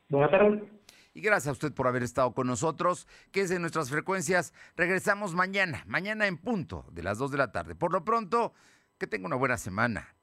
Buenas 0.09 0.31
tardes. 0.31 0.63
Y 1.13 1.21
gracias 1.21 1.47
a 1.47 1.51
usted 1.53 1.73
por 1.73 1.87
haber 1.87 2.03
estado 2.03 2.33
con 2.33 2.45
nosotros, 2.45 3.07
que 3.31 3.41
es 3.41 3.51
en 3.51 3.61
nuestras 3.61 3.89
frecuencias. 3.89 4.53
Regresamos 4.75 5.33
mañana, 5.33 5.83
mañana 5.87 6.27
en 6.27 6.37
punto 6.37 6.85
de 6.91 7.01
las 7.01 7.17
2 7.17 7.31
de 7.31 7.37
la 7.37 7.51
tarde. 7.51 7.73
Por 7.73 7.91
lo 7.91 8.03
pronto, 8.03 8.53
que 8.99 9.07
tenga 9.07 9.25
una 9.25 9.35
buena 9.35 9.57
semana. 9.57 10.15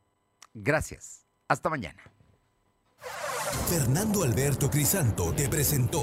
Gracias. 0.52 1.26
Hasta 1.48 1.68
mañana. 1.68 2.00
Fernando 3.68 4.22
Alberto 4.22 4.70
Crisanto 4.70 5.32
te 5.34 5.48
presentó 5.48 6.02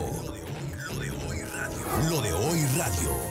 Lo 0.88 1.00
de 1.00 1.10
hoy 1.10 1.42
radio. 1.42 2.10
Lo 2.10 2.22
de 2.22 2.34
hoy 2.34 2.66
radio. 2.78 3.31